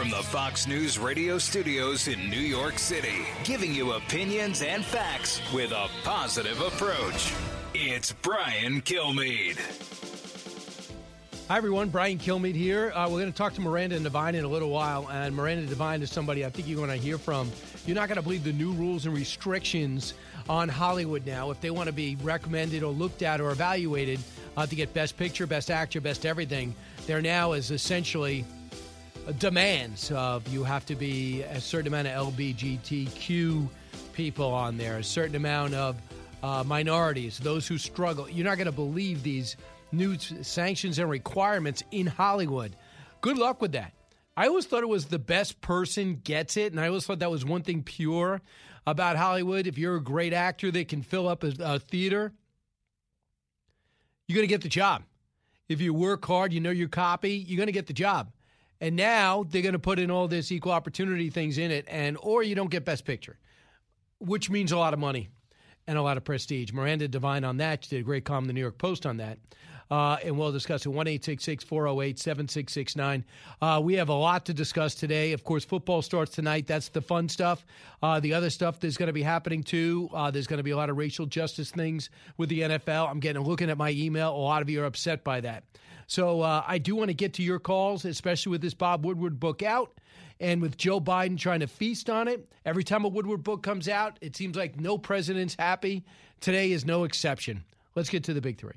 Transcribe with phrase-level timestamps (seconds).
[0.00, 5.42] From the Fox News radio studios in New York City, giving you opinions and facts
[5.52, 7.34] with a positive approach.
[7.74, 9.58] It's Brian Kilmeade.
[11.48, 11.90] Hi, everyone.
[11.90, 12.92] Brian Kilmeade here.
[12.94, 15.06] Uh, we're going to talk to Miranda Devine in a little while.
[15.10, 17.52] And Miranda Devine is somebody I think you're going to hear from.
[17.84, 20.14] You're not going to believe the new rules and restrictions
[20.48, 21.50] on Hollywood now.
[21.50, 24.18] If they want to be recommended or looked at or evaluated
[24.56, 26.74] uh, to get Best Picture, Best Actor, Best Everything,
[27.06, 28.46] there now is essentially
[29.38, 33.68] demands of you have to be a certain amount of LBGTQ
[34.12, 35.96] people on there, a certain amount of
[36.42, 38.28] uh, minorities, those who struggle.
[38.28, 39.56] You're not going to believe these
[39.92, 42.74] new sanctions and requirements in Hollywood.
[43.20, 43.92] Good luck with that.
[44.36, 47.30] I always thought it was the best person gets it, and I always thought that
[47.30, 48.40] was one thing pure
[48.86, 49.66] about Hollywood.
[49.66, 52.32] If you're a great actor that can fill up a, a theater,
[54.26, 55.02] you're going to get the job.
[55.68, 58.32] If you work hard, you know your copy, you're going to get the job.
[58.80, 62.16] And now they're going to put in all this equal opportunity things in it, and
[62.20, 63.38] or you don't get Best Picture,
[64.18, 65.28] which means a lot of money
[65.86, 66.72] and a lot of prestige.
[66.72, 67.84] Miranda Devine on that.
[67.84, 69.38] She did a great column in the New York Post on that.
[69.90, 70.88] Uh, and we'll discuss it.
[70.88, 73.24] 1 408 7669.
[73.60, 75.32] Uh, we have a lot to discuss today.
[75.32, 76.68] Of course, football starts tonight.
[76.68, 77.66] That's the fun stuff.
[78.00, 80.08] Uh, the other stuff that's going to be happening too.
[80.14, 83.10] Uh, there's going to be a lot of racial justice things with the NFL.
[83.10, 84.30] I'm getting looking at my email.
[84.30, 85.64] A lot of you are upset by that.
[86.10, 89.38] So uh, I do want to get to your calls, especially with this Bob Woodward
[89.38, 89.92] book out.
[90.40, 93.88] And with Joe Biden trying to feast on it, every time a Woodward book comes
[93.88, 96.04] out, it seems like no president's happy.
[96.40, 97.62] Today is no exception.
[97.94, 98.72] Let's get to the big three.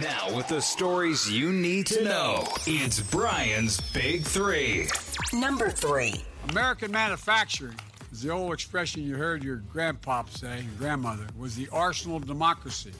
[0.00, 4.88] Now, with the stories you need to know, it's Brian's Big Three.
[5.34, 6.14] Number three.
[6.48, 7.76] American manufacturing
[8.10, 12.26] is the old expression you heard your grandpop say, your grandmother, was the arsenal of
[12.26, 12.92] democracy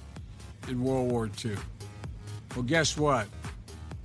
[0.69, 1.57] in World War II.
[2.55, 3.27] Well, guess what?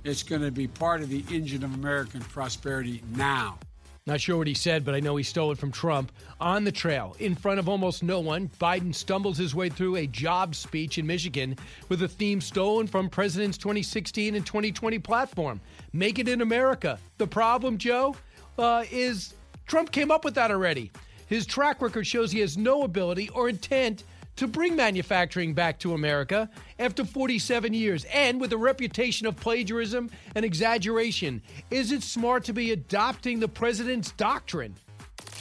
[0.04, 3.58] It's going to be part of the engine of American prosperity now.
[4.06, 6.12] Not sure what he said, but I know he stole it from Trump.
[6.38, 10.06] On the trail, in front of almost no one, Biden stumbles his way through a
[10.06, 11.56] job speech in Michigan
[11.88, 15.58] with a theme stolen from President's 2016 and 2020 platform
[15.94, 16.98] Make it in America.
[17.18, 18.16] The problem, Joe,
[18.58, 19.32] uh, is
[19.66, 20.90] Trump came up with that already.
[21.28, 24.02] His track record shows he has no ability or intent
[24.36, 30.10] to bring manufacturing back to America after 47 years and with a reputation of plagiarism
[30.34, 31.42] and exaggeration.
[31.70, 34.74] Is it smart to be adopting the president's doctrine?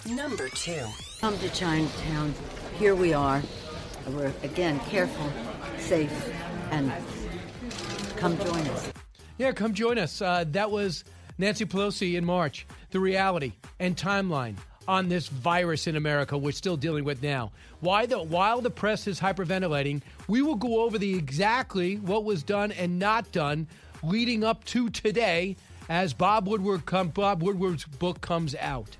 [0.07, 0.85] Number two.
[1.21, 2.33] Come to Chinatown.
[2.77, 3.41] Here we are.
[4.09, 5.31] We're, again, careful,
[5.77, 6.11] safe,
[6.71, 6.91] and
[8.17, 8.91] come join us.
[9.37, 10.21] Yeah, come join us.
[10.21, 11.05] Uh, that was
[11.37, 12.67] Nancy Pelosi in March.
[12.91, 14.55] The reality and timeline
[14.87, 17.51] on this virus in America we're still dealing with now.
[17.79, 22.43] Why the while the press is hyperventilating, we will go over the exactly what was
[22.43, 23.67] done and not done
[24.03, 25.55] leading up to today
[25.89, 28.95] as Bob Woodward come, Bob Woodward's book comes out.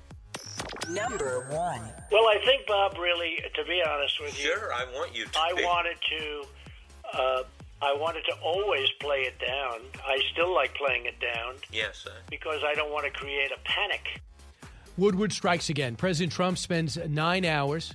[0.88, 1.80] Number one.
[2.12, 5.38] Well, I think Bob really, to be honest with you, Sure, I want you to.
[5.38, 5.64] I be.
[5.64, 6.44] wanted to.
[7.12, 7.42] Uh,
[7.82, 9.80] I wanted to always play it down.
[10.06, 12.12] I still like playing it down Yes, sir.
[12.30, 14.20] because I don't want to create a panic.
[14.96, 15.96] Woodward strikes again.
[15.96, 17.94] President Trump spends nine hours,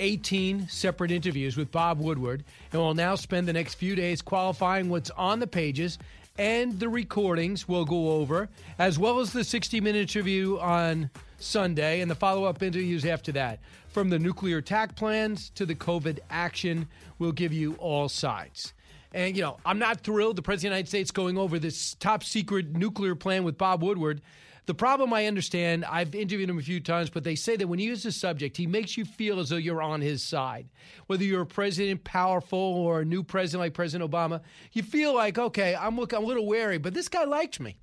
[0.00, 2.42] 18 separate interviews with Bob Woodward,
[2.72, 5.98] and will now spend the next few days qualifying what's on the pages
[6.38, 8.48] and the recordings we'll go over,
[8.78, 13.32] as well as the 60 minute interview on Sunday and the follow up interviews after
[13.32, 13.58] that.
[13.90, 16.88] From the nuclear attack plans to the COVID action,
[17.18, 18.72] we'll give you all sides.
[19.12, 21.94] And, you know, I'm not thrilled the President of the United States going over this
[21.94, 24.22] top secret nuclear plan with Bob Woodward.
[24.68, 27.78] The problem I understand, I've interviewed him a few times, but they say that when
[27.78, 30.68] he uses a subject, he makes you feel as though you're on his side.
[31.06, 34.42] Whether you're a president powerful or a new president like President Obama,
[34.72, 37.78] you feel like, okay, I'm, look, I'm a little wary, but this guy likes me.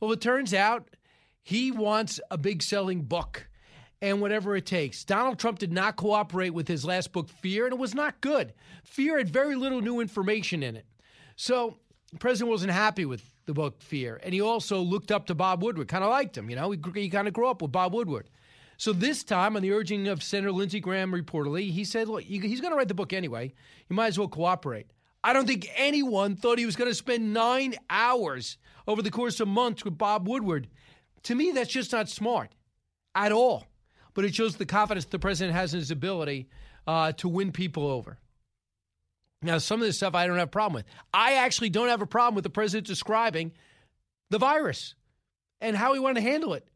[0.00, 0.88] Well, it turns out
[1.44, 3.46] he wants a big selling book
[4.02, 5.04] and whatever it takes.
[5.04, 8.54] Donald Trump did not cooperate with his last book, Fear, and it was not good.
[8.82, 10.86] Fear had very little new information in it.
[11.36, 11.76] So
[12.10, 14.20] the president wasn't happy with the book Fear.
[14.22, 16.50] And he also looked up to Bob Woodward, kind of liked him.
[16.50, 18.28] You know, he, he kind of grew up with Bob Woodward.
[18.76, 22.60] So this time, on the urging of Senator Lindsey Graham, reportedly, he said, look, he's
[22.60, 23.52] going to write the book anyway.
[23.88, 24.90] You might as well cooperate.
[25.22, 29.40] I don't think anyone thought he was going to spend nine hours over the course
[29.40, 30.68] of months with Bob Woodward.
[31.24, 32.54] To me, that's just not smart
[33.14, 33.64] at all.
[34.12, 36.48] But it shows the confidence the president has in his ability
[36.86, 38.18] uh, to win people over.
[39.44, 40.86] Now, some of this stuff I don't have a problem with.
[41.12, 43.52] I actually don't have a problem with the president describing
[44.30, 44.94] the virus
[45.60, 46.66] and how he wanted to handle it.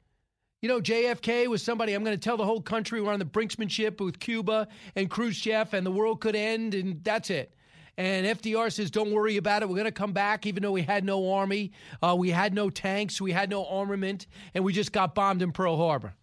[0.60, 3.24] You know, JFK was somebody, I'm going to tell the whole country we're on the
[3.24, 7.54] brinksmanship with Cuba and Khrushchev and the world could end and that's it.
[7.96, 9.68] And FDR says, don't worry about it.
[9.68, 12.70] We're going to come back, even though we had no army, uh, we had no
[12.70, 16.14] tanks, we had no armament, and we just got bombed in Pearl Harbor.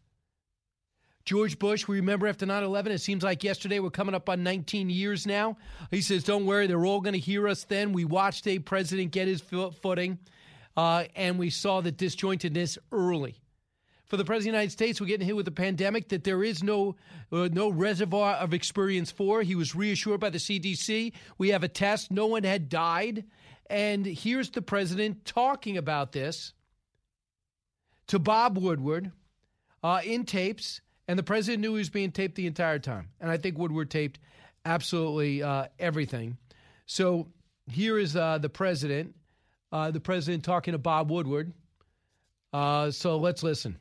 [1.25, 4.43] George Bush, we remember after 9 11, it seems like yesterday, we're coming up on
[4.43, 5.57] 19 years now.
[5.89, 7.93] He says, Don't worry, they're all going to hear us then.
[7.93, 10.19] We watched a president get his footing,
[10.77, 13.41] uh, and we saw the disjointedness early.
[14.05, 16.43] For the President of the United States, we're getting hit with a pandemic that there
[16.43, 16.95] is no,
[17.31, 19.41] uh, no reservoir of experience for.
[19.41, 21.11] He was reassured by the CDC.
[21.39, 23.25] We have a test, no one had died.
[23.67, 26.53] And here's the president talking about this
[28.05, 29.11] to Bob Woodward
[29.83, 33.09] uh, in tapes and the president knew he was being taped the entire time.
[33.19, 34.19] And I think Woodward taped
[34.65, 36.37] absolutely uh, everything.
[36.85, 37.27] So
[37.69, 39.15] here is uh, the president,
[39.71, 41.53] uh, the president talking to Bob Woodward.
[42.53, 43.77] Uh, so let's listen.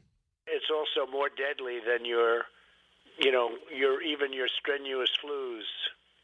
[0.46, 2.42] It's also more deadly than your,
[3.18, 5.62] you know, your even your strenuous flus.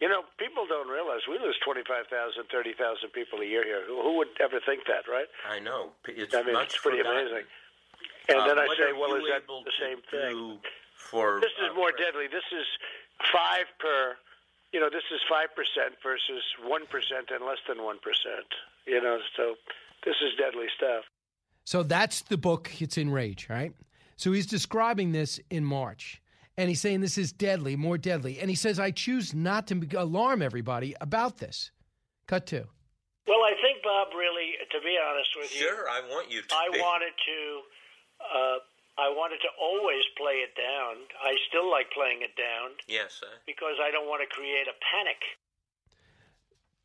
[0.00, 2.08] You know, people don't realize we lose 25,000,
[2.50, 3.84] 30,000 people a year here.
[3.86, 5.28] Who, who, would ever think that, right?
[5.48, 5.92] I know.
[6.08, 7.20] It's I mean, it's pretty forgotten.
[7.20, 7.46] amazing.
[8.30, 10.58] And Uh, then I say, well, you is that the same thing?
[11.02, 12.26] Do For This is uh, more for- deadly.
[12.30, 12.66] This is
[13.32, 14.16] five per.
[14.72, 18.46] You know, this is five percent versus one percent and less than one percent.
[18.86, 19.54] You know, so
[20.04, 21.04] this is deadly stuff.
[21.64, 22.70] So that's the book.
[22.80, 23.72] It's in Rage, right?
[24.16, 26.20] So he's describing this in March.
[26.56, 28.38] And he's saying this is deadly, more deadly.
[28.38, 31.70] And he says, I choose not to alarm everybody about this.
[32.26, 32.66] Cut two.
[33.26, 36.54] Well, I think Bob really, to be honest with you, Sure, I want you to.
[36.54, 36.78] I be.
[36.80, 37.60] wanted to.
[38.20, 38.58] Uh,
[39.00, 40.96] I wanted to always play it down.
[41.24, 44.76] I still like playing it down Yes, uh, because I don't want to create a
[44.92, 45.16] panic.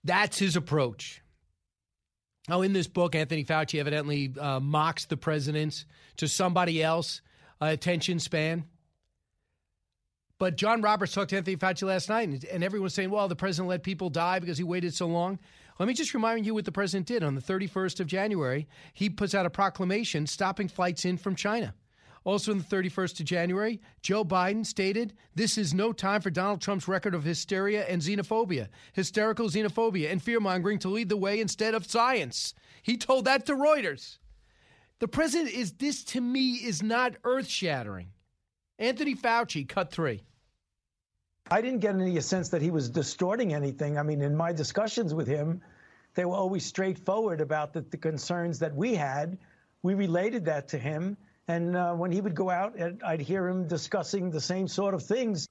[0.04, 1.22] That's his approach.
[2.50, 5.86] Oh, in this book, Anthony Fauci evidently uh, mocks the president's
[6.18, 7.22] to somebody else
[7.62, 8.66] uh, attention span.
[10.38, 13.36] But John Roberts talked to Anthony Fauci last night, and, and everyone's saying, well, the
[13.36, 15.40] president let people die because he waited so long.
[15.80, 17.24] Let me just remind you what the president did.
[17.24, 21.74] On the 31st of January, he puts out a proclamation stopping flights in from China.
[22.26, 26.60] Also, on the 31st of January, Joe Biden stated, This is no time for Donald
[26.60, 31.40] Trump's record of hysteria and xenophobia, hysterical xenophobia, and fear mongering to lead the way
[31.40, 32.56] instead of science.
[32.82, 34.18] He told that to Reuters.
[35.00, 38.10] The president is, this to me is not earth shattering.
[38.80, 40.24] Anthony Fauci, cut three.
[41.52, 44.00] I didn't get any sense that he was distorting anything.
[44.00, 45.62] I mean, in my discussions with him,
[46.16, 49.38] they were always straightforward about the, the concerns that we had.
[49.84, 51.18] We related that to him.
[51.48, 52.76] And uh, when he would go out,
[53.06, 55.48] I'd hear him discussing the same sort of things.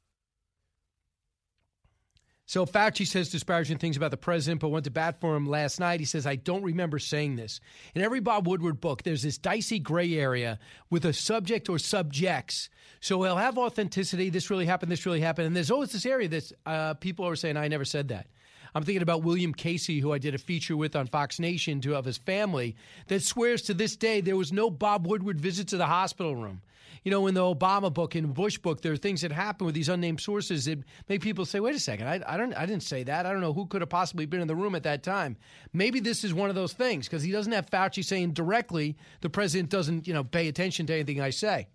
[2.46, 5.80] So Fauci says disparaging things about the president, but went to bat for him last
[5.80, 6.00] night.
[6.00, 7.58] He says, I don't remember saying this.
[7.94, 10.58] In every Bob Woodward book, there's this dicey gray area
[10.90, 12.68] with a subject or subjects.
[13.00, 14.28] So he'll have authenticity.
[14.28, 14.92] This really happened.
[14.92, 15.46] This really happened.
[15.46, 18.26] And there's always this area that uh, people are saying, I never said that.
[18.74, 21.94] I'm thinking about William Casey, who I did a feature with on Fox Nation to
[21.94, 22.74] of his family,
[23.06, 26.60] that swears to this day there was no Bob Woodward visit to the hospital room.
[27.04, 29.74] You know, in the Obama book and Bush book, there are things that happen with
[29.74, 32.82] these unnamed sources that make people say, "Wait a second, I, I don't, I didn't
[32.82, 33.26] say that.
[33.26, 35.36] I don't know who could have possibly been in the room at that time."
[35.72, 39.28] Maybe this is one of those things because he doesn't have Fauci saying directly the
[39.28, 41.68] president doesn't, you know, pay attention to anything I say.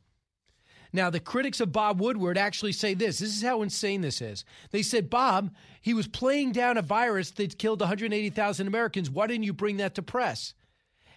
[0.91, 3.19] Now, the critics of Bob Woodward actually say this.
[3.19, 4.43] This is how insane this is.
[4.72, 9.10] They said, Bob, he was playing down a virus that killed 180,000 Americans.
[9.10, 10.55] Why didn't you bring that to press?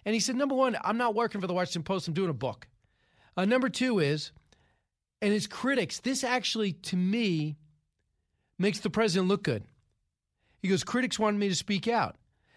[0.05, 2.07] And he said, number one, I'm not working for the Washington Post.
[2.07, 2.67] I'm doing a book.
[3.35, 4.31] Uh, number two is,
[5.21, 7.55] and his critics, this actually, to me,
[8.59, 9.63] makes the president look good.
[10.61, 12.15] He goes, critics wanted me to speak out.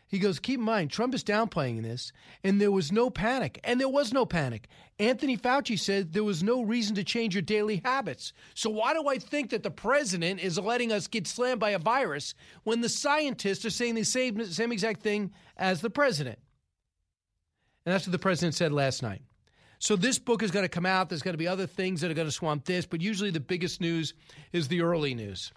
[0.09, 2.13] He goes, keep in mind, Trump is downplaying this,
[2.45, 3.59] and there was no panic.
[3.65, 4.69] And there was no panic.
[5.01, 8.33] Anthony Fauci said there was no reason to change your daily habits.
[8.55, 11.79] So why do I think that the president is letting us get slammed by a
[11.79, 16.39] virus when the scientists are saying the same, same exact thing as the president?
[17.85, 19.23] And that's what the president said last night.
[19.79, 21.09] So this book is going to come out.
[21.09, 23.41] There's going to be other things that are going to swamp this, but usually the
[23.41, 24.15] biggest news
[24.53, 25.53] is the early news.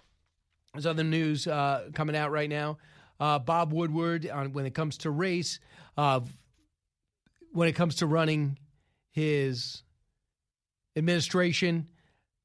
[0.74, 2.78] There's other news uh, coming out right now.
[3.20, 5.60] Uh, Bob Woodward, on, when it comes to race,
[5.96, 6.20] uh,
[7.52, 8.58] when it comes to running
[9.12, 9.82] his
[10.96, 11.86] administration,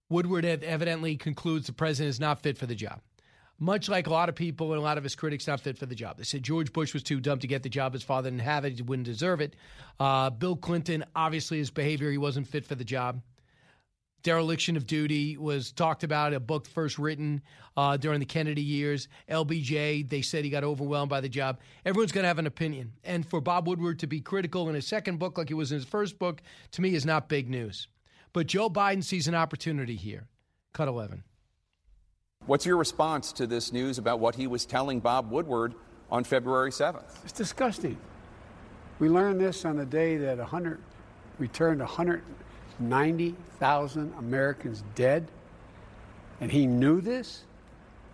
[0.09, 2.99] Woodward ev- evidently concludes the president is not fit for the job.
[3.57, 5.85] much like a lot of people and a lot of his critics, not fit for
[5.85, 6.17] the job.
[6.17, 7.93] They said George Bush was too dumb to get the job.
[7.93, 8.73] His father didn't have it.
[8.73, 9.55] He wouldn't deserve it.
[9.99, 13.21] Uh, Bill Clinton, obviously, his behavior, he wasn't fit for the job.
[14.25, 17.43] Dereliction of duty was talked about, a book first written
[17.77, 19.07] uh, during the Kennedy years.
[19.29, 21.59] LBJ, they said he got overwhelmed by the job.
[21.85, 22.93] Everyone's going to have an opinion.
[23.03, 25.75] And for Bob Woodward to be critical in his second book, like he was in
[25.75, 26.41] his first book,
[26.71, 27.87] to me is not big news.
[28.33, 30.25] But Joe Biden sees an opportunity here.
[30.73, 31.23] Cut 11.
[32.47, 35.75] What's your response to this news about what he was telling Bob Woodward
[36.09, 37.23] on February 7th?
[37.23, 37.99] It's disgusting.
[38.97, 40.81] We learned this on the day that 100
[41.37, 41.81] returned
[42.79, 45.27] 190,000 Americans dead,
[46.41, 47.43] and he knew this.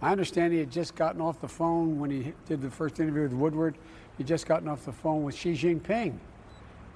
[0.01, 3.23] I understand he had just gotten off the phone when he did the first interview
[3.23, 3.77] with Woodward.
[4.17, 6.17] He'd just gotten off the phone with Xi Jinping,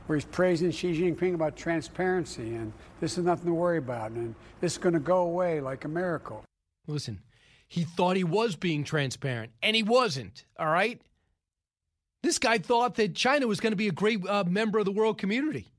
[0.08, 4.36] where he's praising Xi Jinping about transparency and this is nothing to worry about and
[4.60, 6.44] this is going to go away like a miracle.
[6.88, 7.22] Listen,
[7.68, 11.02] he thought he was being transparent, and he wasn't, all right?
[12.22, 14.92] This guy thought that China was going to be a great uh, member of the
[14.92, 15.72] world community.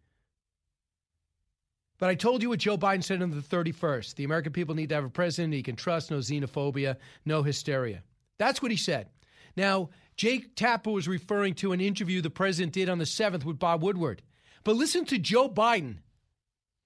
[1.98, 4.16] But I told you what Joe Biden said on the 31st.
[4.16, 8.02] The American people need to have a president he can trust, no xenophobia, no hysteria.
[8.38, 9.08] That's what he said.
[9.56, 13.58] Now, Jake Tapper was referring to an interview the president did on the 7th with
[13.58, 14.22] Bob Woodward.
[14.64, 15.98] But listen to Joe Biden,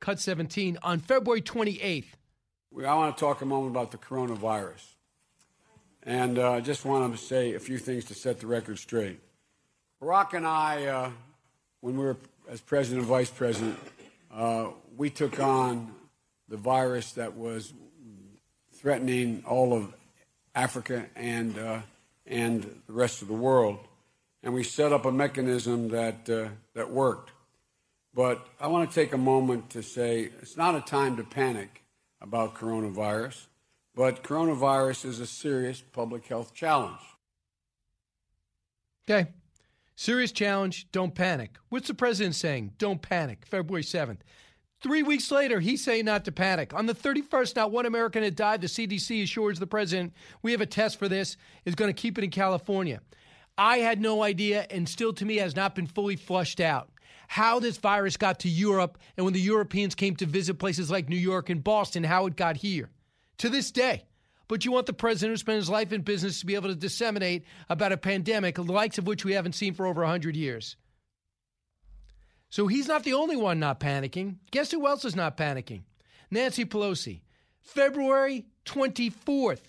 [0.01, 2.07] cut 17, on February 28th.
[2.79, 4.85] I want to talk a moment about the coronavirus.
[6.05, 9.19] And uh, I just want to say a few things to set the record straight.
[10.01, 11.11] Barack and I, uh,
[11.81, 12.17] when we were
[12.49, 13.79] as president and vice president,
[14.33, 14.69] uh,
[15.01, 15.91] we took on
[16.51, 17.73] the virus that was
[18.75, 19.95] threatening all of
[20.55, 21.81] Africa and, uh,
[22.27, 23.79] and the rest of the world.
[24.43, 27.31] And we set up a mechanism that, uh, that worked.
[28.13, 31.83] But I want to take a moment to say it's not a time to panic
[32.21, 33.47] about coronavirus,
[33.95, 37.01] but coronavirus is a serious public health challenge.
[39.09, 39.31] Okay.
[39.97, 40.89] Serious challenge.
[40.93, 41.57] Don't panic.
[41.71, 42.73] What's the president saying?
[42.77, 43.47] Don't panic.
[43.47, 44.19] February 7th.
[44.83, 46.73] Three weeks later, he's saying not to panic.
[46.73, 48.63] On the 31st, not one American had died.
[48.63, 52.17] The CDC assures the president we have a test for this, is going to keep
[52.17, 53.01] it in California.
[53.59, 56.89] I had no idea, and still to me has not been fully flushed out,
[57.29, 61.11] how this virus got to Europe and when the Europeans came to visit places like
[61.11, 62.89] New York and Boston, how it got here
[63.37, 64.05] to this day.
[64.49, 66.75] But you want the president who spent his life in business to be able to
[66.75, 70.77] disseminate about a pandemic, the likes of which we haven't seen for over 100 years.
[72.51, 74.37] So he's not the only one not panicking.
[74.51, 75.83] Guess who else is not panicking?
[76.31, 77.21] Nancy Pelosi.
[77.63, 79.61] February 24th.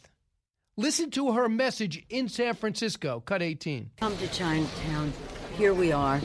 [0.78, 3.92] Listen to her message in San Francisco, cut 18.
[4.00, 5.14] Come to Chinatown.
[5.58, 6.20] Here we are.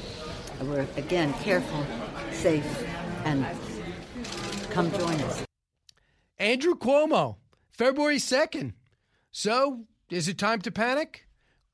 [0.62, 1.84] We're, again, careful,
[2.32, 2.84] safe,
[3.24, 3.44] and
[4.70, 5.44] come join us.
[6.38, 7.36] Andrew Cuomo,
[7.70, 8.72] February 2nd.
[9.30, 11.25] So, is it time to panic?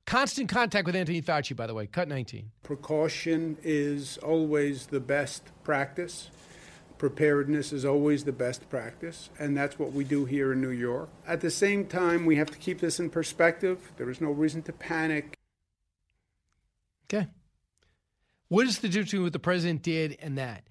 [0.07, 2.51] Constant contact with Anthony Fauci, by the way, cut 19.
[2.63, 6.31] Precaution is always the best practice.
[6.99, 11.09] Preparedness is always the best practice, and that's what we do here in New York.
[11.27, 13.93] At the same time, we have to keep this in perspective.
[13.97, 15.37] There is no reason to panic.
[17.13, 17.27] Okay.
[18.49, 20.65] What is the difference between what the president did and that?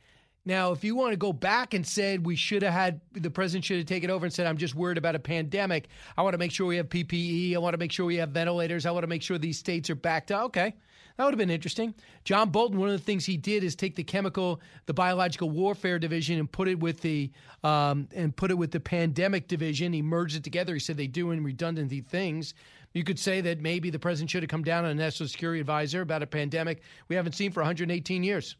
[0.43, 3.63] Now, if you want to go back and said we should have had the president
[3.63, 5.87] should have taken over and said, I'm just worried about a pandemic.
[6.17, 7.53] I want to make sure we have PPE.
[7.53, 8.87] I want to make sure we have ventilators.
[8.87, 10.45] I want to make sure these states are backed up.
[10.45, 10.73] Okay.
[11.17, 11.93] That would have been interesting.
[12.23, 15.99] John Bolton, one of the things he did is take the chemical, the biological warfare
[15.99, 17.31] division, and put it with the
[17.63, 19.93] um, and put it with the pandemic division.
[19.93, 20.73] He merged it together.
[20.73, 22.55] He said they do in redundant things.
[22.93, 25.59] You could say that maybe the president should have come down on a national security
[25.59, 28.55] advisor about a pandemic we haven't seen for 118 years.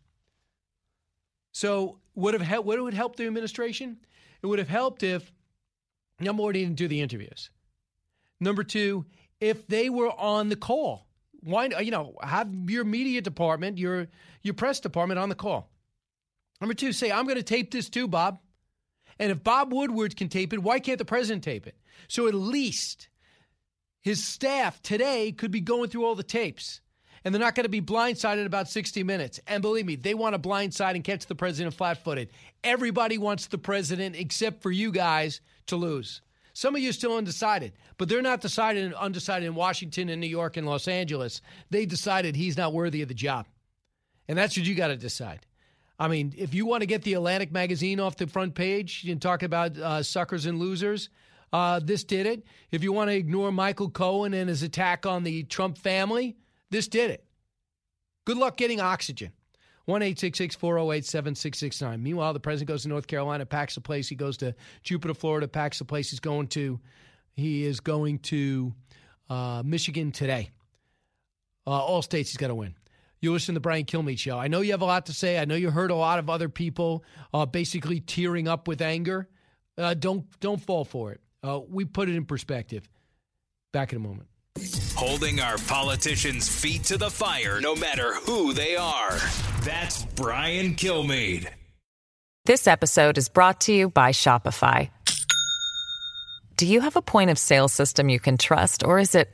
[1.52, 3.98] So would have helped, what would help the administration?
[4.42, 5.32] It would have helped if
[6.20, 7.50] number one, didn't do the interviews.
[8.40, 9.06] Number two,
[9.40, 11.08] if they were on the call.
[11.44, 14.08] Why you know, have your media department, your
[14.44, 15.72] your press department on the call.
[16.60, 18.40] Number two, say, I'm gonna tape this too, Bob.
[19.18, 21.76] And if Bob Woodward can tape it, why can't the president tape it?
[22.08, 23.10] So at least
[24.02, 26.82] his staff today could be going through all the tapes
[27.24, 29.40] and they're not going to be blindsided about 60 minutes.
[29.48, 32.30] And believe me, they want to blindside and catch the president flat footed.
[32.64, 36.22] Everybody wants the president, except for you guys, to lose.
[36.54, 40.20] Some of you are still undecided, but they're not decided and undecided in Washington and
[40.20, 41.42] New York and Los Angeles.
[41.70, 43.48] They decided he's not worthy of the job.
[44.28, 45.46] And that's what you got to decide.
[45.98, 49.22] I mean, if you want to get the Atlantic magazine off the front page and
[49.22, 51.10] talk about uh, suckers and losers,
[51.54, 52.44] uh, this did it.
[52.72, 56.38] If you want to ignore Michael Cohen and his attack on the Trump family,
[56.72, 57.24] this did it.
[58.26, 59.32] Good luck getting oxygen.
[59.86, 62.02] 1 408 7669.
[62.04, 64.08] Meanwhile, the president goes to North Carolina, packs a place.
[64.08, 66.12] He goes to Jupiter, Florida, packs a place.
[66.12, 66.80] He's going to
[67.34, 68.74] He is going to
[69.30, 70.52] uh, Michigan today.
[71.66, 72.76] Uh, all states he's got to win.
[73.22, 74.38] You listen to the Brian Kilmeade show.
[74.38, 75.38] I know you have a lot to say.
[75.38, 79.30] I know you heard a lot of other people uh, basically tearing up with anger.
[79.78, 81.22] Uh, don't don't fall for it.
[81.44, 82.88] Uh, we put it in perspective.
[83.72, 84.28] Back in a moment.
[84.96, 89.18] Holding our politicians' feet to the fire, no matter who they are.
[89.64, 91.48] That's Brian Kilmeade.
[92.46, 94.92] This episode is brought to you by Shopify.
[96.58, 99.30] Do you have a point of sale system you can trust, or is it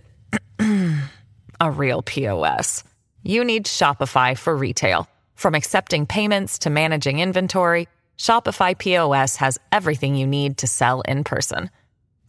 [1.59, 2.85] a real POS?
[3.23, 5.09] You need Shopify for retail.
[5.35, 11.25] From accepting payments to managing inventory, Shopify POS has everything you need to sell in
[11.25, 11.69] person.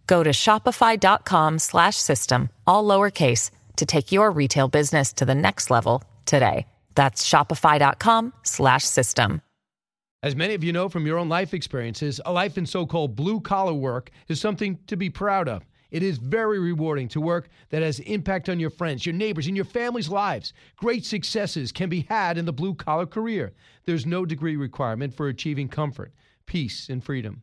[0.09, 5.71] Go to shopify.com slash system, all lowercase, to take your retail business to the next
[5.71, 6.67] level today.
[6.97, 9.43] That's shopify.com slash system.
[10.25, 13.15] As many of you know from your own life experiences, a life in so called
[13.15, 15.63] blue collar work is something to be proud of.
[15.91, 19.55] It is very rewarding to work that has impact on your friends, your neighbors, and
[19.55, 20.55] your family's lives.
[20.77, 23.53] Great successes can be had in the blue collar career.
[23.85, 26.13] There's no degree requirement for achieving comfort,
[26.47, 27.43] peace, and freedom.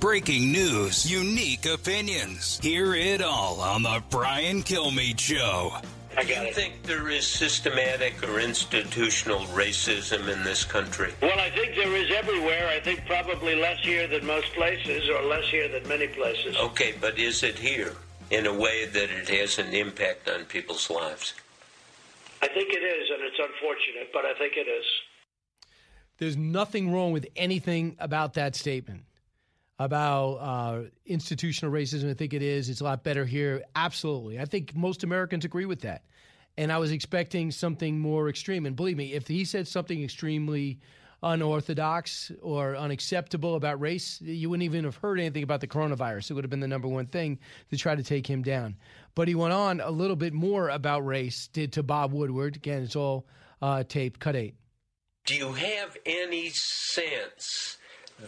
[0.00, 2.60] Breaking news, unique opinions.
[2.62, 5.72] Hear it all on The Brian Kilmeade Show.
[6.16, 11.12] I Do you think there is systematic or institutional racism in this country?
[11.20, 12.68] Well, I think there is everywhere.
[12.68, 16.56] I think probably less here than most places, or less here than many places.
[16.56, 17.92] Okay, but is it here
[18.30, 21.34] in a way that it has an impact on people's lives?
[22.40, 24.84] I think it is, and it's unfortunate, but I think it is.
[26.18, 29.02] There's nothing wrong with anything about that statement
[29.78, 32.10] about uh, institutional racism.
[32.10, 32.68] I think it is.
[32.68, 33.62] It's a lot better here.
[33.76, 34.38] Absolutely.
[34.40, 36.04] I think most Americans agree with that.
[36.56, 38.66] And I was expecting something more extreme.
[38.66, 40.80] And believe me, if he said something extremely
[41.22, 46.30] unorthodox or unacceptable about race, you wouldn't even have heard anything about the coronavirus.
[46.30, 47.38] It would have been the number one thing
[47.70, 48.76] to try to take him down.
[49.14, 52.56] But he went on a little bit more about race, did to Bob Woodward.
[52.56, 53.26] Again, it's all
[53.62, 54.54] uh, tape, cut eight.
[55.26, 57.78] Do you have any sense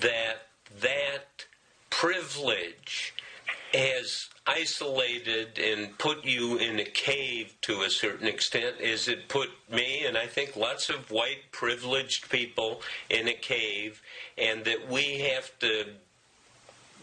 [0.01, 0.50] that
[0.81, 1.47] that
[1.91, 3.15] privilege
[3.73, 9.51] has isolated and put you in a cave to a certain extent as it put
[9.71, 14.03] me and I think lots of white privileged people in a cave,
[14.37, 15.85] and that we have to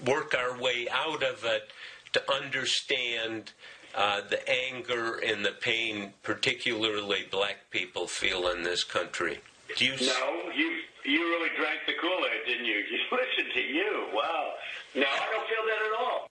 [0.05, 1.69] work our way out of it
[2.13, 3.51] to understand
[3.95, 9.39] uh, the anger and the pain, particularly black people feel in this country.
[9.75, 12.83] Do you No, you you really drank the Kool Aid, didn't you?
[12.91, 14.07] You listen to you.
[14.13, 14.53] Wow.
[14.95, 16.27] No, I don't feel that at all.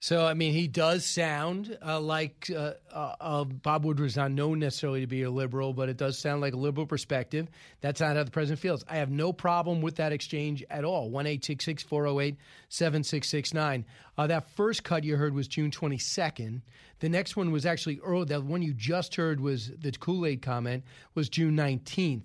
[0.00, 4.30] So, I mean, he does sound uh, like uh, uh, uh, Bob Woodward is not
[4.30, 7.48] known necessarily to be a liberal, but it does sound like a liberal perspective.
[7.80, 8.84] That's not how the president feels.
[8.88, 11.10] I have no problem with that exchange at all.
[11.10, 12.36] 1 408
[12.68, 13.84] 7669.
[14.16, 16.62] Uh, that first cut you heard was June 22nd.
[17.00, 18.26] The next one was actually early.
[18.26, 20.84] The one you just heard was the Kool Aid comment
[21.16, 22.22] was June 19th.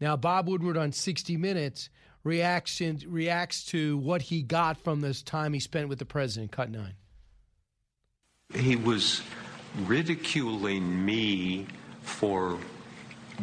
[0.00, 1.88] Now, Bob Woodward on 60 Minutes
[2.26, 6.50] reacts reacts to what he got from this time he spent with the president.
[6.50, 6.94] Cut nine.
[8.54, 9.22] He was
[9.86, 11.66] ridiculing me
[12.02, 12.58] for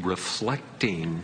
[0.02, 1.24] reflecting.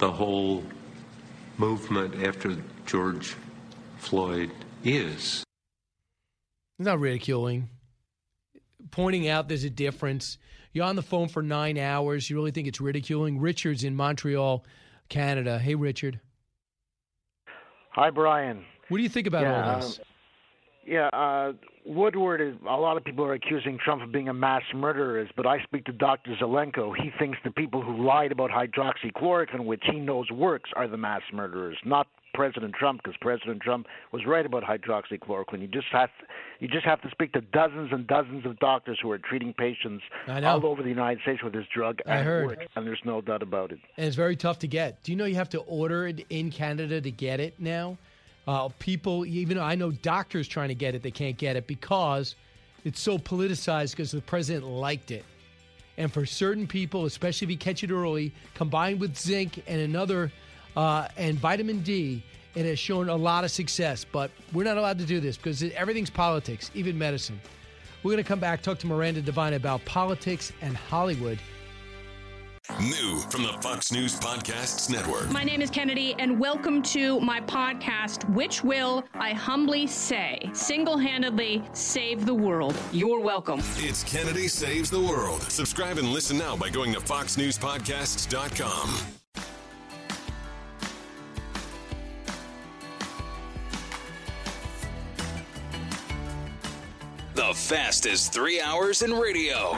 [0.00, 0.64] the whole
[1.58, 3.36] movement after George
[3.98, 4.50] Floyd
[4.82, 5.44] is.
[6.78, 7.68] It's not ridiculing.
[8.90, 10.38] Pointing out there's a difference.
[10.72, 12.30] You're on the phone for nine hours.
[12.30, 13.38] You really think it's ridiculing?
[13.38, 14.64] Richard's in Montreal,
[15.10, 15.58] Canada.
[15.58, 16.18] Hey, Richard.
[17.90, 18.64] Hi, Brian.
[18.88, 19.98] What do you think about yeah, all this?
[19.98, 20.04] um,
[20.86, 21.52] yeah, uh,
[21.86, 22.54] Woodward is.
[22.68, 25.84] A lot of people are accusing Trump of being a mass murderer, but I speak
[25.86, 26.36] to Dr.
[26.40, 26.94] Zelenko.
[26.96, 31.22] He thinks the people who lied about hydroxychloroquine, which he knows works, are the mass
[31.32, 35.60] murderers, not President Trump, because President Trump was right about hydroxychloroquine.
[35.60, 36.10] You just have
[36.60, 40.04] you just have to speak to dozens and dozens of doctors who are treating patients
[40.28, 42.00] all over the United States with this drug.
[42.06, 42.46] I and heard.
[42.46, 43.78] works, and there's no doubt about it.
[43.96, 45.02] and it's very tough to get.
[45.02, 47.98] Do you know you have to order it in Canada to get it now?
[48.46, 52.36] Uh, people, even I know doctors trying to get it, they can't get it because
[52.84, 55.24] it's so politicized because the president liked it.
[55.98, 60.32] And for certain people, especially if you catch it early, combined with zinc and another
[60.76, 62.22] uh, and vitamin D,
[62.54, 64.04] it has shown a lot of success.
[64.04, 67.40] But we're not allowed to do this because everything's politics, even medicine.
[68.02, 71.38] We're going to come back, talk to Miranda Devine about politics and Hollywood.
[72.78, 75.30] New from the Fox News Podcasts Network.
[75.30, 80.96] My name is Kennedy, and welcome to my podcast, which will, I humbly say, single
[80.96, 82.74] handedly save the world.
[82.92, 83.60] You're welcome.
[83.76, 85.42] It's Kennedy Saves the World.
[85.42, 89.16] Subscribe and listen now by going to foxnewspodcasts.com.
[97.34, 99.72] The fastest three hours in radio.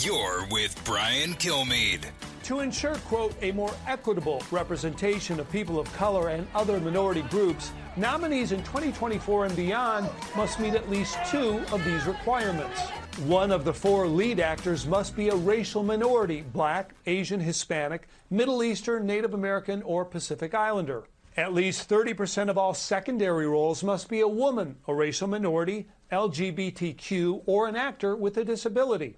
[0.00, 2.06] You're with Brian Kilmeade.
[2.46, 7.72] To ensure, quote, a more equitable representation of people of color and other minority groups,
[7.96, 12.82] nominees in 2024 and beyond must meet at least two of these requirements.
[13.24, 18.62] One of the four lead actors must be a racial minority black, Asian, Hispanic, Middle
[18.62, 21.08] Eastern, Native American, or Pacific Islander.
[21.36, 27.42] At least 30% of all secondary roles must be a woman, a racial minority, LGBTQ,
[27.44, 29.16] or an actor with a disability.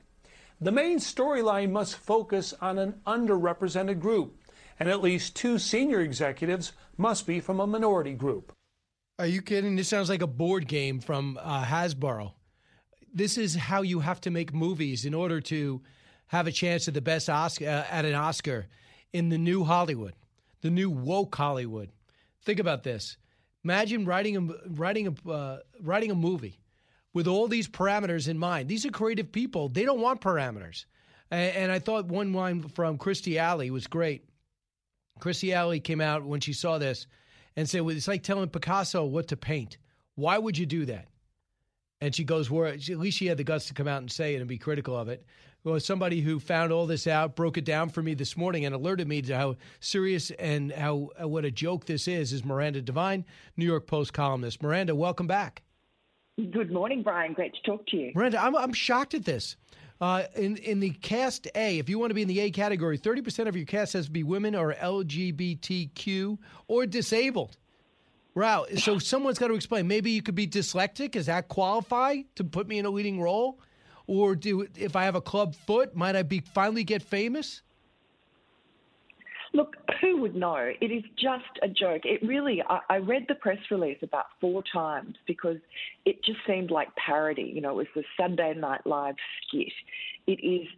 [0.60, 4.40] The main storyline must focus on an underrepresented group,
[4.80, 8.52] and at least two senior executives must be from a minority group.
[9.20, 9.76] Are you kidding?
[9.76, 12.32] This sounds like a board game from uh, Hasbro.
[13.14, 15.80] This is how you have to make movies in order to
[16.26, 18.66] have a chance at the best Oscar uh, at an Oscar
[19.12, 20.14] in the new Hollywood,
[20.60, 21.90] the new woke Hollywood.
[22.44, 23.16] Think about this.
[23.64, 26.58] Imagine writing a writing a uh, writing a movie
[27.18, 28.68] with all these parameters in mind.
[28.68, 29.68] These are creative people.
[29.68, 30.84] They don't want parameters.
[31.32, 34.22] And, and I thought one line from Kirstie Alley was great.
[35.18, 37.08] Kirstie Alley came out when she saw this
[37.56, 39.78] and said, well, "It's like telling Picasso what to paint.
[40.14, 41.08] Why would you do that?"
[42.00, 44.12] And she goes, "Where she, at least she had the guts to come out and
[44.12, 45.26] say it and be critical of it."
[45.64, 48.76] Well, somebody who found all this out broke it down for me this morning and
[48.76, 52.32] alerted me to how serious and how what a joke this is.
[52.32, 53.24] Is Miranda Devine,
[53.56, 54.62] New York Post columnist.
[54.62, 55.64] Miranda, welcome back.
[56.38, 57.32] Good morning, Brian.
[57.32, 58.12] Great to talk to you.
[58.14, 59.56] Miranda, I'm, I'm shocked at this.
[60.00, 62.96] Uh, in in the cast A, if you want to be in the A category,
[62.96, 67.56] 30% of your cast has to be women or LGBTQ or disabled.
[68.36, 68.66] Wow.
[68.76, 69.88] So someone's got to explain.
[69.88, 71.10] Maybe you could be dyslexic.
[71.10, 73.58] Does that qualify to put me in a leading role?
[74.06, 77.62] Or do if I have a club foot, might I be finally get famous?
[79.54, 80.72] Look, who would know?
[80.80, 82.02] It is just a joke.
[82.04, 85.56] It really, I, I read the press release about four times because
[86.04, 87.50] it just seemed like parody.
[87.54, 89.14] You know, it was the Sunday Night Live
[89.46, 89.72] skit.
[90.26, 90.68] It is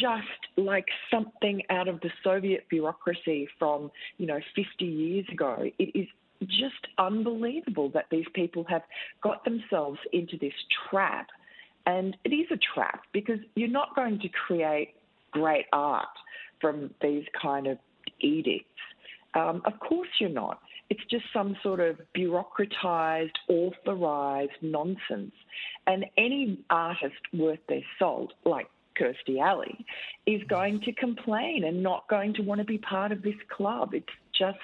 [0.00, 5.64] just like something out of the Soviet bureaucracy from, you know, 50 years ago.
[5.78, 6.06] It is
[6.46, 8.82] just unbelievable that these people have
[9.22, 10.52] got themselves into this
[10.88, 11.28] trap.
[11.86, 14.94] And it is a trap because you're not going to create
[15.32, 16.08] great art
[16.60, 17.78] from these kind of
[18.20, 18.66] edicts.
[19.34, 20.60] Um, of course you're not.
[20.88, 25.32] It's just some sort of bureaucratized, authorized nonsense.
[25.86, 29.86] And any artist worth their salt, like Kirstie Alley,
[30.26, 33.94] is going to complain and not going to want to be part of this club.
[33.94, 34.58] It's just,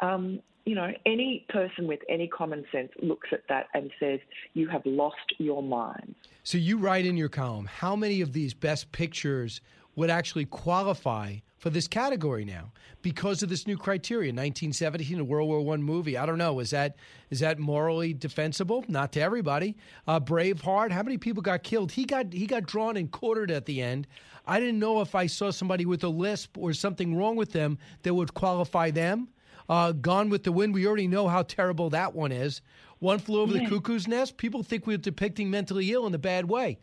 [0.00, 4.20] um, you know, any person with any common sense looks at that and says,
[4.54, 6.14] you have lost your mind.
[6.42, 9.60] So you write in your column how many of these best pictures
[9.94, 14.30] would actually qualify for this category now because of this new criteria.
[14.30, 16.16] 1917 a world war one movie.
[16.16, 16.58] I don't know.
[16.58, 16.96] Is that
[17.28, 18.84] is that morally defensible?
[18.88, 19.76] Not to everybody.
[20.08, 21.92] Uh, braveheart how many people got killed?
[21.92, 24.08] He got he got drawn and quartered at the end.
[24.46, 27.78] I didn't know if i saw somebody with a lisp or something wrong with them
[28.02, 29.28] that would qualify them.
[29.68, 32.62] Uh, gone with the wind we already know how terrible that one is.
[32.98, 33.64] One flew over Yeah.
[33.64, 36.78] the cuckoo's nest people think we're depicting mentally ill in a bad way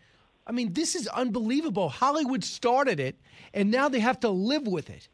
[0.48, 1.90] I mean, this is unbelievable.
[1.90, 3.18] Hollywood started it,
[3.54, 5.10] and now they have to live with it.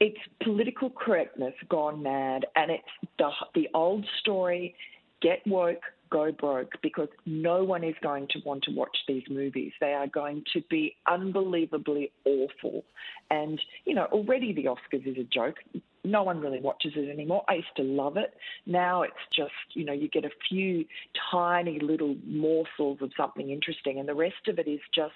[0.00, 4.74] it's political correctness gone mad, and it's the the old story:
[5.20, 9.72] get woke, go broke because no one is going to want to watch these movies.
[9.80, 12.84] They are going to be unbelievably awful.
[13.30, 15.56] And, you know, already the Oscars is a joke.
[16.04, 17.44] No one really watches it anymore.
[17.48, 18.34] I used to love it.
[18.66, 20.84] Now it's just, you know, you get a few
[21.30, 25.12] tiny little morsels of something interesting, and the rest of it is just,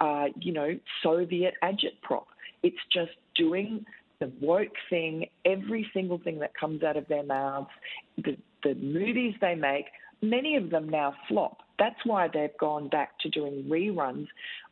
[0.00, 2.24] uh, you know, Soviet agitprop.
[2.62, 3.86] It's just doing
[4.18, 7.68] the woke thing, every single thing that comes out of their mouths,
[8.16, 9.86] the, the movies they make,
[10.30, 11.58] many of them now flop.
[11.78, 14.28] That's why they've gone back to doing reruns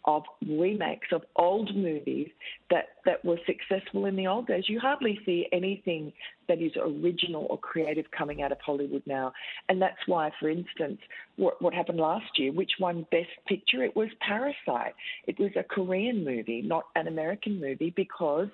[0.06, 2.28] of remakes of old movies
[2.70, 4.64] that, that were successful in the old days.
[4.68, 6.12] You hardly see anything
[6.48, 9.32] that is original or creative coming out of Hollywood now.
[9.68, 10.98] And that's why, for instance,
[11.36, 13.82] what, what happened last year, which won Best Picture?
[13.82, 14.94] It was Parasite.
[15.26, 18.48] It was a Korean movie, not an American movie, because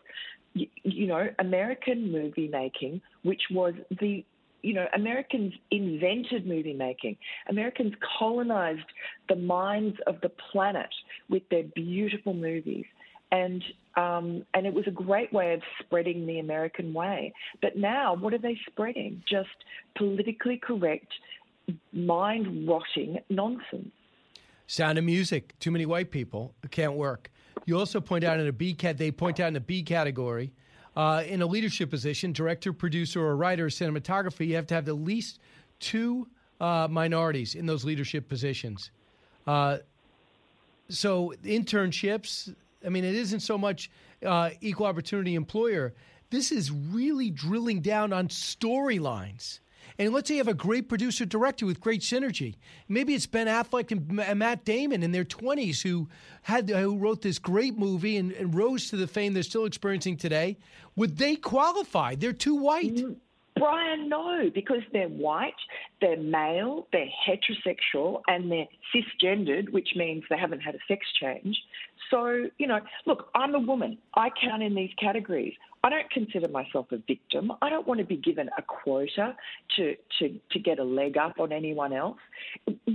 [0.54, 4.24] you know, American movie making, which was the
[4.62, 7.16] you know, Americans invented movie making.
[7.48, 8.86] Americans colonized
[9.28, 10.90] the minds of the planet
[11.28, 12.84] with their beautiful movies.
[13.32, 13.62] And
[13.96, 17.32] um, and it was a great way of spreading the American way.
[17.62, 19.22] But now, what are they spreading?
[19.28, 19.48] Just
[19.96, 21.08] politically correct,
[21.92, 23.90] mind rotting nonsense.
[24.66, 25.58] Sound of Music.
[25.58, 26.54] Too many white people.
[26.62, 27.30] It can't work.
[27.66, 28.98] You also point out in a B cat.
[28.98, 30.52] They point out in a B category
[30.96, 34.96] uh, in a leadership position, director, producer, or writer, cinematography, you have to have at
[34.96, 35.38] least
[35.78, 36.26] two
[36.60, 38.90] uh, minorities in those leadership positions.
[39.46, 39.78] Uh,
[40.88, 43.90] so internships, I mean, it isn't so much
[44.24, 45.94] uh, equal opportunity employer.
[46.30, 49.60] This is really drilling down on storylines.
[49.98, 52.56] And let's say you have a great producer director with great synergy.
[52.88, 56.08] Maybe it's Ben Affleck and Matt Damon in their 20s who
[56.42, 60.16] had who wrote this great movie and, and rose to the fame they're still experiencing
[60.16, 60.56] today.
[60.96, 62.14] Would they qualify?
[62.14, 62.94] They're too white.
[62.94, 63.12] Mm-hmm.
[63.56, 65.52] Brian, no, because they're white,
[66.00, 71.58] they're male, they're heterosexual, and they're cisgendered, which means they haven't had a sex change.
[72.10, 73.98] So, you know, look, I'm a woman.
[74.14, 75.52] I count in these categories.
[75.82, 77.52] I don't consider myself a victim.
[77.62, 79.34] I don't want to be given a quota
[79.76, 82.18] to, to, to get a leg up on anyone else.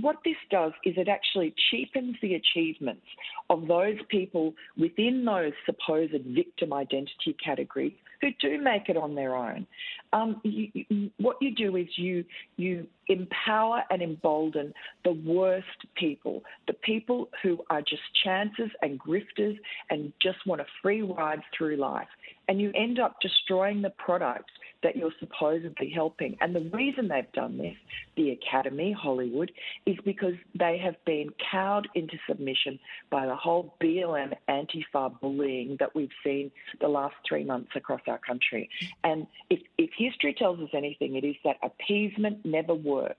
[0.00, 3.06] What this does is it actually cheapens the achievements
[3.50, 9.34] of those people within those supposed victim identity categories who do make it on their
[9.34, 9.66] own.
[10.12, 12.24] Um, you, you, what you do is you
[12.56, 14.72] you empower and embolden
[15.04, 19.56] the worst people, the people who are just chances and grifters
[19.90, 22.08] and just want a free ride through life.
[22.48, 24.50] And you end up destroying the product
[24.82, 26.36] that you're supposedly helping.
[26.40, 27.74] And the reason they've done this,
[28.16, 29.50] the Academy, Hollywood,
[29.84, 32.78] is because they have been cowed into submission
[33.10, 38.18] by the whole BLM Antifa bullying that we've seen the last three months across our
[38.18, 38.68] country.
[39.02, 43.16] And if, if history tells us anything, it is that appeasement never works.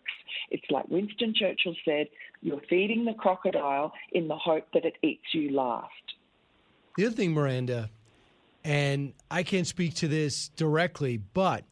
[0.51, 2.07] It's like Winston Churchill said
[2.41, 5.91] you're feeding the crocodile in the hope that it eats you last.
[6.97, 7.89] The other thing, Miranda,
[8.67, 11.63] and I can't speak to this directly, but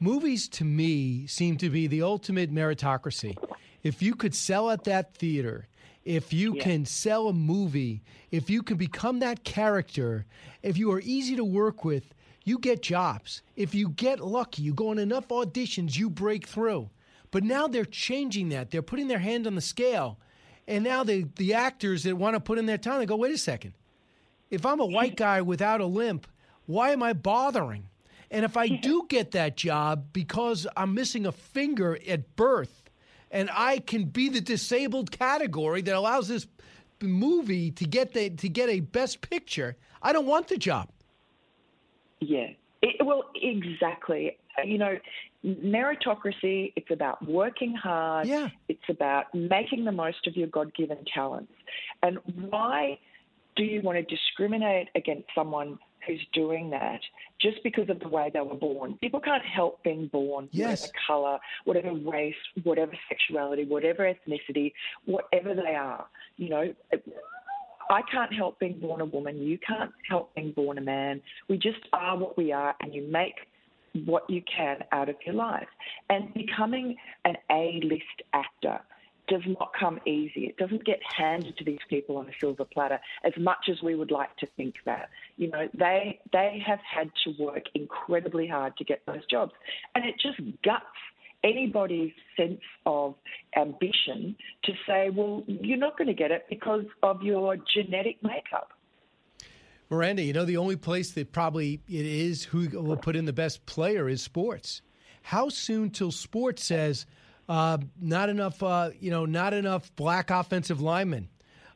[0.00, 3.38] movies to me seem to be the ultimate meritocracy.
[3.84, 5.68] If you could sell at that theater,
[6.04, 6.64] if you yeah.
[6.64, 10.26] can sell a movie, if you can become that character,
[10.60, 12.12] if you are easy to work with,
[12.44, 13.42] you get jobs.
[13.54, 16.90] If you get lucky, you go on enough auditions, you break through.
[17.30, 18.72] But now they're changing that.
[18.72, 20.18] They're putting their hand on the scale.
[20.66, 23.32] And now the, the actors that want to put in their time, they go, wait
[23.32, 23.74] a second.
[24.50, 25.24] If I'm a white mm-hmm.
[25.24, 26.26] guy without a limp
[26.70, 27.88] why am I bothering?
[28.30, 32.90] And if I do get that job because I'm missing a finger at birth
[33.30, 36.46] and I can be the disabled category that allows this
[37.00, 40.88] movie to get the to get a best picture, I don't want the job.
[42.20, 42.48] Yeah.
[42.82, 44.38] It, well, exactly.
[44.64, 44.98] You know,
[45.44, 48.26] meritocracy, it's about working hard.
[48.26, 48.48] Yeah.
[48.68, 51.52] It's about making the most of your God given talents.
[52.02, 52.98] And why
[53.56, 57.00] do you want to discriminate against someone who's doing that
[57.40, 58.98] just because of the way they were born.
[59.00, 60.82] People can't help being born, yes.
[60.82, 64.72] whatever colour, whatever race, whatever sexuality, whatever ethnicity,
[65.04, 66.06] whatever they are.
[66.36, 66.74] You know,
[67.90, 69.42] I can't help being born a woman.
[69.42, 71.20] You can't help being born a man.
[71.48, 73.34] We just are what we are, and you make
[74.04, 75.68] what you can out of your life.
[76.08, 78.80] And becoming an A list actor
[79.30, 80.44] does not come easy.
[80.44, 83.94] It doesn't get handed to these people on a silver platter as much as we
[83.94, 85.08] would like to think that.
[85.38, 89.52] You know, they they have had to work incredibly hard to get those jobs.
[89.94, 90.84] And it just guts
[91.42, 93.14] anybody's sense of
[93.56, 98.72] ambition to say, well, you're not going to get it because of your genetic makeup.
[99.88, 103.32] Miranda, you know, the only place that probably it is who will put in the
[103.32, 104.82] best player is sports.
[105.22, 107.06] How soon till sports says,
[107.50, 111.28] Uh, not enough, uh, you know, not enough black offensive linemen,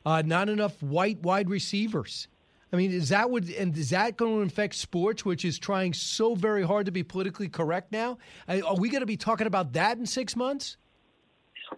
[0.05, 2.29] uh, not enough white wide receivers.
[2.71, 5.91] I mean, is that what, and is that going to affect sports, which is trying
[5.91, 8.17] so very hard to be politically correct now?
[8.47, 10.77] Are we going to be talking about that in six months?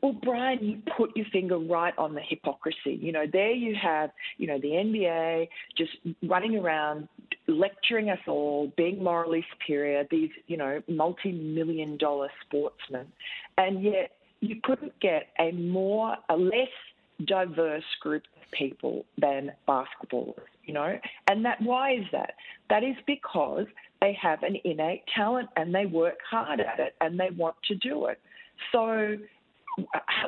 [0.03, 2.99] Well, Brian, you put your finger right on the hypocrisy.
[3.01, 7.07] You know, there you have, you know, the NBA just running around
[7.47, 13.07] lecturing us all, being morally superior, these, you know, multi million dollar sportsmen.
[13.57, 16.67] And yet you couldn't get a more, a less
[17.25, 20.97] diverse group of people than basketballers, you know?
[21.29, 22.33] And that, why is that?
[22.69, 23.65] That is because
[24.01, 27.75] they have an innate talent and they work hard at it and they want to
[27.75, 28.19] do it.
[28.71, 29.17] So,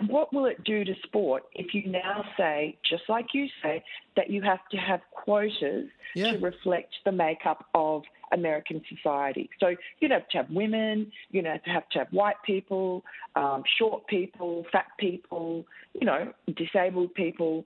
[0.08, 3.84] what will it do to sport if you now say, just like you say,
[4.16, 6.32] that you have to have quotas yeah.
[6.32, 9.50] to reflect the makeup of American society?
[9.60, 13.04] So you'd have to have women, you know, have to have white people,
[13.36, 15.66] um, short people, fat people,
[16.00, 17.66] you know, disabled people.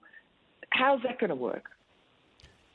[0.69, 1.69] How's that going to work?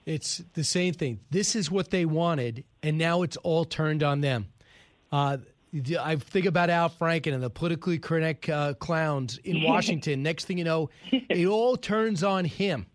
[0.05, 1.21] It's the same thing.
[1.31, 4.47] This is what they wanted, and now it's all turned on them.
[5.13, 5.39] Uh,
[6.01, 10.23] I think about Al Franken and the politically correct uh, clowns in Washington.
[10.23, 12.87] Next thing you know, it all turns on him.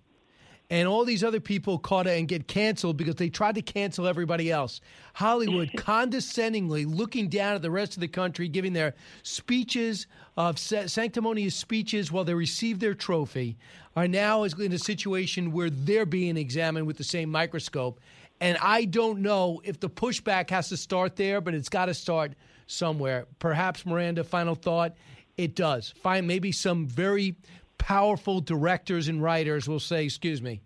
[0.70, 4.08] And all these other people caught it and get canceled because they tried to cancel
[4.08, 4.82] everybody else.
[5.14, 11.56] Hollywood condescendingly looking down at the rest of the country, giving their speeches of sanctimonious
[11.56, 13.56] speeches while they receive their trophy,
[13.96, 18.00] are now in a situation where they're being examined with the same microscope.
[18.40, 21.94] And I don't know if the pushback has to start there, but it's got to
[21.94, 22.34] start
[22.68, 23.28] somewhere.
[23.40, 24.96] Perhaps, Miranda, final thought,
[25.38, 25.94] it does.
[26.02, 27.36] Find maybe some very
[27.78, 30.62] powerful directors and writers will say, excuse me,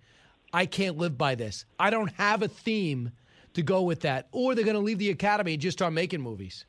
[0.54, 1.66] I can't live by this.
[1.80, 3.12] I don't have a theme
[3.54, 4.28] to go with that.
[4.32, 6.66] Or they're going to leave the academy and just start making movies.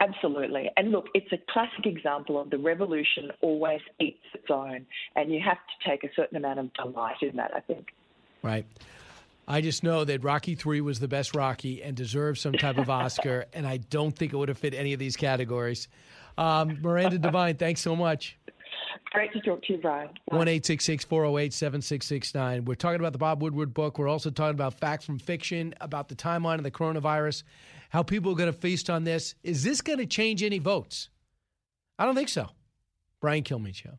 [0.00, 0.68] Absolutely.
[0.76, 4.86] And look, it's a classic example of the revolution always eats its own.
[5.14, 7.88] And you have to take a certain amount of delight in that, I think.
[8.42, 8.66] Right.
[9.52, 12.88] I just know that Rocky Three was the best Rocky and deserved some type of
[12.88, 15.88] Oscar, and I don't think it would have fit any of these categories.
[16.38, 18.38] Um, Miranda Devine, thanks so much.
[19.10, 20.08] Great to talk to you, Brian.
[20.28, 22.64] One eight six six four zero eight seven six six nine.
[22.64, 23.98] We're talking about the Bob Woodward book.
[23.98, 27.42] We're also talking about facts from fiction, about the timeline of the coronavirus,
[27.90, 29.34] how people are going to feast on this.
[29.42, 31.10] Is this going to change any votes?
[31.98, 32.48] I don't think so.
[33.20, 33.98] Brian Kilmeade Show.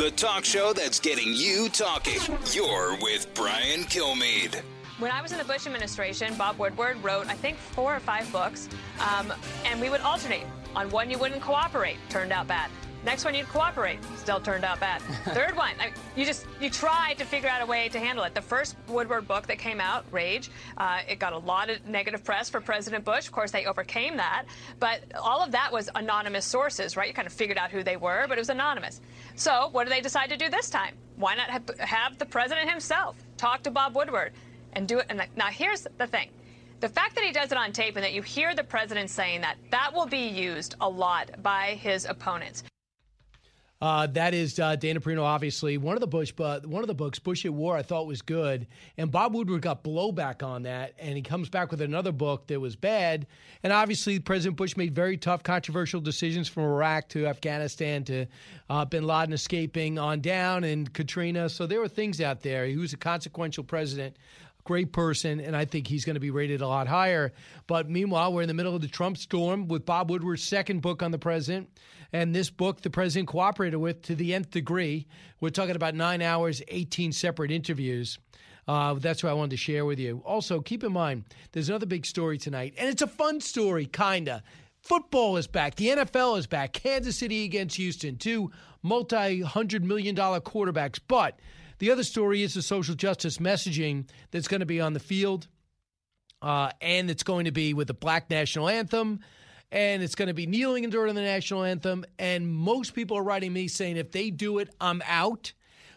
[0.00, 2.18] The talk show that's getting you talking.
[2.54, 4.62] You're with Brian Kilmeade.
[4.98, 8.32] When I was in the Bush administration, Bob Woodward wrote, I think, four or five
[8.32, 9.30] books, um,
[9.66, 10.46] and we would alternate.
[10.74, 12.70] On one, you wouldn't cooperate, turned out bad.
[13.02, 13.98] Next one, you'd cooperate.
[14.16, 15.00] Still turned out bad.
[15.24, 15.72] Third one,
[16.16, 18.34] you just you tried to figure out a way to handle it.
[18.34, 22.22] The first Woodward book that came out, Rage, uh, it got a lot of negative
[22.22, 23.26] press for President Bush.
[23.26, 24.44] Of course, they overcame that,
[24.78, 27.08] but all of that was anonymous sources, right?
[27.08, 29.00] You kind of figured out who they were, but it was anonymous.
[29.34, 30.94] So, what do they decide to do this time?
[31.16, 34.32] Why not have, have the president himself talk to Bob Woodward
[34.74, 35.06] and do it?
[35.08, 36.28] And now, here's the thing.
[36.80, 39.40] The fact that he does it on tape and that you hear the president saying
[39.40, 42.62] that, that will be used a lot by his opponents.
[43.80, 46.94] Uh, that is uh, Dana Perino, obviously one of the Bush, but one of the
[46.94, 48.66] books, Bush at War, I thought was good,
[48.98, 52.60] and Bob Woodward got blowback on that, and he comes back with another book that
[52.60, 53.26] was bad,
[53.62, 58.26] and obviously President Bush made very tough, controversial decisions from Iraq to Afghanistan to
[58.68, 61.48] uh, Bin Laden escaping on down, and Katrina.
[61.48, 62.66] So there were things out there.
[62.66, 64.16] He was a consequential president
[64.64, 67.32] great person, and I think he's going to be rated a lot higher.
[67.66, 71.02] But meanwhile, we're in the middle of the Trump storm with Bob Woodward's second book
[71.02, 71.70] on the president.
[72.12, 75.06] And this book, the president cooperated with to the nth degree.
[75.40, 78.18] We're talking about nine hours, 18 separate interviews.
[78.66, 80.22] Uh, that's what I wanted to share with you.
[80.24, 84.42] Also, keep in mind, there's another big story tonight, and it's a fun story, kinda.
[84.82, 85.74] Football is back.
[85.74, 86.72] The NFL is back.
[86.72, 88.50] Kansas City against Houston, two
[88.82, 90.98] multi hundred million dollar quarterbacks.
[91.06, 91.38] But
[91.78, 95.48] the other story is the social justice messaging that's going to be on the field,
[96.40, 99.20] uh, and it's going to be with the Black National Anthem
[99.72, 102.04] and it's going to be kneeling during the national anthem.
[102.18, 105.52] And most people are writing me saying if they do it, I'm out.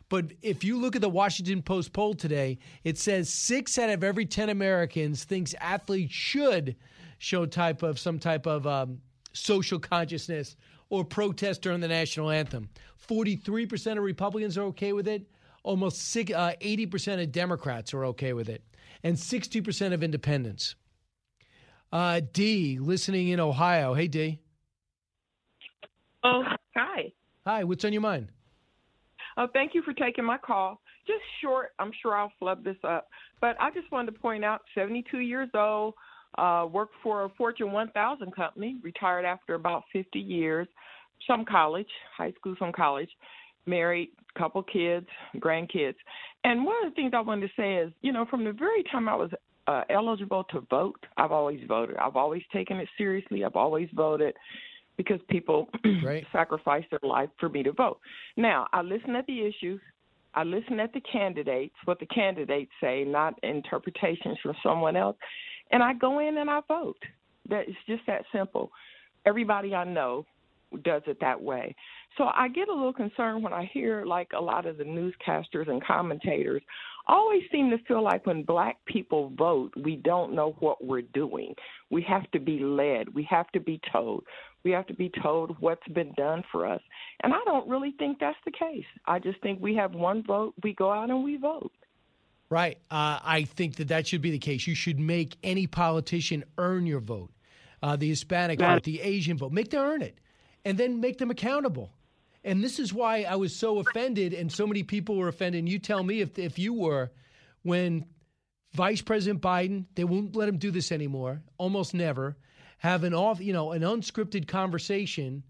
[0.10, 4.04] But if you look at the Washington Post poll today, it says six out of
[4.04, 6.76] every ten Americans thinks athletes should
[7.18, 9.00] show type of some type of um,
[9.32, 10.56] social consciousness
[10.90, 12.70] or protest during the national anthem.
[13.10, 15.26] 43% of Republicans are okay with it.
[15.64, 18.62] Almost uh, 80% of Democrats are okay with it.
[19.04, 20.76] And 60% of independents.
[21.94, 23.94] Uh, D, listening in Ohio.
[23.94, 24.40] Hey, D.
[26.24, 26.44] Oh,
[26.76, 27.14] hi.
[27.46, 28.30] Hi, what's on your mind?
[29.38, 30.82] Uh, thank you for taking my call.
[31.06, 33.10] Just short, I'm sure I'll flub this up,
[33.42, 35.94] but I just wanted to point out 72 years old,
[36.40, 40.68] uh, worked for a Fortune 1000 company, retired after about 50 years,
[41.28, 43.10] some college, high school, some college,
[43.68, 45.06] married, couple kids,
[45.38, 45.96] grandkids.
[46.44, 48.82] And one of the things I wanted to say is, you know, from the very
[48.92, 49.30] time I was
[49.68, 51.98] uh, eligible to vote, I've always voted.
[51.98, 53.44] I've always taken it seriously.
[53.46, 54.36] I've always voted
[54.98, 55.70] because people
[56.04, 56.26] right.
[56.32, 58.00] sacrifice their life for me to vote.
[58.38, 59.82] Now, I listen at the issues.
[60.36, 65.16] I listen at the candidates, what the candidates say, not interpretations from someone else.
[65.72, 66.98] And I go in and I vote.
[67.50, 68.72] That it's just that simple.
[69.26, 70.26] Everybody I know
[70.84, 71.76] does it that way.
[72.18, 75.68] So I get a little concerned when I hear like a lot of the newscasters
[75.68, 76.62] and commentators
[77.08, 81.54] always seem to feel like when black people vote, we don't know what we're doing.
[81.90, 83.14] We have to be led.
[83.14, 84.24] We have to be told.
[84.64, 86.82] We have to be told what's been done for us.
[87.22, 88.86] And I don't really think that's the case.
[89.06, 91.72] I just think we have one vote, we go out and we vote.
[92.50, 92.78] Right.
[92.92, 94.68] Uh, I think that that should be the case.
[94.68, 97.32] You should make any politician earn your vote.
[97.82, 100.18] Uh, the Hispanic vote, the Asian vote, make them earn it,
[100.64, 101.92] and then make them accountable.
[102.44, 105.60] And this is why I was so offended, and so many people were offended.
[105.60, 107.12] And you tell me if if you were,
[107.62, 108.06] when
[108.74, 112.36] Vice President Biden, they won't let him do this anymore, almost never,
[112.80, 115.44] have an off, you know, an unscripted conversation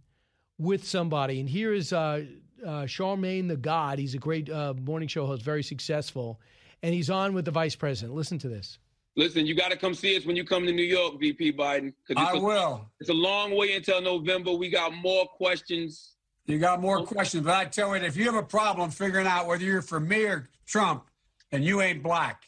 [0.60, 1.40] with somebody.
[1.40, 2.26] And here is uh,
[2.64, 3.98] uh, Charlamagne the God.
[3.98, 6.40] He's a great uh, morning show host, very successful,
[6.84, 8.14] and he's on with the Vice President.
[8.16, 8.78] Listen to this.
[9.16, 11.94] Listen, you got to come see us when you come to New York, VP Biden.
[12.06, 12.90] 'cause it's I a- will.
[13.00, 14.52] It's a long way until November.
[14.54, 16.16] We got more questions.
[16.46, 19.48] You got more questions, but I tell you, if you have a problem figuring out
[19.48, 21.06] whether you're for me or Trump,
[21.52, 22.44] then you ain't black.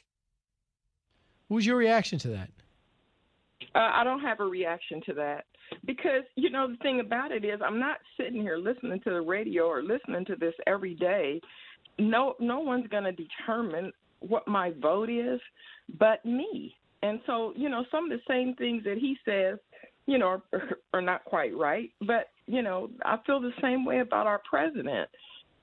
[1.48, 2.50] What was your reaction to that?
[3.74, 5.46] Uh, I don't have a reaction to that
[5.86, 9.22] because you know the thing about it is I'm not sitting here listening to the
[9.22, 11.42] radio or listening to this every day.
[11.98, 15.40] No, no one's going to determine what my vote is,
[15.98, 16.76] but me.
[17.04, 19.60] And so you know some of the same things that he says,
[20.08, 20.62] you know, are,
[20.94, 21.90] are not quite right.
[22.02, 25.10] But you know I feel the same way about our president.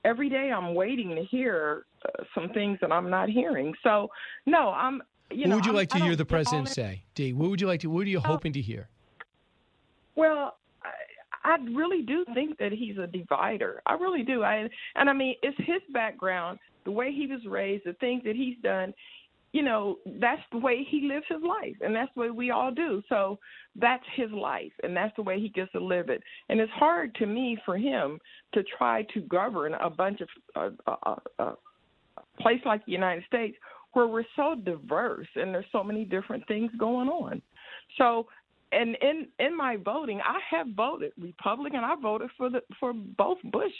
[0.05, 3.73] Every day I'm waiting to hear uh, some things that I'm not hearing.
[3.83, 4.09] So
[4.45, 5.01] no, I'm.
[5.31, 7.33] You what know, would you I'm- like to hear the president say, D?
[7.33, 7.87] What would you like to?
[7.89, 8.21] What are you Oh.
[8.27, 8.89] hoping to hear?
[10.15, 13.81] Well, I, I really do think that he's a divider.
[13.85, 14.43] I really do.
[14.43, 18.35] I and I mean, it's his background, the way he was raised, the things that
[18.35, 18.93] he's done.
[19.53, 22.71] You know, that's the way he lives his life, and that's the way we all
[22.71, 23.01] do.
[23.07, 23.39] So
[23.75, 26.21] that's his life, and that's the way he gets to live it.
[26.49, 28.19] And it's hard to me for him
[28.53, 30.21] to try to govern a bunch
[30.55, 31.53] of uh, uh, a
[32.41, 33.55] place like the United States
[33.93, 37.41] where we're so diverse and there's so many different things going on.
[37.97, 38.27] So
[38.71, 41.81] and in in my voting, I have voted Republican.
[41.83, 43.71] I voted for the for both Bush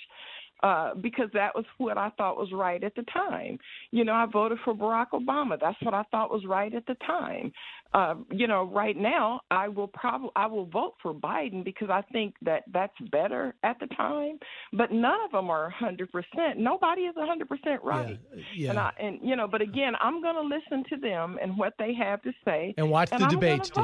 [0.63, 3.59] uh, because that was what I thought was right at the time.
[3.91, 5.57] You know, I voted for Barack Obama.
[5.59, 7.51] That's what I thought was right at the time.
[7.93, 12.01] Uh, you know, right now I will probably I will vote for Biden because I
[12.13, 14.39] think that that's better at the time.
[14.71, 16.57] But none of them are hundred percent.
[16.57, 18.17] Nobody is hundred percent right.
[18.33, 18.43] yeah.
[18.55, 18.69] yeah.
[18.69, 21.73] And I and you know, but again, I'm going to listen to them and what
[21.77, 23.81] they have to say And watch the I'm gonna debates, D.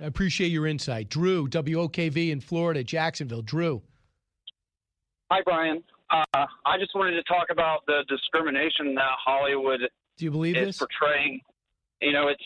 [0.00, 1.08] I appreciate your insight.
[1.08, 3.42] Drew, WOKV in Florida, Jacksonville.
[3.42, 3.82] Drew.
[5.30, 5.82] Hi, Brian.
[6.10, 9.80] Uh, I just wanted to talk about the discrimination that Hollywood
[10.16, 10.78] Do you believe is this?
[10.78, 11.40] portraying.
[12.00, 12.42] You know, it's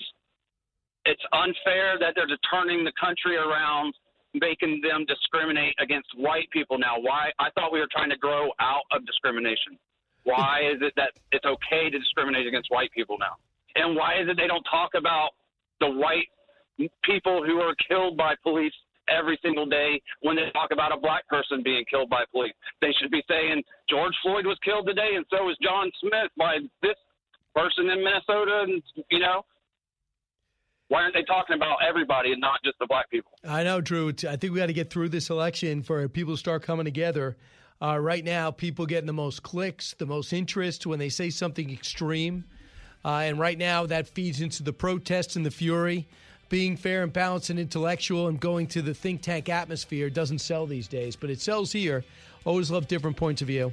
[1.05, 3.95] it's unfair that they're turning the country around,
[4.35, 6.99] making them discriminate against white people now.
[6.99, 7.31] Why?
[7.39, 9.79] I thought we were trying to grow out of discrimination.
[10.25, 13.35] Why is it that it's okay to discriminate against white people now?
[13.75, 15.31] And why is it they don't talk about
[15.81, 16.31] the white
[17.05, 18.73] people who are killed by police
[19.09, 22.53] every single day when they talk about a black person being killed by police?
[22.81, 26.59] They should be saying George Floyd was killed today, and so was John Smith by
[26.83, 26.97] this
[27.55, 29.45] person in Minnesota, and you know.
[30.89, 33.33] Why aren't they talking about everybody and not just the black people?
[33.49, 34.11] I know, Drew.
[34.29, 37.39] I think we got to get through this election for people to start coming together.
[37.81, 41.71] Uh, right now, people getting the most clicks, the most interest when they say something
[41.71, 42.45] extreme.
[43.05, 46.09] Uh, and right now, that feeds into the protests and the fury.
[46.53, 50.67] Being fair and balanced and intellectual and going to the think tank atmosphere doesn't sell
[50.67, 52.05] these days, but it sells here.
[52.45, 53.73] Always love different points of view.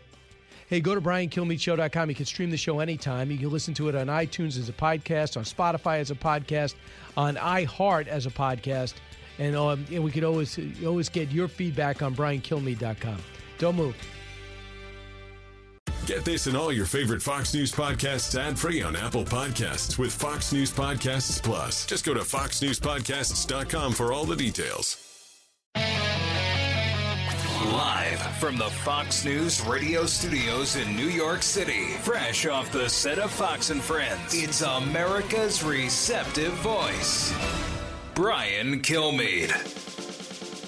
[0.69, 2.07] Hey, go to BrianKilmeadshow.com.
[2.07, 3.31] You can stream the show anytime.
[3.31, 6.75] You can listen to it on iTunes as a podcast, on Spotify as a podcast,
[7.17, 8.93] on iHeart as a podcast,
[9.39, 13.17] And, um, and we could always always get your feedback on briankilmeade.com.
[13.57, 13.95] Don't move.
[16.09, 20.11] Get this and all your favorite Fox News podcasts ad free on Apple Podcasts with
[20.11, 21.85] Fox News Podcasts Plus.
[21.85, 24.97] Just go to foxnewspodcasts.com for all the details.
[27.63, 33.19] Live from the Fox News radio studios in New York City, fresh off the set
[33.19, 37.31] of Fox and Friends, it's America's receptive voice,
[38.15, 39.88] Brian Kilmeade.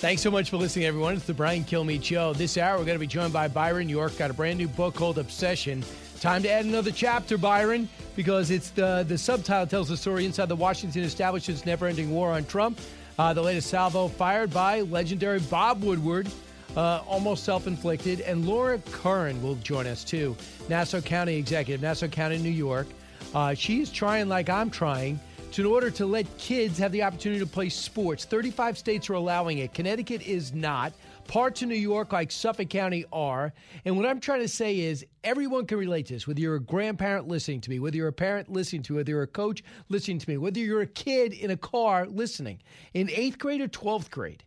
[0.01, 1.13] Thanks so much for listening, everyone.
[1.13, 2.33] It's the Brian Kilmeade Show.
[2.33, 4.17] This hour, we're going to be joined by Byron York.
[4.17, 5.83] Got a brand new book called Obsession.
[6.19, 10.47] Time to add another chapter, Byron, because it's the the subtitle tells the story inside
[10.47, 12.79] the Washington establishment's never-ending war on Trump.
[13.19, 16.27] Uh, the latest salvo fired by legendary Bob Woodward,
[16.75, 20.35] uh, almost self-inflicted, and Laura Curran will join us too.
[20.67, 22.87] Nassau County executive, Nassau County, New York.
[23.35, 25.19] Uh, she's trying like I'm trying
[25.51, 28.25] to, in order to let kids have the opportunity to play sports.
[28.25, 29.73] 35 states are allowing it.
[29.73, 30.93] Connecticut is not.
[31.27, 33.53] Parts of New York, like Suffolk County, are.
[33.85, 36.59] And what I'm trying to say is everyone can relate to this, whether you're a
[36.59, 39.63] grandparent listening to me, whether you're a parent listening to me, whether you're a coach
[39.89, 42.59] listening to me, whether you're a kid in a car listening.
[42.93, 44.43] In eighth grade or 12th grade,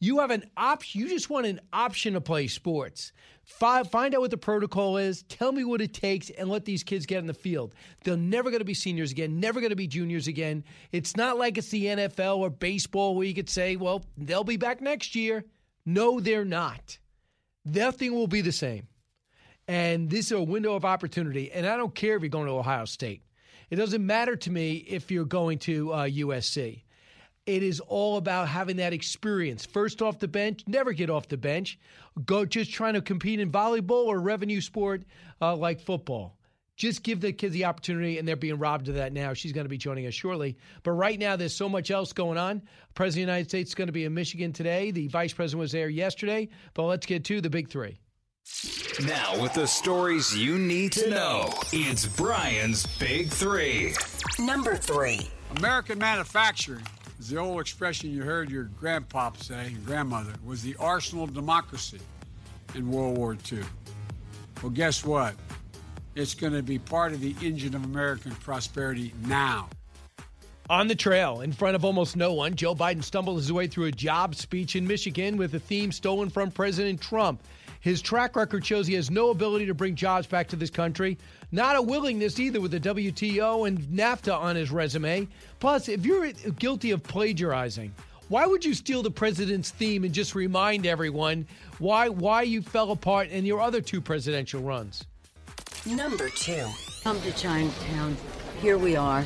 [0.00, 1.00] you have an option.
[1.00, 3.12] You just want an option to play sports.
[3.48, 5.22] Find, out what the protocol is.
[5.24, 7.74] Tell me what it takes, and let these kids get in the field.
[8.04, 9.40] They're never going to be seniors again.
[9.40, 10.62] Never going to be juniors again.
[10.92, 14.58] It's not like it's the NFL or baseball where you could say, "Well, they'll be
[14.58, 15.44] back next year."
[15.86, 16.98] No, they're not.
[17.64, 18.86] Nothing will be the same.
[19.66, 21.50] And this is a window of opportunity.
[21.50, 23.22] And I don't care if you're going to Ohio State.
[23.70, 26.82] It doesn't matter to me if you're going to uh, USC.
[27.48, 29.64] It is all about having that experience.
[29.64, 31.78] First off the bench, never get off the bench.
[32.26, 35.04] Go just trying to compete in volleyball or revenue sport
[35.40, 36.36] uh, like football.
[36.76, 39.32] Just give the kids the opportunity, and they're being robbed of that now.
[39.32, 40.58] She's going to be joining us shortly.
[40.82, 42.60] But right now, there's so much else going on.
[42.94, 44.90] President of the United States is going to be in Michigan today.
[44.90, 46.50] The vice president was there yesterday.
[46.74, 47.98] But let's get to the big three.
[49.06, 53.94] Now, with the stories you need to know, it's Brian's Big Three.
[54.38, 55.30] Number three.
[55.56, 56.84] American manufacturing
[57.18, 61.34] is the old expression you heard your grandpop say, your grandmother, was the arsenal of
[61.34, 62.00] democracy
[62.74, 63.62] in World War II.
[64.62, 65.34] Well, guess what?
[66.14, 69.68] It's going to be part of the engine of American prosperity now.
[70.70, 73.86] On the trail, in front of almost no one, Joe Biden stumbled his way through
[73.86, 77.42] a job speech in Michigan with a theme stolen from President Trump.
[77.88, 81.16] His track record shows he has no ability to bring jobs back to this country,
[81.52, 85.26] not a willingness either with the WTO and NAFTA on his resume.
[85.58, 87.94] Plus, if you're guilty of plagiarizing,
[88.28, 91.46] why would you steal the president's theme and just remind everyone
[91.78, 95.06] why why you fell apart in your other two presidential runs?
[95.86, 96.66] Number two.
[97.04, 98.18] Come to Chinatown.
[98.60, 99.24] Here we are.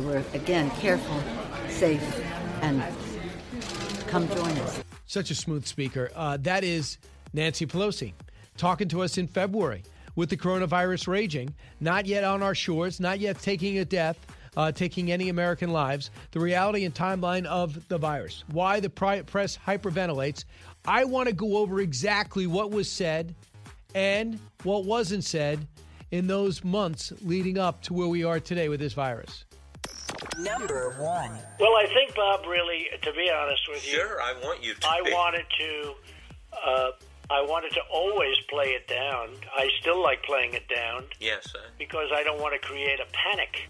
[0.00, 1.22] We're again careful,
[1.70, 2.02] safe,
[2.60, 2.84] and
[4.06, 4.82] come join us.
[5.06, 6.10] Such a smooth speaker.
[6.14, 6.98] Uh, that is
[7.36, 8.14] Nancy Pelosi
[8.56, 9.82] talking to us in February
[10.16, 14.18] with the coronavirus raging, not yet on our shores, not yet taking a death.
[14.56, 19.58] Uh, taking any American lives, the reality and timeline of the virus, why the press
[19.66, 20.46] hyperventilates.
[20.86, 23.34] I want to go over exactly what was said
[23.94, 25.66] and what wasn't said
[26.10, 29.44] in those months leading up to where we are today with this virus.
[30.38, 31.32] Number one.
[31.60, 34.88] Well, I think Bob really, to be honest with you, Sure, I want you to.
[34.88, 35.12] I be.
[35.12, 35.94] wanted to.
[36.66, 36.90] Uh,
[37.30, 39.30] I wanted to always play it down.
[39.54, 41.58] I still like playing it down Yes, sir.
[41.78, 43.68] because I don't want to create a panic.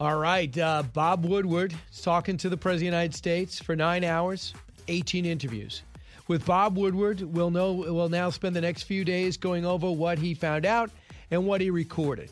[0.00, 0.56] All right.
[0.56, 4.54] Uh, Bob Woodward is talking to the President of the United States for nine hours,
[4.88, 5.82] 18 interviews.
[6.28, 10.18] With Bob Woodward, we'll, know, we'll now spend the next few days going over what
[10.18, 10.90] he found out
[11.30, 12.30] and what he recorded.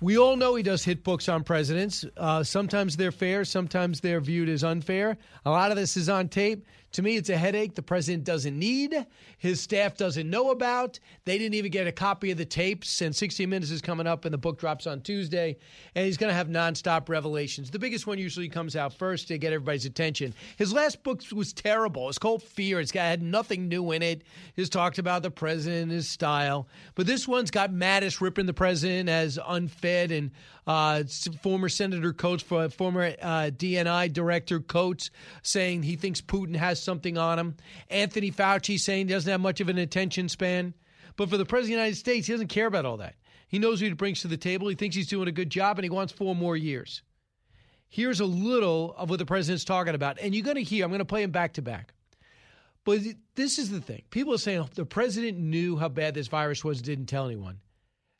[0.00, 2.04] We all know he does hit books on presidents.
[2.16, 5.16] Uh, sometimes they're fair, sometimes they're viewed as unfair.
[5.44, 6.66] A lot of this is on tape.
[6.92, 9.06] To me, it's a headache the president doesn't need,
[9.38, 10.98] his staff doesn't know about.
[11.24, 14.24] They didn't even get a copy of the tapes, and 60 Minutes is coming up,
[14.24, 15.58] and the book drops on Tuesday,
[15.94, 17.70] and he's going to have nonstop revelations.
[17.70, 20.32] The biggest one usually comes out first to get everybody's attention.
[20.56, 22.08] His last book was terrible.
[22.08, 22.80] It's called Fear.
[22.80, 24.22] It's got had nothing new in it.
[24.54, 28.54] He's talked about the president and his style, but this one's got Mattis ripping the
[28.54, 30.30] president as unfed and
[30.66, 31.04] uh,
[31.42, 35.10] former Senator Coats, for former uh, DNI Director Coats,
[35.42, 37.56] saying he thinks Putin has something on him.
[37.88, 40.74] Anthony Fauci saying he doesn't have much of an attention span.
[41.16, 43.14] But for the President of the United States, he doesn't care about all that.
[43.48, 44.68] He knows what he brings to the table.
[44.68, 47.02] He thinks he's doing a good job, and he wants four more years.
[47.88, 50.18] Here's a little of what the president's talking about.
[50.20, 51.94] And you're going to hear, I'm going to play him back to back.
[52.84, 53.00] But
[53.34, 54.02] this is the thing.
[54.10, 57.58] People are saying oh, the president knew how bad this virus was, didn't tell anyone.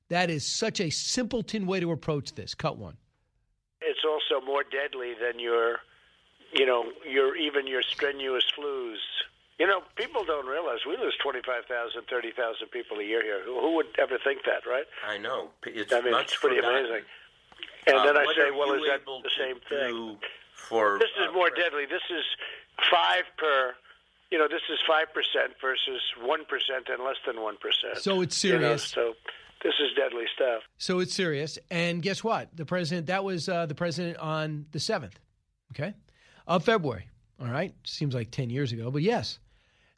[0.08, 2.54] That is such a simpleton way to approach this.
[2.54, 2.96] Cut one.
[3.80, 5.78] It's also more deadly than your,
[6.52, 8.96] you know, your even your strenuous flus.
[9.58, 13.42] You know, people don't realize we lose 25,000, 30,000 people a year here.
[13.44, 14.84] Who, who would ever think that, right?
[15.06, 15.48] I know.
[15.64, 16.78] It's I mean, it's pretty forgotten.
[16.86, 17.02] amazing.
[17.86, 20.18] And Uh, then I say, well, is that the same thing?
[20.54, 21.86] For This is uh, more deadly.
[21.86, 22.24] This is
[22.90, 23.74] five per.
[24.30, 27.98] You know, this is five percent versus one percent and less than one percent.
[27.98, 28.82] So it's You know, serious.
[28.84, 29.14] so
[29.62, 30.62] this is deadly stuff.
[30.78, 31.58] So it's serious.
[31.70, 32.54] And guess what?
[32.56, 35.14] The president, that was uh, the president on the 7th,
[35.72, 35.94] okay,
[36.46, 37.08] of February.
[37.40, 37.74] All right.
[37.84, 39.38] Seems like 10 years ago, but yes.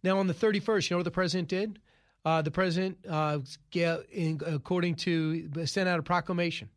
[0.03, 1.79] Now, on the 31st, you know what the president did?
[2.25, 3.39] Uh, the president, uh,
[3.73, 6.69] in, according to, sent out a proclamation.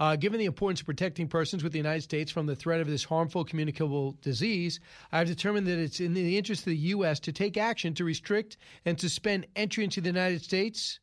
[0.00, 2.88] Uh, given the importance of protecting persons with the United States from the threat of
[2.88, 4.80] this harmful communicable disease,
[5.12, 7.20] I have determined that it's in the interest of the U.S.
[7.20, 10.98] to take action to restrict and suspend entry into the United States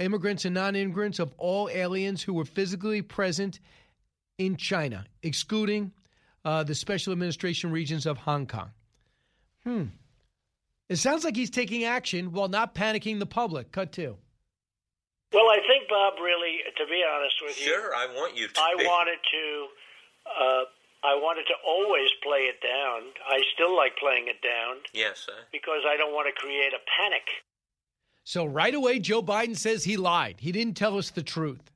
[0.00, 3.60] immigrants and non immigrants of all aliens who were physically present
[4.38, 5.92] in China, excluding
[6.44, 8.70] uh, the special administration regions of Hong Kong.
[9.64, 9.84] Hmm.
[10.88, 13.70] It sounds like he's taking action while not panicking the public.
[13.70, 14.16] Cut two.
[15.32, 18.60] Well, I think Bob really, to be honest with you, Sure, I want you to.
[18.60, 18.84] I be.
[18.84, 19.66] wanted to.
[20.26, 20.62] Uh,
[21.02, 23.08] I wanted to always play it down.
[23.28, 25.32] I still like playing it down Yes, sir.
[25.52, 27.24] because I don't want to create a panic.
[28.24, 30.36] So right away, Joe Biden says he lied.
[30.38, 31.70] He didn't tell us the truth.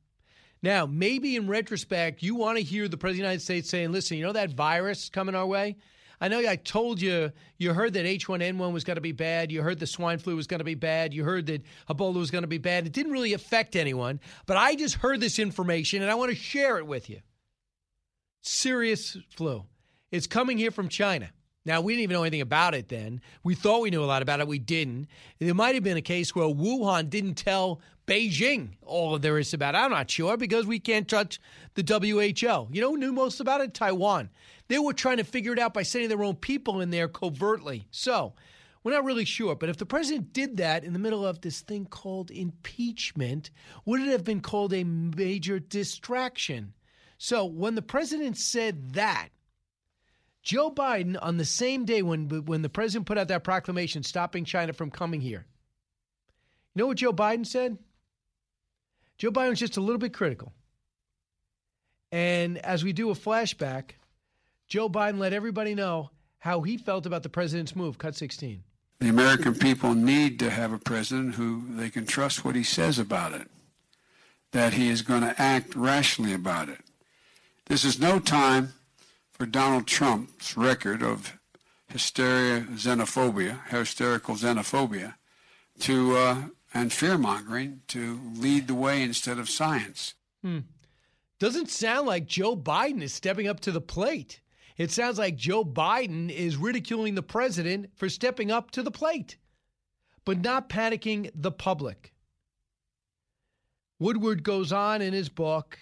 [0.63, 3.93] Now, maybe in retrospect, you want to hear the President of the United States saying,
[3.93, 5.77] listen, you know that virus coming our way?
[6.21, 9.53] I know I told you, you heard that H1N1 was going to be bad.
[9.53, 11.13] You heard the swine flu was going to be bad.
[11.13, 12.87] You heard that Ebola was going to be bad.
[12.87, 16.37] It didn't really affect anyone, but I just heard this information and I want to
[16.37, 17.21] share it with you.
[18.41, 19.65] Serious flu.
[20.11, 21.31] It's coming here from China.
[21.67, 23.23] Now, we didn't even know anything about it then.
[23.43, 24.47] We thought we knew a lot about it.
[24.47, 25.09] We didn't.
[25.39, 29.55] There might have been a case where Wuhan didn't tell Beijing all of there is
[29.55, 29.79] about it.
[29.79, 31.41] I'm not sure because we can't touch
[31.75, 32.69] the WHO.
[32.71, 33.73] You know who knew most about it?
[33.73, 34.29] Taiwan.
[34.69, 37.87] They were trying to figure it out by sending their own people in there covertly.
[37.91, 38.35] So,
[38.83, 39.55] we're not really sure.
[39.55, 43.51] But if the president did that in the middle of this thing called impeachment,
[43.87, 46.75] would it have been called a major distraction?
[47.17, 49.31] So, when the president said that,
[50.45, 54.45] Joe Biden, on the same day when when the president put out that proclamation stopping
[54.45, 55.47] China from coming here,
[56.75, 57.79] you know what Joe Biden said?
[59.17, 60.53] Joe Biden was just a little bit critical.
[62.13, 63.93] And as we do a flashback,
[64.69, 67.97] Joe Biden let everybody know how he felt about the president's move.
[67.97, 68.63] Cut 16.
[69.01, 72.99] The American people need to have a president who they can trust what he says
[72.99, 73.49] about it,
[74.53, 76.81] that he is going to act rationally about it.
[77.67, 78.75] This is no time
[79.35, 81.39] for Donald Trump's record of
[81.89, 85.15] hysteria, xenophobia, hysterical xenophobia,
[85.81, 90.15] to uh, and fear mongering to lead the way instead of science.
[90.43, 90.61] Hmm.
[91.39, 94.41] Doesn't sound like Joe Biden is stepping up to the plate.
[94.77, 99.37] It sounds like Joe Biden is ridiculing the president for stepping up to the plate,
[100.25, 102.13] but not panicking the public.
[103.99, 105.79] Woodward goes on in his book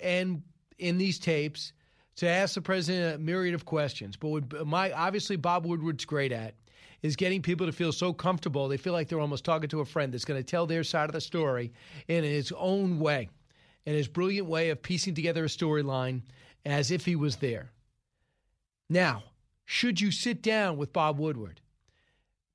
[0.00, 0.42] and
[0.78, 1.72] in these tapes
[2.16, 4.16] to ask the president a myriad of questions.
[4.16, 6.54] But what my obviously Bob Woodward's great at
[7.02, 9.86] is getting people to feel so comfortable they feel like they're almost talking to a
[9.86, 11.72] friend that's going to tell their side of the story
[12.08, 13.30] in his own way,
[13.86, 16.22] in his brilliant way of piecing together a storyline
[16.66, 17.72] as if he was there.
[18.90, 19.22] Now,
[19.64, 21.60] should you sit down with Bob Woodward?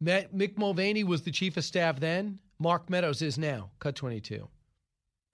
[0.03, 2.37] Mick Mulvaney was the chief of staff then.
[2.59, 3.71] Mark Meadows is now.
[3.79, 4.47] Cut 22.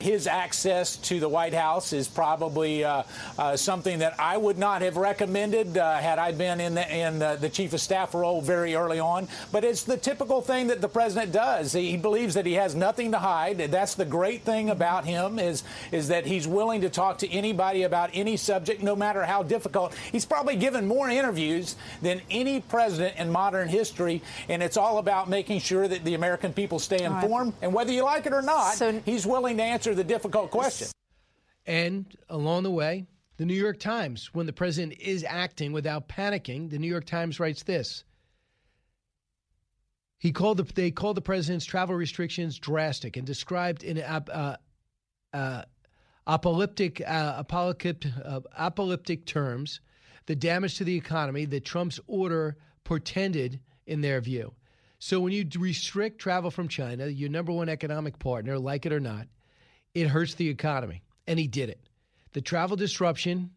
[0.02, 3.04] His access to the White House is probably uh,
[3.38, 7.20] uh, something that I would not have recommended uh, had I been in the in
[7.20, 9.28] the, the chief of staff role very early on.
[9.52, 11.74] But it's the typical thing that the president does.
[11.74, 13.60] He, he believes that he has nothing to hide.
[13.60, 17.84] That's the great thing about him is is that he's willing to talk to anybody
[17.84, 19.94] about any subject, no matter how difficult.
[20.12, 25.30] He's probably given more interviews than any president in modern history, and it's all about
[25.30, 27.24] making sure that the American people stay All right.
[27.24, 27.54] informed.
[27.62, 30.88] And whether you like it or not, he's willing to answer the difficult question.
[31.66, 33.06] And along the way,
[33.38, 37.40] the New York Times, when the president is acting without panicking, the New York Times
[37.40, 38.04] writes this.
[40.20, 44.58] He called the, they called the president's travel restrictions drastic and described in uh,
[45.34, 45.64] uh,
[46.28, 49.82] apocalyptic, uh, apocalyptic, uh, apocalyptic terms
[50.28, 54.54] the damage to the economy that Trump's order portended in their view.
[55.00, 59.00] So when you restrict travel from China, your number one economic partner, like it or
[59.00, 59.28] not,
[59.94, 61.04] it hurts the economy.
[61.28, 61.80] And he did it.
[62.34, 63.52] The travel disruption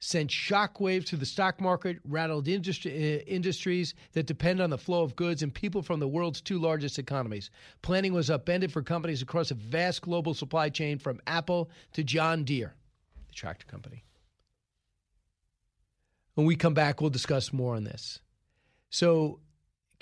[0.00, 5.02] sent shockwaves to the stock market, rattled industri- uh, industries that depend on the flow
[5.02, 7.50] of goods and people from the world's two largest economies.
[7.80, 12.44] Planning was upended for companies across a vast global supply chain from Apple to John
[12.44, 12.74] Deere,
[13.28, 14.04] the tractor company.
[16.34, 18.20] When we come back, we'll discuss more on this.
[18.90, 19.40] So,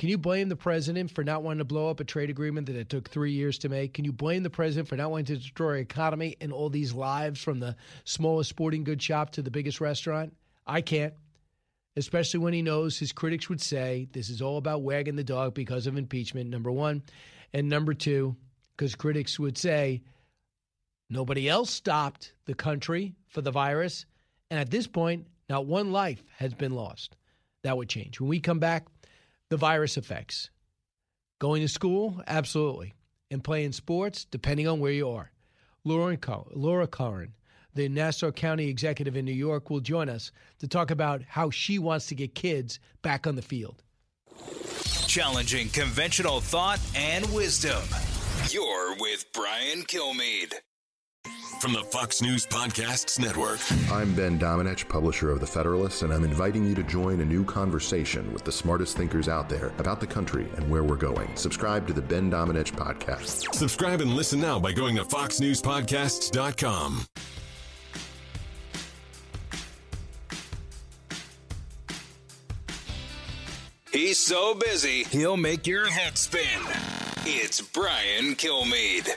[0.02, 2.74] can you blame the president for not wanting to blow up a trade agreement that
[2.74, 3.94] it took three years to make?
[3.94, 7.40] Can you blame the president for not wanting to destroy economy and all these lives
[7.40, 10.34] from the smallest sporting goods shop to the biggest restaurant?
[10.66, 11.14] I can't,
[11.94, 15.54] especially when he knows his critics would say this is all about wagging the dog
[15.54, 17.04] because of impeachment, number one.
[17.52, 18.34] And number two,
[18.76, 20.02] because critics would say
[21.10, 24.04] nobody else stopped the country for the virus.
[24.50, 27.14] And at this point, not one life has been lost.
[27.62, 28.18] That would change.
[28.18, 28.86] When we come back,
[29.52, 30.48] the virus effects.
[31.38, 32.22] Going to school?
[32.26, 32.94] Absolutely.
[33.30, 34.24] And playing sports?
[34.24, 35.30] Depending on where you are.
[35.84, 36.16] Laura,
[36.54, 36.88] Laura
[37.74, 41.78] the Nassau County executive in New York, will join us to talk about how she
[41.78, 43.82] wants to get kids back on the field.
[45.06, 47.82] Challenging conventional thought and wisdom.
[48.48, 50.54] You're with Brian Kilmeade
[51.62, 53.60] from the Fox News Podcasts Network.
[53.92, 57.44] I'm Ben Domenech, publisher of The Federalist, and I'm inviting you to join a new
[57.44, 61.30] conversation with the smartest thinkers out there about the country and where we're going.
[61.36, 63.54] Subscribe to the Ben Domenech Podcast.
[63.54, 67.06] Subscribe and listen now by going to foxnewspodcasts.com.
[73.92, 76.42] He's so busy, he'll make your head spin.
[77.24, 79.16] It's Brian Kilmeade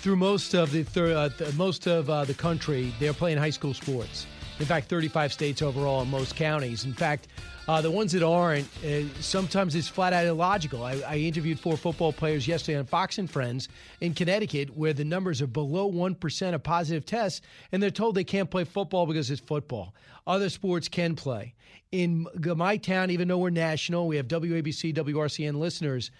[0.00, 3.50] through most of the thir- uh, th- most of uh, the country, they're playing high
[3.50, 4.26] school sports.
[4.58, 6.84] In fact, 35 states overall in most counties.
[6.84, 7.28] In fact,
[7.68, 10.82] uh, the ones that aren't, uh, sometimes it's flat out illogical.
[10.84, 13.68] I, I, interviewed four football players yesterday on Fox and Friends
[14.00, 18.24] in Connecticut, where the numbers are below 1% of positive tests, and they're told they
[18.24, 19.94] can't play football because it's football.
[20.26, 21.54] Other sports can play.
[21.92, 26.10] In my town, even though we're national, we have WABC, WRCN listeners.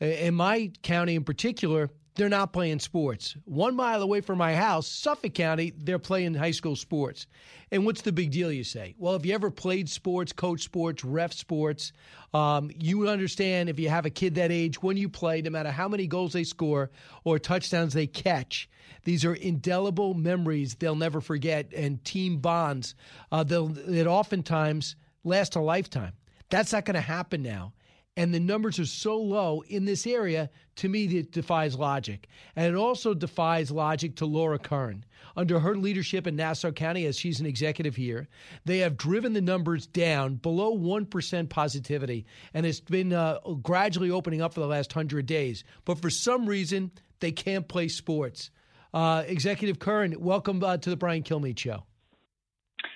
[0.00, 3.36] Uh, in my county in particular, they're not playing sports.
[3.44, 7.26] One mile away from my house, Suffolk County, they're playing high school sports.
[7.70, 8.94] And what's the big deal, you say?
[8.98, 11.92] Well, if you ever played sports, coach sports, ref sports,
[12.34, 15.70] um, you understand if you have a kid that age, when you play, no matter
[15.70, 16.90] how many goals they score
[17.24, 18.68] or touchdowns they catch,
[19.04, 22.94] these are indelible memories they'll never forget and team bonds
[23.30, 26.12] uh, that oftentimes last a lifetime.
[26.50, 27.72] That's not going to happen now
[28.16, 32.28] and the numbers are so low in this area, to me, it defies logic.
[32.56, 35.04] And it also defies logic to Laura Curran.
[35.34, 38.28] Under her leadership in Nassau County, as she's an executive here,
[38.66, 44.42] they have driven the numbers down below 1% positivity, and it's been uh, gradually opening
[44.42, 45.64] up for the last 100 days.
[45.86, 46.90] But for some reason,
[47.20, 48.50] they can't play sports.
[48.92, 51.84] Uh, executive Curran, welcome uh, to the Brian Kilmeade Show.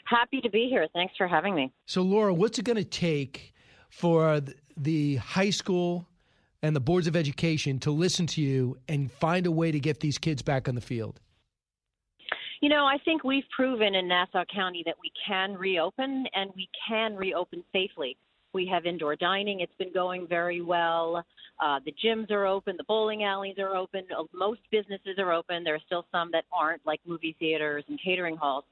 [0.04, 0.86] Happy to be here.
[0.92, 1.72] Thanks for having me.
[1.86, 3.54] So, Laura, what's it going to take
[3.88, 4.42] for
[4.76, 6.06] the high school
[6.62, 10.00] and the boards of education to listen to you and find a way to get
[10.00, 11.20] these kids back on the field?
[12.60, 16.68] You know, I think we've proven in Nassau County that we can reopen and we
[16.88, 18.16] can reopen safely.
[18.54, 21.22] We have indoor dining, it's been going very well.
[21.62, 25.64] Uh, the gyms are open, the bowling alleys are open, uh, most businesses are open.
[25.64, 28.64] There are still some that aren't, like movie theaters and catering halls.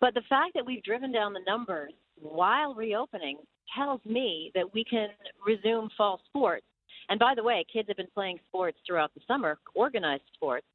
[0.00, 3.38] But the fact that we've driven down the numbers while reopening
[3.74, 5.08] tells me that we can
[5.46, 6.66] resume fall sports.
[7.08, 10.66] And by the way, kids have been playing sports throughout the summer, organized sports,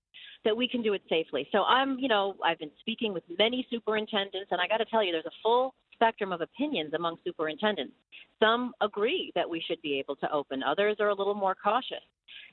[0.44, 1.48] that we can do it safely.
[1.52, 5.04] So I'm, you know, I've been speaking with many superintendents, and I got to tell
[5.04, 7.94] you, there's a full spectrum of opinions among superintendents.
[8.40, 12.04] Some agree that we should be able to open, others are a little more cautious.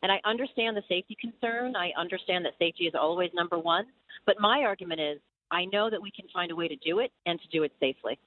[0.02, 1.74] And I understand the safety concern.
[1.74, 3.86] I understand that safety is always number one.
[4.26, 5.18] But my argument is
[5.50, 7.72] I know that we can find a way to do it and to do it
[7.80, 8.18] safely.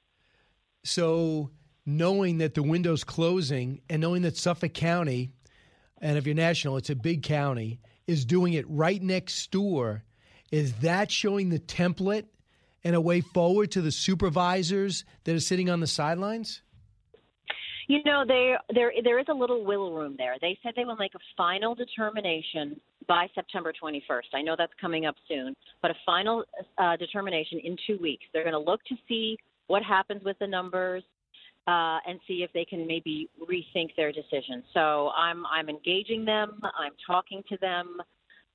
[0.84, 1.51] So
[1.86, 5.32] knowing that the window's closing and knowing that Suffolk County,
[5.99, 10.03] and if you're national, it's a big county, is doing it right next door,
[10.51, 12.25] is that showing the template
[12.84, 16.61] and a way forward to the supervisors that are sitting on the sidelines?
[17.88, 20.36] You know, there there there is a little wiggle room there.
[20.39, 24.34] They said they will make a final determination by September 21st.
[24.34, 26.45] I know that's coming up soon, but a final
[26.77, 28.23] uh, determination in two weeks.
[28.32, 31.03] They're going to look to see what happens with the numbers
[31.68, 34.64] uh, and see if they can maybe rethink their decision.
[34.74, 36.59] So I'm I'm engaging them.
[36.64, 37.97] I'm talking to them,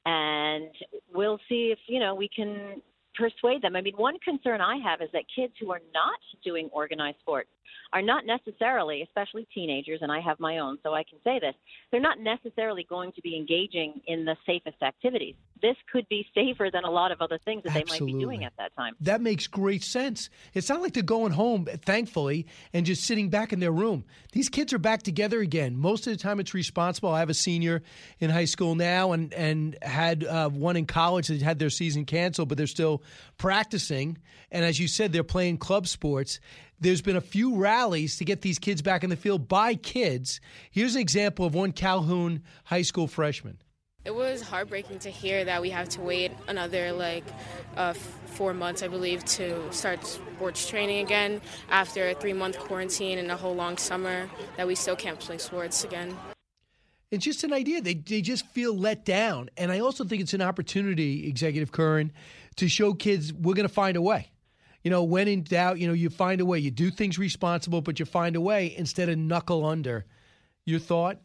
[0.04, 0.70] and
[1.14, 2.82] we'll see if you know we can
[3.14, 3.76] persuade them.
[3.76, 7.48] I mean, one concern I have is that kids who are not doing organized sports
[7.92, 11.54] are not necessarily, especially teenagers, and I have my own, so I can say this,
[11.90, 15.34] they're not necessarily going to be engaging in the safest activities.
[15.62, 17.98] This could be safer than a lot of other things that Absolutely.
[17.98, 18.94] they might be doing at that time.
[19.00, 20.28] That makes great sense.
[20.52, 24.04] It's not like they're going home, thankfully, and just sitting back in their room.
[24.32, 25.76] These kids are back together again.
[25.76, 27.10] Most of the time, it's responsible.
[27.10, 27.82] I have a senior
[28.18, 32.04] in high school now and, and had uh, one in college that had their season
[32.04, 33.02] canceled, but they're still
[33.38, 34.18] practicing.
[34.50, 36.40] And as you said, they're playing club sports
[36.78, 40.40] There's been a few rallies to get these kids back in the field by kids.
[40.70, 43.58] Here's an example of one Calhoun high school freshman.
[44.04, 47.24] It was heartbreaking to hear that we have to wait another like
[47.76, 53.18] uh, four months, I believe, to start sports training again after a three month quarantine
[53.18, 56.16] and a whole long summer that we still can't play sports again.
[57.10, 57.80] It's just an idea.
[57.80, 59.48] They, they just feel let down.
[59.56, 62.12] And I also think it's an opportunity, Executive Curran,
[62.56, 64.30] to show kids we're going to find a way.
[64.86, 66.60] You know, when in doubt, you know, you find a way.
[66.60, 70.06] You do things responsible, but you find a way instead of knuckle under.
[70.64, 71.18] Your thought?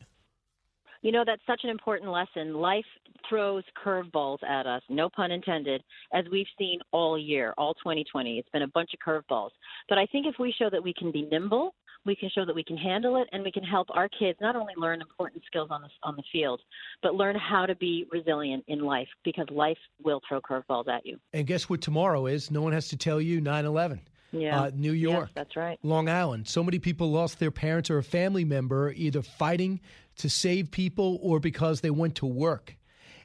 [1.03, 2.55] You know, that's such an important lesson.
[2.55, 2.86] Life
[3.30, 8.39] throws curveballs at us, no pun intended, as we've seen all year, all 2020.
[8.39, 9.51] It's been a bunch of curveballs.
[9.88, 12.55] But I think if we show that we can be nimble, we can show that
[12.55, 15.69] we can handle it, and we can help our kids not only learn important skills
[15.71, 16.61] on the, on the field,
[17.03, 21.17] but learn how to be resilient in life because life will throw curveballs at you.
[21.33, 22.51] And guess what tomorrow is?
[22.51, 24.01] No one has to tell you 9 11.
[24.31, 24.61] Yeah.
[24.61, 25.27] Uh, New York.
[25.27, 25.77] Yes, that's right.
[25.83, 26.47] Long Island.
[26.47, 29.81] So many people lost their parents or a family member either fighting
[30.17, 32.75] to save people or because they went to work.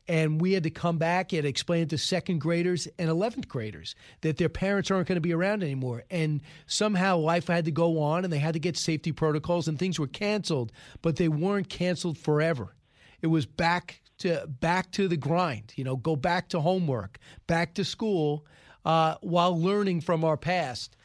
[0.08, 4.36] And we had to come back and explain to second graders and 11th graders that
[4.36, 6.04] their parents aren't going to be around anymore.
[6.10, 9.78] And somehow life had to go on and they had to get safety protocols and
[9.78, 10.70] things were canceled,
[11.02, 12.76] but they weren't canceled forever.
[13.20, 17.74] It was back to back to the grind, you know, go back to homework, back
[17.74, 18.46] to school
[18.84, 20.96] uh, while learning from our past.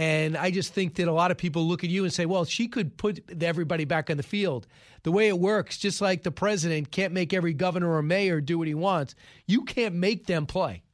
[0.00, 2.46] And I just think that a lot of people look at you and say, well,
[2.46, 4.66] she could put everybody back on the field.
[5.02, 8.56] The way it works, just like the president can't make every governor or mayor do
[8.56, 9.14] what he wants,
[9.46, 10.84] you can't make them play.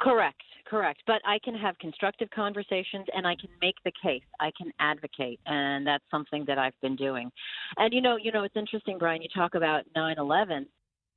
[0.00, 1.02] Correct, correct.
[1.06, 4.24] But I can have constructive conversations and I can make the case.
[4.40, 7.30] I can advocate, and that's something that I've been doing.
[7.76, 9.22] And you know, you know, it's interesting, Brian.
[9.22, 10.66] You talk about 9/11.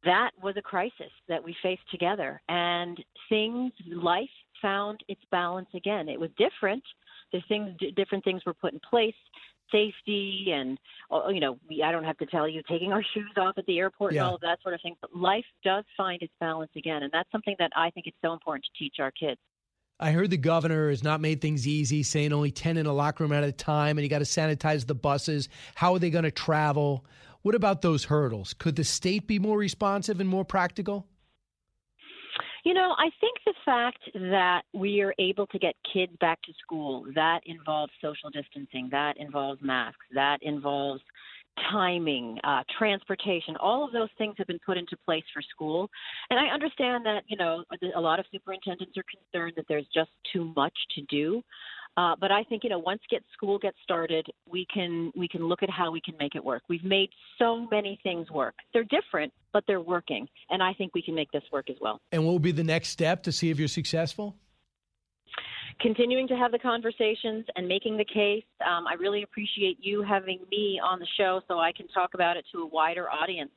[0.05, 4.29] That was a crisis that we faced together, and things, life
[4.61, 6.09] found its balance again.
[6.09, 6.83] It was different.
[7.31, 9.15] The things, different things were put in place
[9.71, 10.79] safety and
[11.11, 13.65] uh, you know we, i don't have to tell you taking our shoes off at
[13.67, 14.21] the airport Yeah.
[14.21, 17.11] and all of that sort of thing but life does find its balance again and
[17.11, 19.39] that's something that i think it's so important to teach our kids
[20.01, 23.21] I heard the governor has not made things easy, saying only 10 in a locker
[23.25, 25.49] room at a time, and you got to sanitize the buses.
[25.75, 27.05] How are they going to travel?
[27.41, 28.53] What about those hurdles?
[28.53, 31.05] Could the state be more responsive and more practical?
[32.65, 36.53] You know, I think the fact that we are able to get kids back to
[36.61, 41.01] school, that involves social distancing, that involves masks, that involves
[41.71, 45.89] timing, uh, transportation, all of those things have been put into place for school.
[46.29, 47.63] And I understand that, you know,
[47.95, 51.43] a lot of superintendents are concerned that there's just too much to do.
[51.97, 55.43] Uh, but I think you know once get school gets started, we can we can
[55.43, 56.63] look at how we can make it work.
[56.69, 58.55] We've made so many things work.
[58.73, 61.99] They're different, but they're working, and I think we can make this work as well.
[62.11, 64.37] And what will be the next step to see if you're successful?
[65.79, 68.43] Continuing to have the conversations and making the case.
[68.65, 72.37] Um, I really appreciate you having me on the show so I can talk about
[72.37, 73.51] it to a wider audience.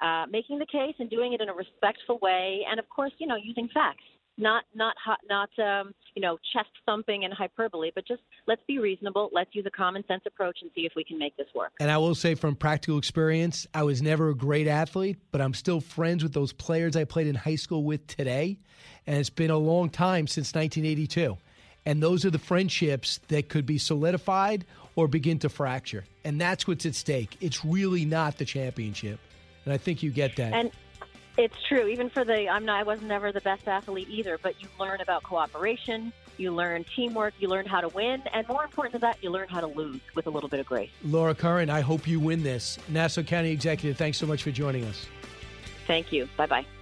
[0.00, 3.26] Uh, making the case and doing it in a respectful way, and of course, you
[3.26, 4.02] know, using facts,
[4.38, 4.94] not not
[5.28, 9.28] not um, you know, chest thumping and hyperbole, but just let's be reasonable.
[9.30, 11.72] Let's use a common sense approach and see if we can make this work.
[11.80, 15.52] And I will say from practical experience, I was never a great athlete, but I'm
[15.52, 18.58] still friends with those players I played in high school with today.
[19.06, 21.36] And it's been a long time since 1982.
[21.86, 24.64] And those are the friendships that could be solidified
[24.96, 26.04] or begin to fracture.
[26.24, 27.36] And that's what's at stake.
[27.40, 29.18] It's really not the championship.
[29.64, 30.52] And I think you get that.
[30.52, 30.70] And
[31.36, 31.86] it's true.
[31.86, 34.38] Even for the, I'm not, I was never the best athlete either.
[34.42, 38.64] But you learn about cooperation, you learn teamwork, you learn how to win, and more
[38.64, 40.90] important than that, you learn how to lose with a little bit of grace.
[41.04, 42.78] Laura Curran, I hope you win this.
[42.88, 45.06] Nassau County Executive, thanks so much for joining us.
[45.86, 46.28] Thank you.
[46.36, 46.79] Bye bye.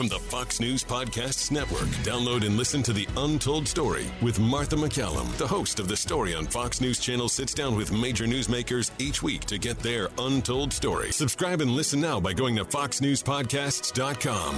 [0.00, 4.74] From the Fox News Podcasts Network, download and listen to The Untold Story with Martha
[4.74, 5.30] MacCallum.
[5.36, 9.22] The host of The Story on Fox News Channel sits down with major newsmakers each
[9.22, 11.12] week to get their untold story.
[11.12, 14.56] Subscribe and listen now by going to foxnewspodcasts.com.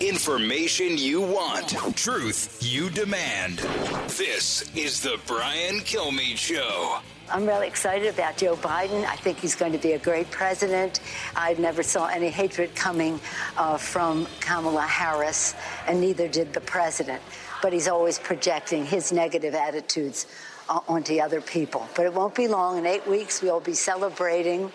[0.00, 3.60] Information you want, truth you demand.
[4.08, 6.98] This is the Brian Kilmeade Show.
[7.32, 9.06] I'm really excited about Joe Biden.
[9.06, 11.00] I think he's going to be a great president.
[11.34, 13.18] I never saw any hatred coming
[13.56, 15.54] uh, from Kamala Harris,
[15.86, 17.22] and neither did the president.
[17.62, 20.26] But he's always projecting his negative attitudes
[20.68, 21.88] uh, onto other people.
[21.96, 22.76] But it won't be long.
[22.76, 24.70] In eight weeks, we'll be celebrating.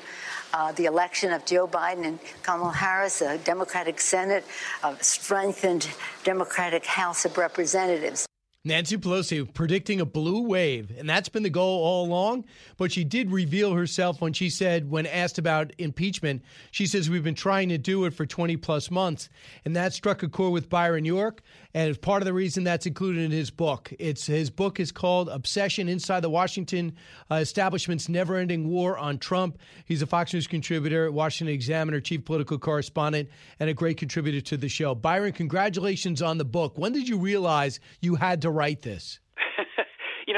[0.51, 4.43] Uh, the election of Joe Biden and Kamala Harris, a Democratic Senate,
[4.83, 5.89] a strengthened
[6.23, 8.27] Democratic House of Representatives.
[8.67, 12.45] Nancy Pelosi predicting a blue wave, and that's been the goal all along.
[12.77, 17.23] But she did reveal herself when she said, when asked about impeachment, she says, We've
[17.23, 19.29] been trying to do it for 20 plus months.
[19.65, 21.41] And that struck a chord with Byron York.
[21.77, 23.93] And it's part of the reason that's included in his book.
[23.99, 26.95] It's His book is called Obsession Inside the Washington
[27.29, 29.59] uh, Establishment's Never Ending War on Trump.
[29.85, 34.57] He's a Fox News contributor, Washington Examiner, chief political correspondent, and a great contributor to
[34.57, 34.95] the show.
[34.95, 36.79] Byron, congratulations on the book.
[36.79, 39.19] When did you realize you had to write this?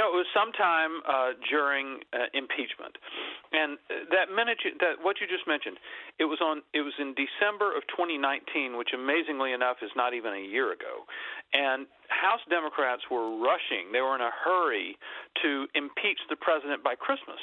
[0.09, 2.97] It was sometime uh, during uh, impeachment,
[3.53, 3.77] and
[4.09, 5.77] that minute you, that what you just mentioned,
[6.17, 6.61] it was on.
[6.73, 11.05] It was in December of 2019, which amazingly enough is not even a year ago,
[11.53, 13.93] and House Democrats were rushing.
[13.93, 14.97] They were in a hurry
[15.45, 17.39] to impeach the president by Christmas.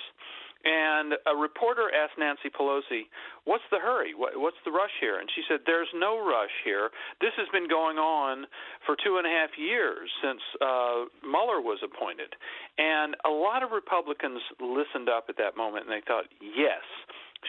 [0.64, 3.06] And a reporter asked Nancy Pelosi,
[3.44, 4.14] "What's the hurry?
[4.14, 6.90] what's the rush here?" And she said, "There's no rush here.
[7.20, 8.46] This has been going on
[8.84, 12.34] for two and a half years since uh, Mueller was appointed."
[12.78, 16.82] And a lot of Republicans listened up at that moment, and they thought, "Yes."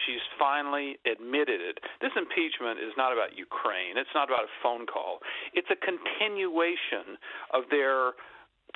[0.06, 1.80] She's finally admitted it.
[2.00, 3.96] This impeachment is not about Ukraine.
[3.96, 5.18] It's not about a phone call.
[5.54, 7.18] It's a continuation
[7.50, 8.12] of their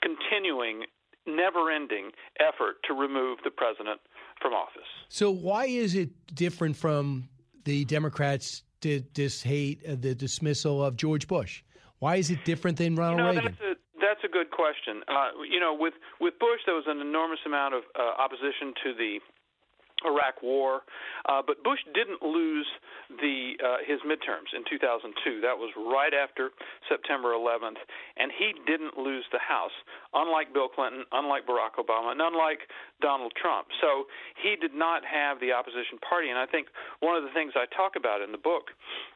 [0.01, 0.87] continuing
[1.27, 2.11] never ending
[2.41, 4.01] effort to remove the president
[4.43, 4.91] from office.
[5.09, 7.29] So why is it different from
[7.65, 11.63] the Democrats' dis hate, uh, the dismissal of George Bush?
[12.01, 13.57] Why is it different than Ronald you know, Reagan?
[13.61, 15.03] That's a, that's a good question.
[15.07, 18.93] Uh, you know, with with Bush, there was an enormous amount of uh, opposition to
[18.93, 19.21] the
[20.05, 20.83] Iraq War,
[21.29, 22.67] uh, but Bush didn't lose
[23.21, 25.41] the uh, his midterms in 2002.
[25.41, 26.51] That was right after
[26.89, 27.81] September 11th,
[28.17, 29.75] and he didn't lose the House,
[30.15, 32.67] unlike Bill Clinton, unlike Barack Obama, and unlike
[33.01, 33.69] Donald Trump.
[33.81, 34.07] So
[34.43, 36.69] he did not have the opposition party, and I think
[37.01, 38.71] one of the things I talk about in the book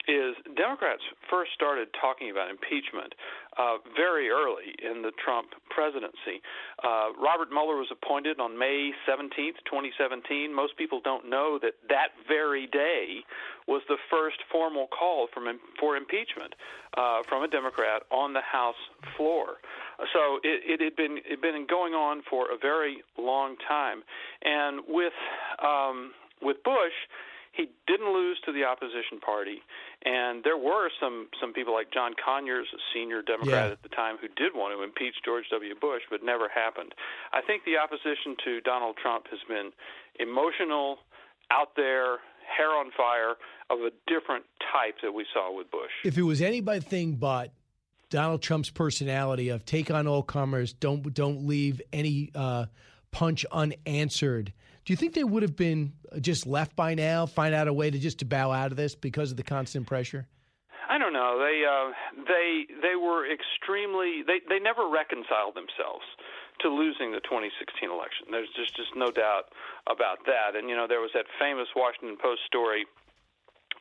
[0.08, 3.14] is Democrats first started talking about impeachment
[3.58, 6.42] uh, very early in the Trump presidency.
[6.82, 10.52] Uh, Robert Mueller was appointed on May 17th, 2017.
[10.52, 13.24] Most people don't know that that very day
[13.66, 16.54] was the first formal call from, for impeachment
[16.96, 18.80] uh, from a Democrat on the House
[19.16, 19.56] floor.
[20.12, 24.02] So it, it had been it had been going on for a very long time,
[24.44, 25.14] and with
[25.64, 26.92] um, with Bush
[27.56, 29.62] he didn't lose to the opposition party,
[30.04, 33.72] and there were some some people like John Conyers, a senior Democrat Yeah.
[33.72, 35.74] at the time, who did want to impeach George W.
[35.80, 36.94] Bush, but never happened.
[37.32, 39.72] I think the opposition to Donald Trump has been
[40.20, 40.98] emotional,
[41.50, 43.34] out there, hair on fire,
[43.70, 45.90] of a different type that we saw with Bush.
[46.04, 47.52] If it was anything but
[48.10, 52.66] Donald Trump's personality of take on all comers, don't don't leave any uh,
[53.10, 54.52] punch unanswered.
[54.86, 57.26] Do you think they would have been just left by now?
[57.26, 59.84] Find out a way to just to bow out of this because of the constant
[59.84, 60.28] pressure.
[60.88, 61.42] I don't know.
[61.42, 61.90] They uh,
[62.22, 64.22] they they were extremely.
[64.22, 66.06] They they never reconciled themselves
[66.62, 68.30] to losing the 2016 election.
[68.30, 69.50] There's just just no doubt
[69.90, 70.54] about that.
[70.54, 72.86] And you know there was that famous Washington Post story.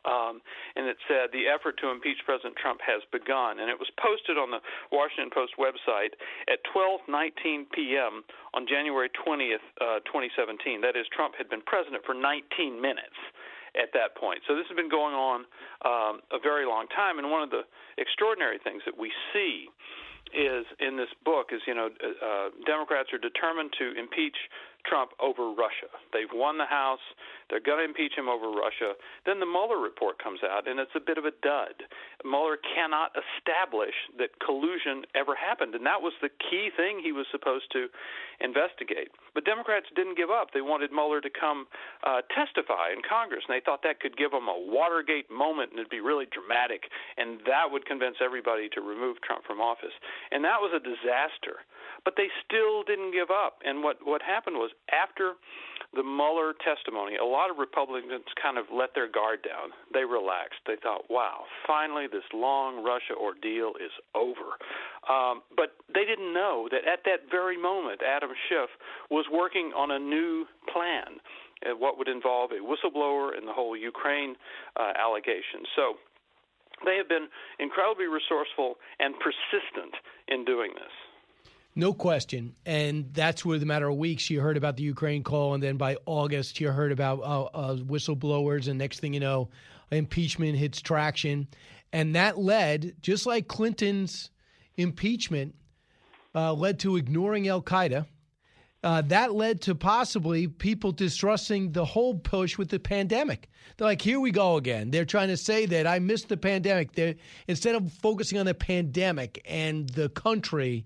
[0.05, 0.41] Um,
[0.77, 4.37] and it said the effort to impeach President Trump has begun, and it was posted
[4.37, 4.61] on the
[4.93, 6.13] Washington Post website
[6.47, 8.23] at 12:19 p.m.
[8.53, 10.81] on January 20th, uh, 2017.
[10.81, 13.17] That is, Trump had been president for 19 minutes
[13.75, 14.39] at that point.
[14.47, 15.43] So this has been going on
[15.83, 17.19] um, a very long time.
[17.19, 19.67] And one of the extraordinary things that we see
[20.33, 24.35] is in this book is you know uh, uh, Democrats are determined to impeach
[24.87, 25.89] Trump over Russia.
[26.13, 27.03] They've won the House.
[27.49, 28.93] They're going to impeach him over Russia.
[29.25, 31.85] Then the Mueller report comes out, and it's a bit of a dud.
[32.23, 37.25] Mueller cannot establish that collusion ever happened, and that was the key thing he was
[37.31, 37.87] supposed to
[38.41, 39.09] investigate.
[39.33, 40.51] But Democrats didn't give up.
[40.53, 41.67] They wanted Mueller to come
[42.03, 45.79] uh, testify in Congress, and they thought that could give them a Watergate moment, and
[45.79, 49.93] it'd be really dramatic, and that would convince everybody to remove Trump from office.
[50.31, 51.63] And that was a disaster.
[52.05, 53.59] But they still didn't give up.
[53.65, 55.33] And what what happened was after
[55.93, 59.71] the Mueller testimony, a lot of Republicans kind of let their guard down.
[59.93, 60.61] They relaxed.
[60.67, 64.61] They thought, "Wow, finally this long Russia ordeal is over."
[65.09, 68.69] Um, but they didn't know that at that very moment, Adam Schiff
[69.09, 71.19] was working on a new plan,
[71.65, 74.35] uh, what would involve a whistleblower and the whole Ukraine
[74.75, 75.65] uh, allegation.
[75.75, 75.97] So
[76.83, 77.27] they have been
[77.59, 79.95] incredibly resourceful and persistent
[80.27, 80.91] in doing this.
[81.75, 82.55] No question.
[82.65, 85.75] And that's where the matter of weeks you heard about the Ukraine call, and then
[85.75, 89.49] by August you heard about uh, uh, whistleblowers, and next thing you know,
[89.91, 91.47] impeachment hits traction,
[91.91, 94.29] and that led, just like Clinton's
[94.77, 95.55] impeachment,
[96.33, 98.05] uh, led to ignoring Al Qaeda.
[98.83, 103.49] Uh, that led to possibly people distrusting the whole push with the pandemic.
[103.75, 104.91] They're like, here we go again.
[104.91, 106.93] They're trying to say that I missed the pandemic.
[106.93, 107.15] They're,
[107.47, 110.85] instead of focusing on the pandemic and the country,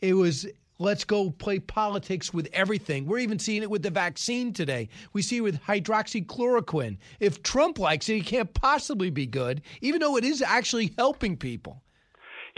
[0.00, 0.46] It was
[0.78, 3.06] let's go play politics with everything.
[3.06, 4.88] We're even seeing it with the vaccine today.
[5.12, 6.98] We see it with hydroxychloroquine.
[7.18, 11.36] If Trump likes it, it can't possibly be good, even though it is actually helping
[11.36, 11.82] people.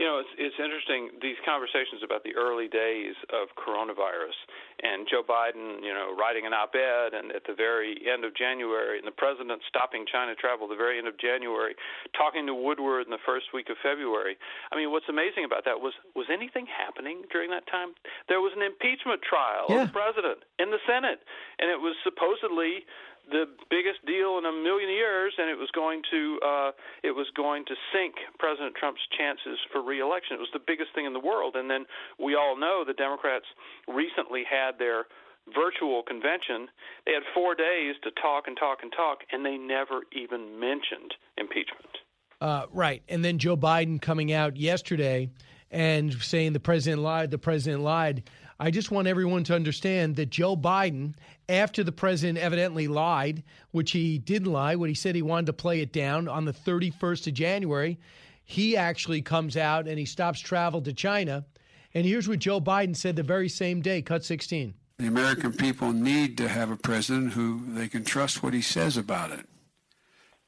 [0.00, 4.32] You know, it's it's interesting these conversations about the early days of coronavirus
[4.80, 8.96] and Joe Biden, you know, writing an op-ed and at the very end of January
[8.96, 11.76] and the president stopping China travel at the very end of January,
[12.16, 14.40] talking to Woodward in the first week of February.
[14.72, 17.92] I mean, what's amazing about that was was anything happening during that time?
[18.32, 19.84] There was an impeachment trial Yeah.
[19.84, 21.20] of the president in the Senate
[21.60, 22.88] and it was supposedly
[23.30, 26.70] the biggest deal in a million years, and it was going to uh,
[27.02, 30.36] it was going to sink President Trump's chances for reelection.
[30.36, 31.86] It was the biggest thing in the world, and then
[32.18, 33.46] we all know the Democrats
[33.88, 35.06] recently had their
[35.54, 36.68] virtual convention.
[37.06, 41.14] They had four days to talk and talk and talk, and they never even mentioned
[41.38, 42.04] impeachment.
[42.40, 43.02] Uh, right.
[43.08, 45.30] And then Joe Biden coming out yesterday
[45.70, 48.24] and saying the president lied, the president lied.
[48.58, 51.14] I just want everyone to understand that Joe Biden,
[51.50, 53.42] after the president evidently lied,
[53.72, 56.52] which he didn't lie, when he said he wanted to play it down on the
[56.52, 57.98] 31st of January,
[58.44, 61.44] he actually comes out and he stops travel to China.
[61.92, 64.74] And here's what Joe Biden said the very same day, cut 16.
[64.98, 68.96] The American people need to have a president who they can trust what he says
[68.96, 69.46] about it,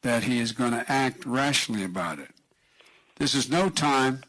[0.03, 2.31] that he is going to act rationally about it.
[3.17, 4.23] This is no time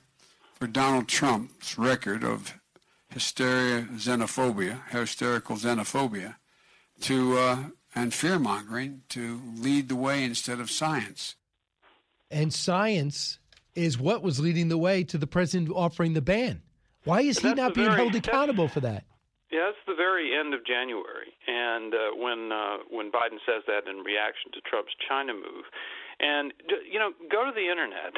[0.56, 2.54] for Donald Trump's record of
[3.10, 6.36] hysteria, xenophobia, hysterical xenophobia,
[7.04, 7.58] to uh,
[7.96, 11.36] and fear mongering to lead the way instead of science.
[12.32, 13.40] And science
[13.76, 16.62] is what was leading the way to the president offering the ban.
[17.04, 19.06] Why is he not being very- held accountable for that?
[19.52, 23.86] Yeah, it's the very end of January, and uh, when uh, when Biden says that
[23.88, 25.70] in reaction to Trump's China move,
[26.20, 26.52] and
[26.90, 28.18] you know, go to the internet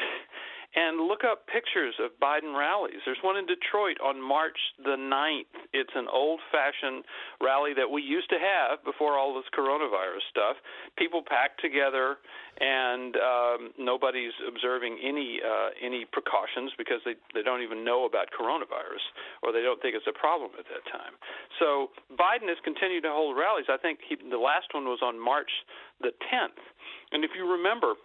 [0.76, 3.00] and look up pictures of Biden rallies.
[3.08, 5.48] There's one in Detroit on March the 9th.
[5.72, 7.02] It's an old-fashioned
[7.40, 10.60] rally that we used to have before all this coronavirus stuff.
[11.00, 12.20] People packed together,
[12.60, 18.28] and um, nobody's observing any uh, any precautions because they they don't even know about
[18.36, 19.04] coronavirus
[19.42, 21.16] or they don't think it's a problem at that time.
[21.58, 23.72] So Biden has continued to hold rallies.
[23.72, 25.50] I think he, the last one was on March
[26.04, 26.60] the 10th,
[27.12, 27.96] and if you remember,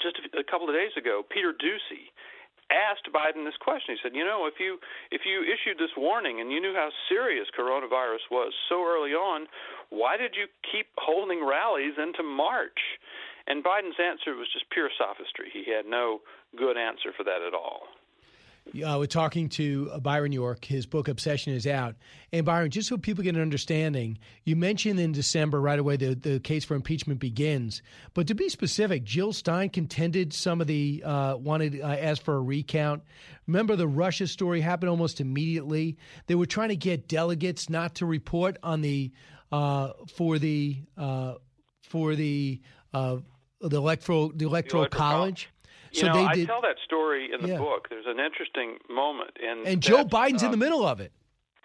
[0.00, 2.10] just a, couple of days ago, Peter Doocy
[2.70, 3.94] asked Biden this question.
[3.94, 4.78] He said, "You know, if you
[5.10, 9.46] if you issued this warning and you knew how serious coronavirus was so early on,
[9.90, 12.80] why did you keep holding rallies into March?"
[13.46, 15.50] And Biden's answer was just pure sophistry.
[15.52, 16.22] He had no
[16.56, 17.88] good answer for that at all.
[18.68, 20.64] Uh, we're talking to uh, Byron York.
[20.64, 21.94] His book Obsession is out.
[22.32, 26.14] And Byron, just so people get an understanding, you mentioned in December right away the,
[26.14, 27.82] the case for impeachment begins.
[28.14, 32.36] But to be specific, Jill Stein contended some of the uh, wanted uh, asked for
[32.36, 33.02] a recount.
[33.46, 35.98] Remember the Russia story happened almost immediately.
[36.26, 39.12] They were trying to get delegates not to report on the
[39.50, 41.34] uh, for the uh,
[41.82, 42.60] for the
[42.94, 43.18] uh,
[43.60, 45.50] the electoral the electoral electoral college.
[45.92, 47.58] You know, I tell that story in the Yeah.
[47.58, 47.88] book.
[47.90, 51.12] There's an interesting moment in and Joe Biden's uh, in the middle of it.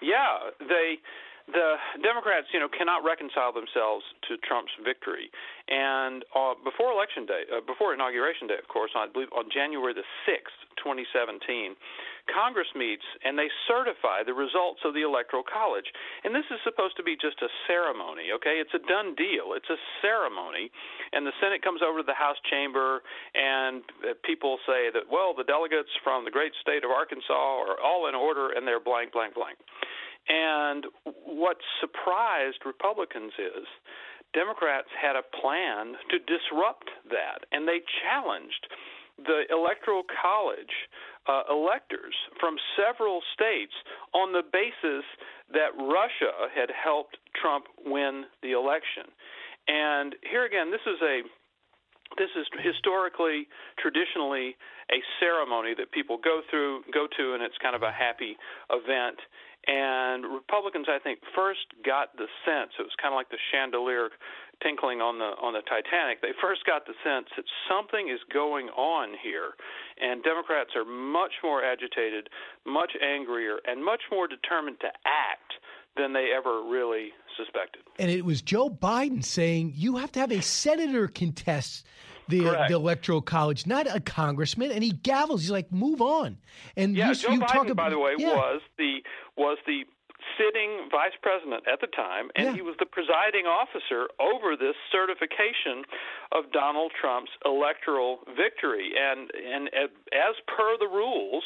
[0.01, 0.99] Yeah, they
[1.47, 5.31] the Democrats, you know, cannot reconcile themselves to Trump's victory.
[5.71, 9.95] And uh, before election day, uh, before inauguration day, of course, I believe on January
[9.95, 11.75] the sixth, 2017,
[12.27, 15.87] Congress meets and they certify the results of the Electoral College.
[16.27, 18.59] And this is supposed to be just a ceremony, okay?
[18.59, 19.55] It's a done deal.
[19.55, 20.67] It's a ceremony.
[21.15, 22.99] And the Senate comes over to the House chamber,
[23.35, 27.79] and uh, people say that, well, the delegates from the great state of Arkansas are
[27.79, 29.55] all in order, and they're blank, blank, blank.
[30.29, 30.85] And
[31.25, 33.65] what surprised Republicans is
[34.33, 38.67] Democrats had a plan to disrupt that, and they challenged
[39.17, 40.75] the Electoral College
[41.27, 43.73] uh, electors from several states
[44.13, 45.03] on the basis
[45.51, 49.09] that Russia had helped Trump win the election.
[49.67, 51.21] And here again, this is a
[52.15, 53.47] this is historically,
[53.79, 54.55] traditionally,
[54.91, 58.37] a ceremony that people go through, go to, and it's kind of a happy
[58.71, 59.19] event.
[59.67, 64.07] And Republicans, I think, first got the sense it was kind of like the chandelier
[64.63, 66.23] tinkling on the on the Titanic.
[66.23, 69.59] They first got the sense that something is going on here,
[69.99, 72.31] and Democrats are much more agitated,
[72.65, 75.36] much angrier, and much more determined to act
[75.97, 77.83] than they ever really suspected.
[77.99, 81.85] And it was Joe Biden saying you have to have a senator contest
[82.27, 84.71] the, the electoral college, not a congressman.
[84.71, 85.39] And he gavels.
[85.39, 86.37] He's like, move on.
[86.75, 88.35] And Yeah, you, Joe you Biden, talk about, by the way, yeah.
[88.35, 88.99] was the
[89.35, 89.83] was the
[90.37, 92.53] sitting vice president at the time, and yeah.
[92.53, 95.85] he was the presiding officer over this certification
[96.31, 98.91] of Donald Trump's electoral victory.
[98.97, 99.69] And and
[100.13, 101.43] as per the rules,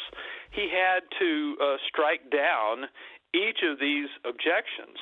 [0.51, 2.89] he had to uh, strike down
[3.33, 4.97] each of these objections.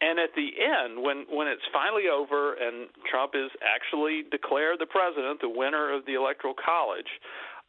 [0.00, 4.86] And at the end, when when it's finally over and Trump is actually declared the
[4.86, 7.10] president, the winner of the electoral college,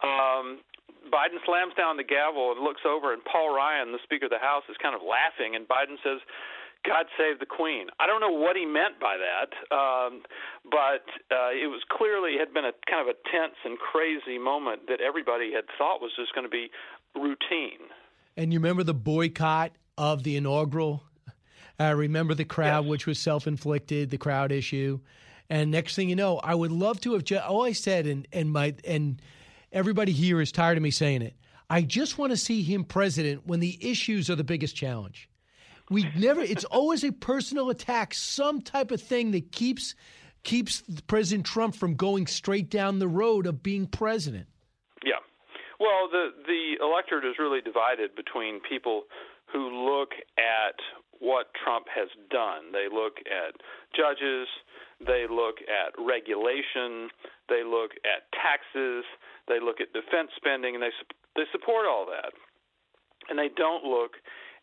[0.06, 0.62] um,
[1.10, 4.42] Biden slams down the gavel and looks over, and Paul Ryan, the Speaker of the
[4.42, 6.22] House, is kind of laughing, and Biden says,
[6.86, 7.88] God save the Queen.
[8.00, 10.22] I don't know what he meant by that, um,
[10.64, 14.88] but uh, it was clearly had been a kind of a tense and crazy moment
[14.88, 16.70] that everybody had thought was just going to be
[17.16, 17.92] routine.
[18.38, 21.04] And you remember the boycott of the inaugural?
[21.78, 22.90] I uh, remember the crowd, yes.
[22.90, 25.00] which was self inflicted, the crowd issue.
[25.48, 28.28] And next thing you know, I would love to have just, all I said, and,
[28.34, 29.22] and my, and,
[29.72, 31.36] Everybody here is tired of me saying it.
[31.70, 35.30] I just want to see him president when the issues are the biggest challenge.
[35.92, 39.96] We never it's always a personal attack, some type of thing that keeps
[40.44, 44.48] keeps President Trump from going straight down the road of being president.
[45.04, 45.20] Yeah.
[45.80, 49.04] Well, the the electorate is really divided between people
[49.52, 50.78] who look at
[51.20, 52.72] what Trump has done.
[52.72, 53.56] They look at
[53.96, 54.48] judges,
[55.06, 57.10] they look at regulation,
[57.50, 59.04] they look at taxes,
[59.48, 60.94] they look at defense spending, and they
[61.36, 62.32] they support all that,
[63.30, 64.16] and they don't look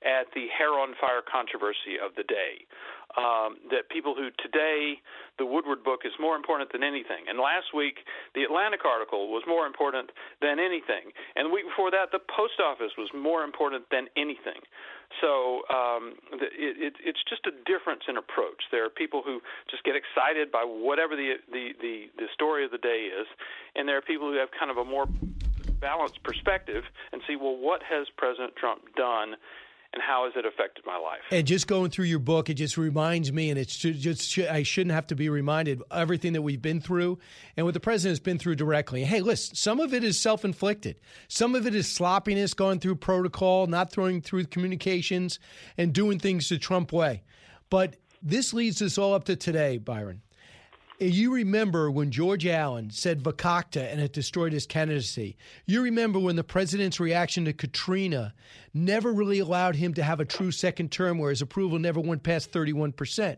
[0.05, 2.64] at the hair on fire controversy of the day.
[3.16, 5.01] Um, that people who today
[5.39, 8.05] the Woodward book is more important than anything, and last week
[8.35, 10.12] the Atlantic article was more important
[10.43, 14.60] than anything, and the week before that the Post Office was more important than anything.
[15.23, 18.68] So um, it, it, it's just a difference in approach.
[18.70, 19.40] There are people who
[19.70, 23.27] just get excited by whatever the, the, the, the story of the day is,
[23.77, 25.06] and there are people who have kind of a more
[25.81, 29.36] balanced perspective and see, well, what has President Trump done
[29.97, 31.20] and how has it affected my life?
[31.31, 34.93] And just going through your book, it just reminds me, and it's just I shouldn't
[34.93, 37.18] have to be reminded of everything that we've been through
[37.56, 39.05] and what the president has been through directly.
[39.05, 40.97] Hey, listen, some of it is self inflicted,
[41.28, 45.39] some of it is sloppiness, going through protocol, not throwing through communications,
[45.78, 47.23] and doing things the Trump way.
[47.70, 50.20] But this leads us all up to today, Byron.
[50.98, 55.36] You remember when George Allen said Fakakta and it destroyed his candidacy.
[55.66, 58.32] You remember when the president's reaction to Katrina
[58.73, 62.23] never really allowed him to have a true second term where his approval never went
[62.23, 63.36] past 31%.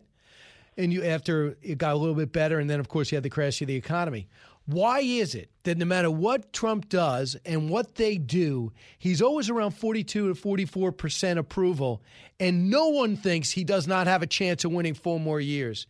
[0.77, 3.23] And you after it got a little bit better and then of course you had
[3.23, 4.29] the crash of the economy.
[4.65, 9.49] Why is it that no matter what Trump does and what they do, he's always
[9.49, 12.01] around 42 to 44% approval
[12.39, 15.87] and no one thinks he does not have a chance of winning four more years?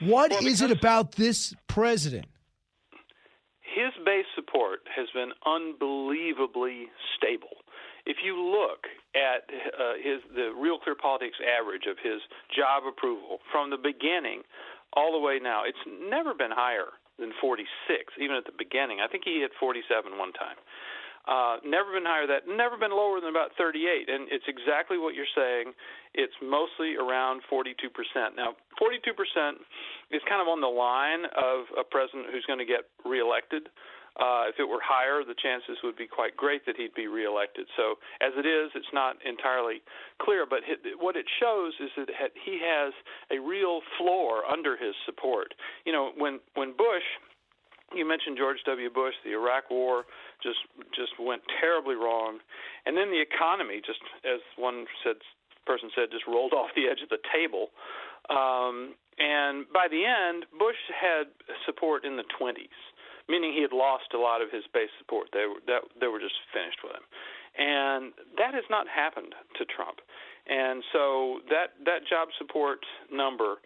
[0.00, 2.26] What well, is it about this president?
[3.60, 7.62] His base support has been unbelievably stable.
[8.06, 9.44] If you look at
[9.76, 12.22] uh, his the Real Clear Politics average of his
[12.54, 14.42] job approval from the beginning
[14.94, 17.68] all the way now, it's never been higher than 46,
[18.18, 19.00] even at the beginning.
[19.02, 20.56] I think he hit 47 one time.
[21.28, 22.48] Uh, never been higher than that.
[22.48, 24.08] Never been lower than about 38.
[24.08, 25.76] And it's exactly what you're saying.
[26.16, 27.68] It's mostly around 42%.
[28.32, 29.60] Now, 42%
[30.08, 33.68] is kind of on the line of a president who's going to get reelected.
[34.18, 37.68] Uh, if it were higher, the chances would be quite great that he'd be reelected.
[37.76, 39.78] So, as it is, it's not entirely
[40.18, 40.42] clear.
[40.48, 40.66] But
[40.98, 42.92] what it shows is that he has
[43.30, 45.54] a real floor under his support.
[45.86, 47.06] You know, when when Bush
[47.94, 48.90] you mentioned George W.
[48.90, 50.04] Bush, the Iraq War
[50.42, 50.60] just
[50.94, 52.38] just went terribly wrong,
[52.86, 55.16] and then the economy just, as one said,
[55.66, 57.68] person said, just rolled off the edge of the table.
[58.28, 61.32] Um, and by the end, Bush had
[61.66, 62.78] support in the 20s,
[63.28, 65.28] meaning he had lost a lot of his base support.
[65.32, 67.06] They were that, they were just finished with him,
[67.56, 70.00] and that has not happened to Trump.
[70.46, 73.60] And so that that job support number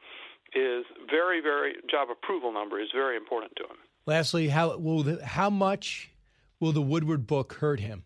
[0.54, 3.78] is very very job approval number is very important to him.
[4.06, 6.10] Lastly, how will the, how much
[6.60, 8.04] will the Woodward book hurt him?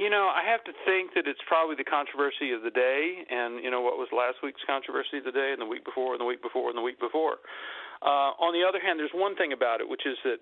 [0.00, 3.62] You know, I have to think that it's probably the controversy of the day, and
[3.62, 6.20] you know what was last week's controversy of the day, and the week before, and
[6.20, 7.42] the week before, and the week before.
[8.02, 10.38] Uh, on the other hand, there's one thing about it, which is that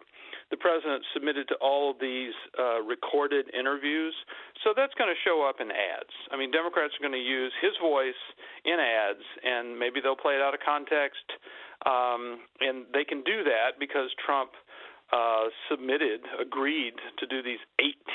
[0.51, 4.15] the president submitted to all of these uh, recorded interviews,
[4.63, 6.13] so that's going to show up in ads.
[6.31, 8.21] I mean, Democrats are going to use his voice
[8.65, 11.25] in ads, and maybe they'll play it out of context.
[11.85, 14.53] Um, and they can do that because Trump
[15.13, 17.63] uh, submitted, agreed to do these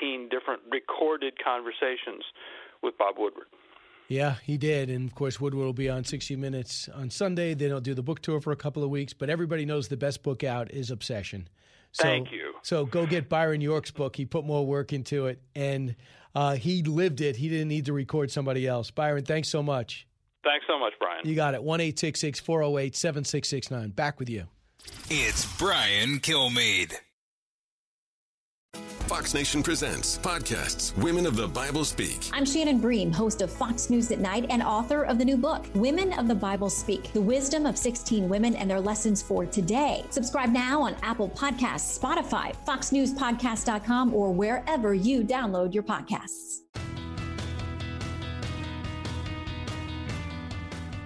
[0.02, 2.26] 18 different recorded conversations
[2.84, 3.48] with Bob Woodward.
[4.12, 4.90] Yeah, he did.
[4.90, 7.54] And of course, Woodward will be on 60 Minutes on Sunday.
[7.54, 9.14] Then he'll do the book tour for a couple of weeks.
[9.14, 11.48] But everybody knows the best book out is Obsession.
[11.94, 12.54] So, Thank you.
[12.62, 14.18] So go get Byron York's book.
[14.18, 15.96] He put more work into it, and
[16.36, 17.38] uh, he lived it.
[17.38, 18.92] He didn't need to record somebody else.
[18.92, 20.08] Byron, thanks so much.
[20.44, 21.26] Thanks so much, Brian.
[21.26, 21.64] You got it.
[21.64, 23.90] One eight six six four zero eight seven six six nine.
[23.92, 24.46] Back with you.
[25.10, 26.96] It's Brian Kilmeade.
[29.12, 32.30] Fox Nation presents podcasts Women of the Bible Speak.
[32.32, 35.66] I'm Shannon Bream, host of Fox News at Night and author of the new book,
[35.76, 40.06] Women of the Bible Speak The Wisdom of 16 Women and Their Lessons for Today.
[40.12, 46.60] Subscribe now on Apple Podcasts, Spotify, FoxNewsPodcast.com, or wherever you download your podcasts.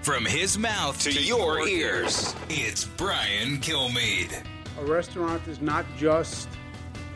[0.04, 4.46] From his mouth to, your ears, it's Brian Kilmeade.
[4.78, 6.48] A restaurant is not just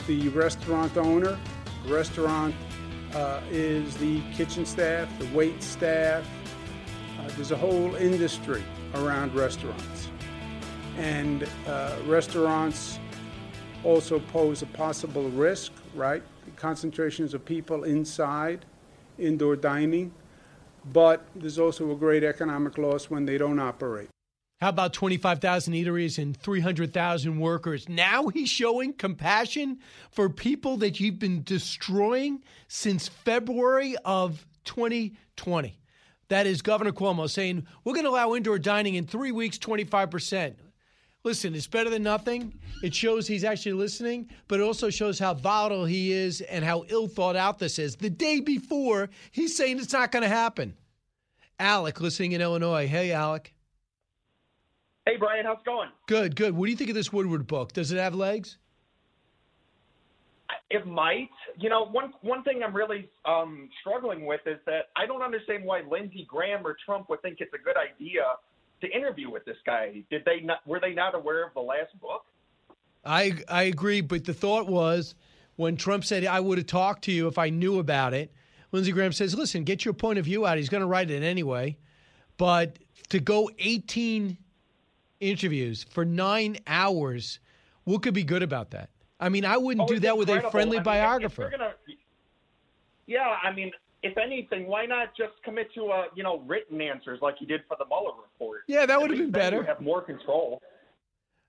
[0.10, 1.38] the restaurant owner.
[1.86, 2.56] A restaurant
[3.14, 6.28] uh, is the kitchen staff, the wait staff.
[7.20, 8.64] Uh, there's a whole industry
[8.96, 10.10] around restaurants.
[10.98, 12.98] And uh, restaurants
[13.84, 16.24] also pose a possible risk, right?
[16.46, 18.66] The concentrations of people inside,
[19.20, 20.12] indoor dining.
[20.92, 24.10] But there's also a great economic loss when they don't operate.
[24.62, 27.88] How about 25,000 eateries and 300,000 workers?
[27.88, 29.80] Now he's showing compassion
[30.12, 35.80] for people that you've been destroying since February of 2020.
[36.28, 40.56] That is Governor Cuomo saying, we're going to allow indoor dining in three weeks, 25%.
[41.24, 42.54] Listen, it's better than nothing.
[42.84, 46.84] It shows he's actually listening, but it also shows how volatile he is and how
[46.90, 47.96] ill thought out this is.
[47.96, 50.76] The day before, he's saying it's not going to happen.
[51.60, 52.88] Alec, listening in Illinois.
[52.88, 53.54] Hey, Alec.
[55.10, 55.90] Hey, Brian, how's it going?
[56.06, 56.56] Good, good.
[56.56, 57.74] What do you think of this Woodward book?
[57.74, 58.60] Does it have legs?
[60.70, 61.32] It might.
[61.58, 65.64] You know, one one thing I'm really um, struggling with is that I don't understand
[65.64, 68.22] why Lindsey Graham or Trump would think it's a good idea
[68.82, 70.04] to interview with this guy.
[70.12, 70.60] Did they not?
[70.68, 72.26] Were they not aware of the last book?
[73.04, 75.16] I I agree, but the thought was
[75.56, 78.32] when Trump said I would have talked to you if I knew about it.
[78.72, 80.60] Lindsey Graham says, "Listen, get your point of view out.
[80.60, 81.78] He's going to write it anyway."
[82.38, 82.78] But
[83.10, 84.38] to go 18
[85.20, 87.40] interviews for nine hours,
[87.84, 88.90] what could be good about that?
[89.20, 91.50] I mean, I wouldn't Oh, do that with a friendly I mean, biographer.
[91.50, 91.74] gonna-
[93.06, 93.72] yeah, I mean,
[94.04, 97.62] if anything, why not just commit to a you know written answers like you did
[97.68, 98.62] for the Mueller report?
[98.68, 99.64] Yeah, that would have been better.
[99.64, 100.62] have more control.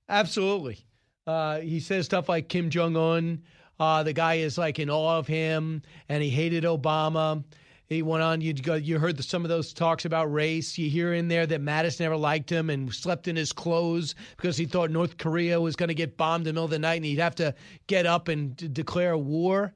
[0.09, 0.79] Absolutely.
[1.27, 3.43] Uh, he says stuff like Kim Jong Un.
[3.79, 7.45] Uh, the guy is like in awe of him, and he hated Obama.
[7.91, 8.41] He went on.
[8.41, 8.55] You.
[8.81, 10.79] You heard the, some of those talks about race.
[10.79, 14.57] You hear in there that Mattis never liked him and slept in his clothes because
[14.57, 16.95] he thought North Korea was going to get bombed in the middle of the night,
[16.95, 17.53] and he'd have to
[17.89, 19.75] get up and d- declare war.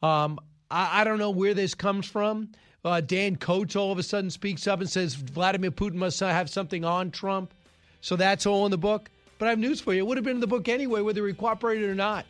[0.00, 0.38] Um,
[0.70, 2.50] I, I don't know where this comes from.
[2.84, 6.48] Uh, Dan Coats all of a sudden speaks up and says Vladimir Putin must have
[6.48, 7.52] something on Trump.
[8.00, 9.10] So that's all in the book.
[9.38, 10.04] But I have news for you.
[10.04, 12.26] It would have been in the book anyway, whether he cooperated or not.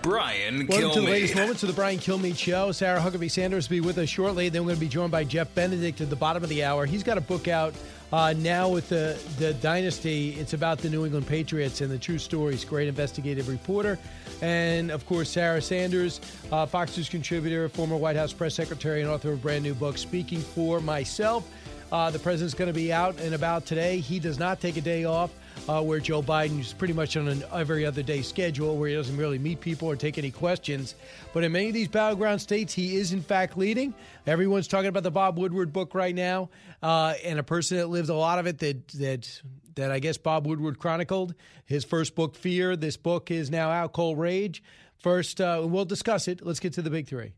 [0.00, 2.70] Brian Welcome to the latest moments of the Brian Kilmeade Show.
[2.70, 4.48] Sarah Huckabee Sanders will be with us shortly.
[4.48, 6.86] Then we're going to be joined by Jeff Benedict at the bottom of the hour.
[6.86, 7.74] He's got a book out
[8.12, 10.30] uh, now with the, the Dynasty.
[10.38, 12.64] It's about the New England Patriots and the true stories.
[12.64, 13.98] Great investigative reporter.
[14.40, 16.20] And of course, Sarah Sanders,
[16.52, 19.74] uh, Fox News contributor, former White House press secretary, and author of a brand new
[19.74, 21.48] book, Speaking for Myself.
[21.90, 23.98] Uh, the president's going to be out and about today.
[23.98, 25.30] He does not take a day off,
[25.68, 28.94] uh, where Joe Biden is pretty much on an every other day schedule where he
[28.94, 30.94] doesn't really meet people or take any questions.
[31.32, 33.94] But in many of these battleground states, he is in fact leading.
[34.26, 36.50] Everyone's talking about the Bob Woodward book right now,
[36.82, 39.42] uh, and a person that lived a lot of it that that
[39.76, 41.34] that I guess Bob Woodward chronicled.
[41.64, 42.76] His first book, Fear.
[42.76, 44.62] This book is now out, Cold Rage.
[44.98, 46.44] First, uh, we'll discuss it.
[46.44, 47.32] Let's get to the big three.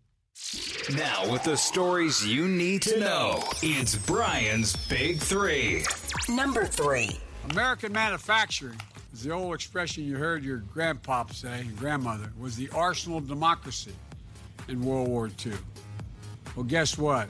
[0.96, 5.84] Now, with the stories you need to know, it's Brian's Big Three.
[6.28, 7.18] Number three.
[7.48, 8.80] American manufacturing
[9.12, 13.26] is the old expression you heard your grandpop say, and grandmother, was the arsenal of
[13.26, 13.94] democracy
[14.68, 15.52] in World War II.
[16.54, 17.28] Well, guess what?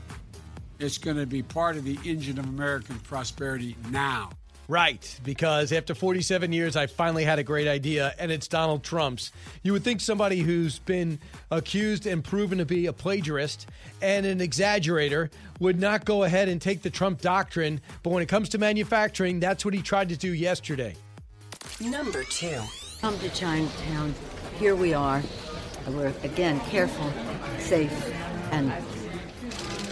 [0.79, 4.31] It's going to be part of the engine of American prosperity now.
[4.71, 9.33] Right, because after 47 years, I finally had a great idea, and it's Donald Trump's.
[9.65, 11.19] You would think somebody who's been
[11.51, 13.67] accused and proven to be a plagiarist
[14.01, 15.29] and an exaggerator
[15.59, 19.41] would not go ahead and take the Trump doctrine, but when it comes to manufacturing,
[19.41, 20.95] that's what he tried to do yesterday.
[21.81, 22.61] Number two.
[23.01, 24.15] Come to Chinatown.
[24.61, 25.21] Here we are.
[25.89, 27.13] We're, again, careful,
[27.59, 28.15] safe,
[28.53, 28.73] and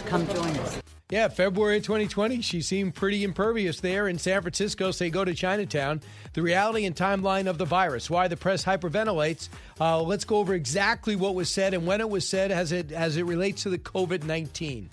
[0.05, 0.88] come join us.
[1.11, 4.91] Yeah, February 2020, she seemed pretty impervious there in San Francisco.
[4.91, 6.01] Say go to Chinatown.
[6.33, 9.49] The reality and timeline of the virus, why the press hyperventilates.
[9.81, 12.91] Uh, let's go over exactly what was said and when it was said as it
[12.91, 14.91] as it relates to the COVID 19.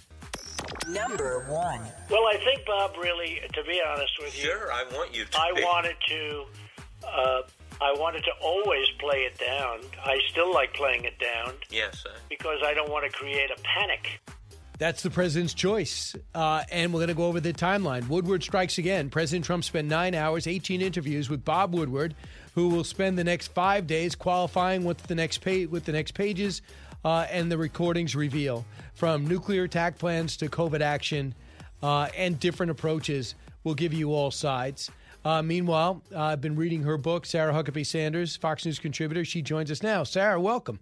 [0.89, 1.81] Number one.
[2.11, 5.39] Well, I think Bob really, to be honest with you, Sure, I want you to.
[5.39, 5.63] I be.
[5.63, 6.45] wanted to.
[7.07, 7.43] Uh,
[7.79, 9.81] I wanted to always play it down.
[10.03, 12.11] I still like playing it down Yes, sir.
[12.31, 14.19] because I don't want to create a panic.
[14.79, 16.15] That's the president's choice.
[16.35, 18.09] Uh, and we're going to go over the timeline.
[18.09, 19.09] Woodward strikes again.
[19.09, 22.15] President Trump spent nine hours, 18 interviews with Bob Woodward,
[22.55, 26.61] who will spend the next five days qualifying what the next what the next pages
[27.05, 31.35] uh, and the recordings reveal, from nuclear attack plans to COVID action
[31.83, 33.35] uh, and different approaches.
[33.65, 34.91] We'll give you all sides.
[35.25, 39.25] Uh, meanwhile, uh, I've been reading her book, Sarah Huckabee Sanders, Fox News contributor.
[39.25, 40.05] She joins us now.
[40.05, 40.81] Sarah, welcome.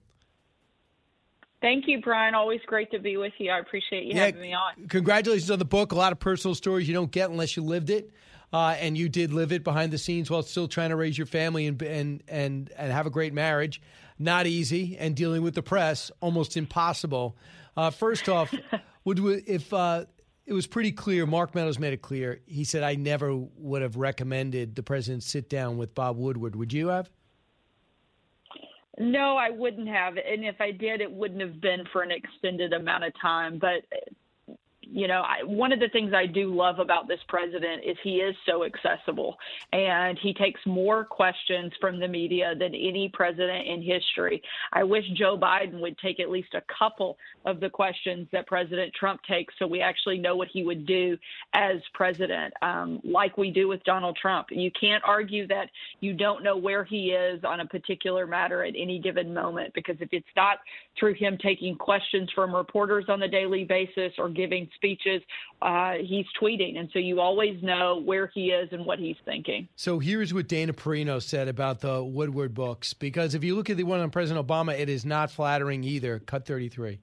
[1.65, 2.35] Thank you, Brian.
[2.35, 3.51] Always great to be with you.
[3.51, 4.87] I appreciate you Yeah, having me on.
[4.89, 5.93] Congratulations on the book.
[5.93, 8.11] A lot of personal stories you don't get unless you lived it.
[8.53, 11.27] Uh, and you did live it behind the scenes while still trying to raise your
[11.27, 13.81] family and, and and and have a great marriage.
[14.19, 17.35] Not easy, and dealing with the press almost impossible.
[17.79, 18.55] Uh, first off,
[19.05, 20.05] would we, if uh,
[20.45, 22.43] it was pretty clear, Mark Meadows made it clear.
[22.45, 26.75] He said, "I never would have recommended the president sit down with Bob Woodward." Would
[26.75, 27.11] you have?
[28.99, 30.15] No, I wouldn't have.
[30.17, 33.59] And if I did, it wouldn't have been for an extended amount of time.
[33.59, 33.85] But,
[34.91, 38.17] you know, I, one of the things I do love about this president is he
[38.17, 39.37] is so accessible
[39.73, 44.43] and he takes more questions from the media than any president in history.
[44.73, 48.93] I wish Joe Biden would take at least a couple of the questions that President
[48.95, 51.17] Trump takes so we actually know what he would do
[51.53, 54.49] as president, um, like we do with Donald Trump.
[54.51, 55.71] You can't argue that
[56.01, 59.97] you don't know where he is on a particular matter at any given moment because
[60.01, 60.59] if it's not
[60.99, 65.23] through him taking questions from reporters on a daily basis or giving speeches,
[65.63, 66.79] uh, he's tweeting.
[66.79, 69.69] And so you always know where he is and what he's thinking.
[69.77, 72.95] So here's what Dana Perino said about the Woodward books.
[72.95, 76.19] Because if you look at the one on President Obama, it is not flattering either.
[76.19, 76.99] Cut 33.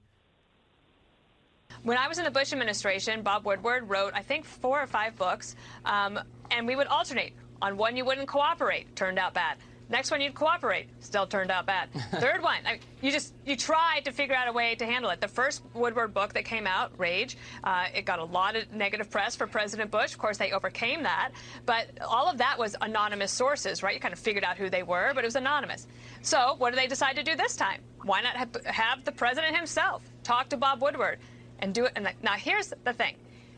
[1.82, 5.16] When I was in the Bush administration, Bob Woodward wrote, I think, four or five
[5.16, 6.20] books, um,
[6.50, 7.32] and we would alternate.
[7.60, 9.56] On one, you wouldn't cooperate, turned out bad.
[9.92, 11.90] Next one, you'd cooperate, still turned out bad.
[12.12, 15.20] Third one, I, you just you tried to figure out a way to handle it.
[15.20, 19.10] The first Woodward book that came out, Rage, uh, it got a lot of negative
[19.10, 20.12] press for President Bush.
[20.12, 21.32] Of course, they overcame that,
[21.66, 23.94] but all of that was anonymous sources, right?
[23.94, 25.86] You kind of figured out who they were, but it was anonymous.
[26.22, 27.82] So, what do they decide to do this time?
[28.02, 31.18] Why not have, have the president himself talk to Bob Woodward?
[31.62, 31.92] and do it.
[31.96, 33.16] And now here's the thing.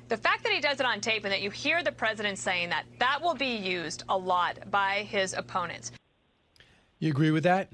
[0.08, 2.68] The fact that he does it on tape and that you hear the president saying
[2.68, 5.90] that, that will be used a lot by his opponents.
[7.04, 7.68] You agree with that?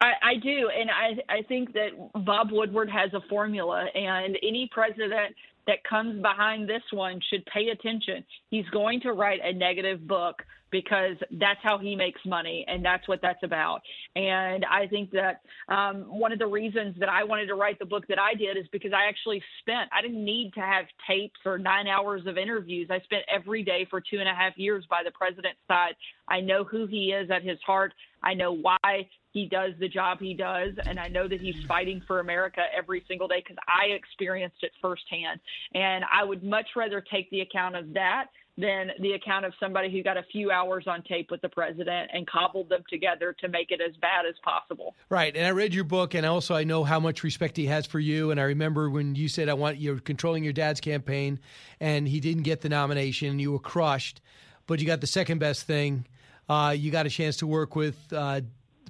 [0.00, 1.90] I, I do, and I I think that
[2.24, 5.36] Bob Woodward has a formula, and any president
[5.68, 8.24] that comes behind this one should pay attention.
[8.50, 10.42] He's going to write a negative book
[10.72, 13.82] because that's how he makes money and that's what that's about.
[14.16, 17.84] And I think that um, one of the reasons that I wanted to write the
[17.84, 21.38] book that I did is because I actually spent, I didn't need to have tapes
[21.44, 22.88] or nine hours of interviews.
[22.90, 25.94] I spent every day for two and a half years by the president's side.
[26.26, 27.92] I know who he is at his heart.
[28.24, 32.02] I know why he does the job he does, and I know that he's fighting
[32.06, 35.40] for America every single day because I experienced it firsthand.
[35.74, 38.26] And I would much rather take the account of that
[38.58, 42.10] than the account of somebody who got a few hours on tape with the president
[42.12, 44.94] and cobbled them together to make it as bad as possible.
[45.08, 45.34] Right.
[45.34, 47.98] And I read your book, and also I know how much respect he has for
[47.98, 48.30] you.
[48.30, 51.40] And I remember when you said, I want you're controlling your dad's campaign,
[51.80, 54.20] and he didn't get the nomination, and you were crushed,
[54.66, 56.06] but you got the second best thing.
[56.46, 58.42] Uh, you got a chance to work with uh,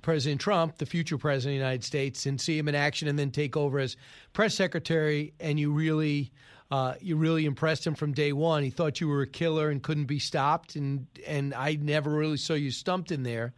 [0.03, 3.17] President Trump, the future president of the United States, and see him in action and
[3.17, 3.97] then take over as
[4.33, 5.35] press secretary.
[5.39, 6.33] And you really.
[6.73, 8.62] Uh, you really impressed him from day one.
[8.62, 12.39] He thought you were a killer and couldn't be stopped, and and I never really
[12.39, 13.53] saw you stumped in there.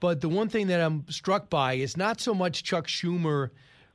[0.00, 3.50] But the one thing that I'm struck by is not so much Chuck Schumer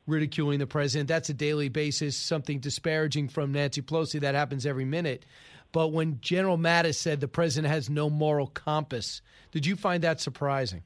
[0.05, 1.07] ridiculing the president.
[1.07, 5.25] That's a daily basis, something disparaging from Nancy Pelosi that happens every minute.
[5.71, 10.21] But when General Mattis said the president has no moral compass, did you find that
[10.21, 10.83] surprising?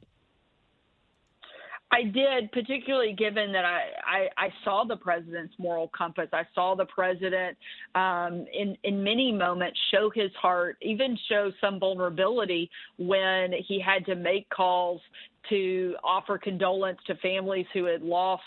[1.94, 6.28] I did, particularly given that I, I, I, saw the president's moral compass.
[6.34, 7.56] I saw the president
[7.94, 12.68] um, in, in many moments show his heart, even show some vulnerability
[12.98, 15.02] when he had to make calls
[15.50, 18.44] to offer condolence to families who had lost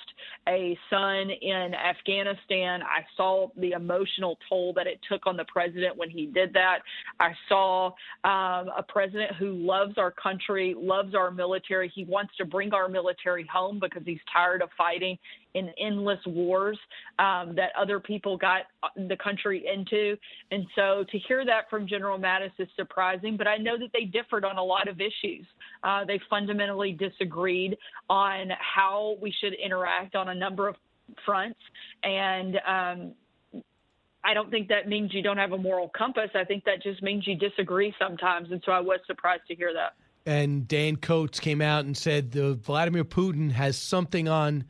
[0.48, 2.82] a son in Afghanistan.
[2.82, 6.78] I saw the emotional toll that it took on the president when he did that.
[7.20, 7.86] I saw
[8.24, 11.90] um, a president who loves our country, loves our military.
[11.94, 15.18] He wants to bring our military home because he's tired of fighting
[15.56, 16.78] in endless wars
[17.18, 20.16] um, that other people got uh, the country into.
[20.50, 24.04] And so to hear that from General Mattis is surprising, but I know that they
[24.04, 25.46] differed on a lot of issues.
[25.82, 27.76] Uh, they fundamentally disagreed
[28.10, 30.76] on how we should interact on a number of
[31.24, 31.58] fronts.
[32.02, 33.62] And um,
[34.22, 36.30] I don't think that means you don't have a moral compass.
[36.34, 38.50] I think that just means you disagree sometimes.
[38.50, 39.94] And so I was surprised to hear that.
[40.28, 44.64] And Dan Coats came out and said the Vladimir Putin has something on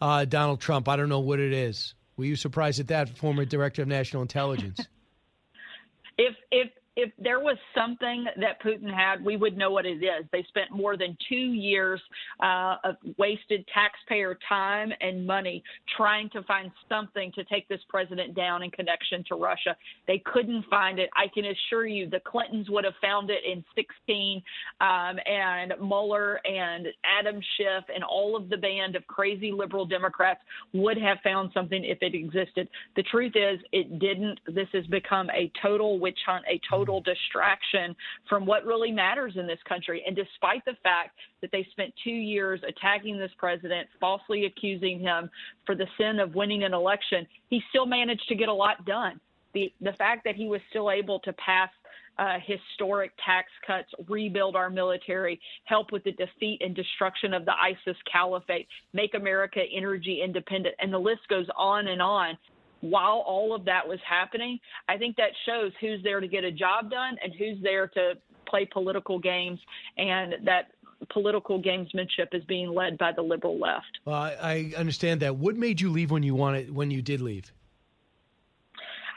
[0.00, 0.88] uh, Donald Trump.
[0.88, 1.94] I don't know what it is.
[2.16, 4.80] Were you surprised at that, former director of national intelligence?
[6.18, 10.26] if if if there was something that Putin had, we would know what it is.
[10.32, 12.00] They spent more than two years
[12.42, 15.62] uh, of wasted taxpayer time and money
[15.96, 19.76] trying to find something to take this president down in connection to Russia.
[20.08, 21.08] They couldn't find it.
[21.14, 24.42] I can assure you the Clintons would have found it in 16,
[24.80, 24.88] um,
[25.24, 30.40] and Mueller and Adam Schiff and all of the band of crazy liberal Democrats
[30.72, 32.68] would have found something if it existed.
[32.96, 34.40] The truth is, it didn't.
[34.48, 37.94] This has become a total witch hunt, a total total distraction
[38.28, 40.02] from what really matters in this country.
[40.06, 45.30] And despite the fact that they spent two years attacking this president, falsely accusing him
[45.66, 49.20] for the sin of winning an election, he still managed to get a lot done.
[49.54, 51.70] The, the fact that he was still able to pass
[52.18, 57.52] uh, historic tax cuts, rebuild our military, help with the defeat and destruction of the
[57.52, 62.36] ISIS caliphate, make America energy independent, and the list goes on and on
[62.80, 66.52] while all of that was happening, I think that shows who's there to get a
[66.52, 68.14] job done and who's there to
[68.46, 69.58] play political games,
[69.96, 70.72] and that
[71.10, 73.98] political gamesmanship is being led by the liberal left.
[74.04, 75.36] Well, I, understand that.
[75.36, 77.52] What made you leave when you wanted when you did leave?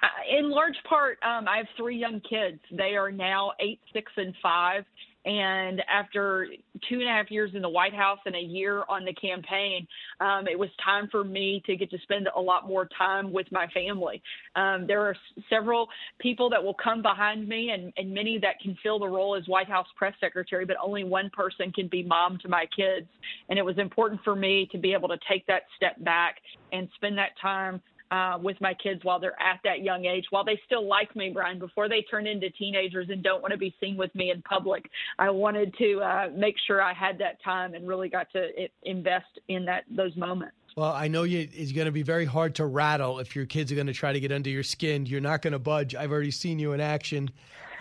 [0.04, 2.60] Uh, in large part, um, I have three young kids.
[2.72, 4.84] They are now eight, six, and five.
[5.26, 6.48] And after
[6.90, 9.88] two and a half years in the White House and a year on the campaign,
[10.20, 13.46] um, it was time for me to get to spend a lot more time with
[13.52, 14.22] my family.
[14.56, 15.16] Um, there are
[15.50, 15.88] several
[16.20, 19.48] people that will come behind me, and, and many that can fill the role as
[19.48, 23.08] White House press secretary, but only one person can be mom to my kids.
[23.50, 26.38] And it was important for me to be able to take that step back
[26.72, 27.82] and spend that time
[28.12, 31.32] uh, with my kids while they're at that young age, while they still like me,
[31.34, 34.42] Brian, before they turn into teenagers and don't want to be seen with me in
[34.42, 34.86] public.
[35.18, 38.50] I wanted to uh, make sure I had that time and really got to
[38.84, 40.56] invest in that those moments.
[40.76, 43.72] Well, I know you, it's going to be very hard to rattle if your kids
[43.72, 45.06] are going to try to get under your skin.
[45.06, 45.96] You're not going to budge.
[45.96, 47.30] I've already seen you in action.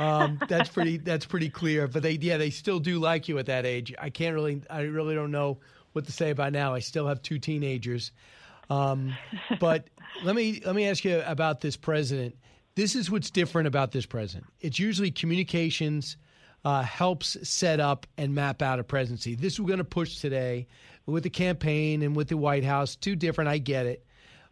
[0.00, 0.96] Um, that's pretty.
[0.96, 1.88] That's pretty clear.
[1.88, 3.94] But they, yeah, they still do like you at that age.
[3.98, 4.62] I can't really.
[4.70, 5.58] I really don't know
[5.92, 6.74] what to say about now.
[6.74, 8.12] I still have two teenagers.
[8.70, 9.16] Um,
[9.58, 9.88] but
[10.22, 12.36] let me let me ask you about this president.
[12.76, 14.46] This is what's different about this president.
[14.60, 16.16] It's usually communications
[16.64, 19.34] uh, helps set up and map out a presidency.
[19.34, 20.68] This we're going to push today
[21.06, 22.96] with the campaign and with the White House.
[22.96, 23.48] Two different.
[23.48, 24.06] I get it,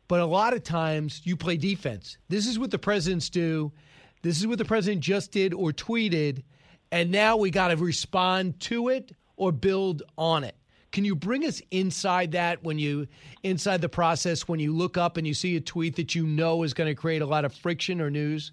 [0.09, 2.19] but a lot of times you play defense.
[2.29, 3.73] This is what the presidents do.
[4.23, 6.43] This is what the president just did or tweeted,
[6.91, 10.57] and now we got to respond to it or build on it.
[10.91, 13.07] Can you bring us inside that when you
[13.43, 16.63] inside the process when you look up and you see a tweet that you know
[16.63, 18.53] is going to create a lot of friction or news?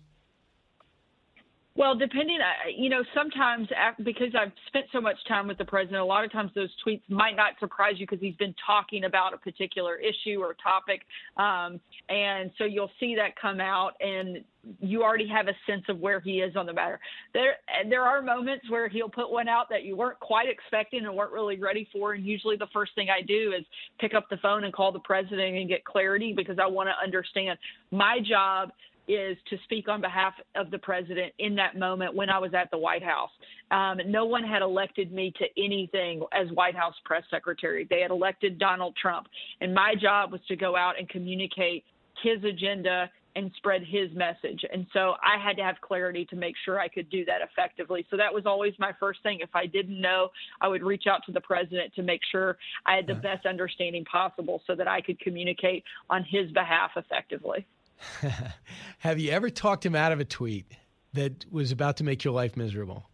[1.78, 2.40] Well, depending,
[2.78, 3.68] you know, sometimes
[4.02, 7.02] because I've spent so much time with the president, a lot of times those tweets
[7.10, 11.02] might not surprise you because he's been talking about a particular issue or topic,
[11.36, 14.38] um, and so you'll see that come out, and
[14.80, 16.98] you already have a sense of where he is on the matter.
[17.34, 17.56] There,
[17.90, 21.34] there are moments where he'll put one out that you weren't quite expecting and weren't
[21.34, 23.66] really ready for, and usually the first thing I do is
[24.00, 27.04] pick up the phone and call the president and get clarity because I want to
[27.04, 27.60] understand.
[27.92, 28.72] My job
[29.08, 32.70] is to speak on behalf of the president in that moment when I was at
[32.72, 33.30] the White House.
[33.72, 37.88] Um, no one had elected me to anything as White House press secretary.
[37.90, 39.28] They had elected Donald Trump.
[39.62, 41.84] And my job was to go out and communicate
[42.24, 44.64] his agenda and spread his message.
[44.72, 48.06] And so I had to have clarity to make sure I could do that effectively.
[48.10, 49.40] So that was always my first thing.
[49.42, 50.30] If I didn't know,
[50.62, 54.06] I would reach out to the president to make sure I had the best understanding
[54.06, 57.66] possible so that I could communicate on his behalf effectively.
[59.00, 60.66] Have you ever talked him out of a tweet
[61.14, 63.10] that was about to make your life miserable?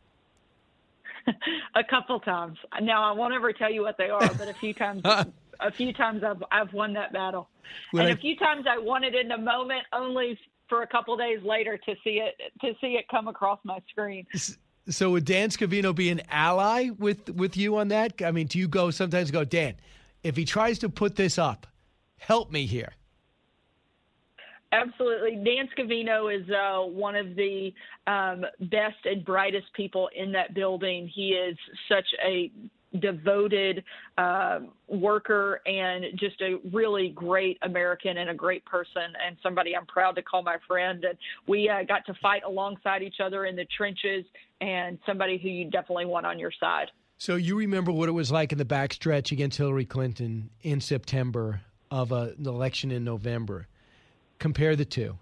[1.75, 2.57] a couple times.
[2.81, 5.01] Now I won't ever tell you what they are, but a few times,
[5.59, 7.49] a few times I've I've won that battle,
[7.91, 10.37] When and I- a few times I won it in the moment, only
[10.67, 14.25] for a couple days later to see it to see it come across my screen.
[14.89, 18.21] So would Dan Scavino be an ally with with you on that?
[18.23, 19.75] I mean, do you go sometimes go, Dan,
[20.23, 21.67] if he tries to put this up,
[22.17, 22.93] help me here.
[24.71, 25.35] Absolutely.
[25.35, 27.73] Dan Scavino is uh, one of the
[28.07, 31.11] um, best and brightest people in that building.
[31.13, 31.57] He is
[31.89, 32.49] such a
[32.99, 33.83] devoted
[34.17, 39.85] uh, worker and just a really great American and a great person and somebody I'm
[39.85, 41.03] proud to call my friend.
[41.03, 41.17] And
[41.47, 44.25] we uh, got to fight alongside each other in the trenches
[44.59, 46.87] and somebody who you definitely want on your side.
[47.17, 51.61] So you remember what it was like in the backstretch against Hillary Clinton in September
[51.89, 53.67] of a, an election in November.
[54.41, 55.15] Compare the two.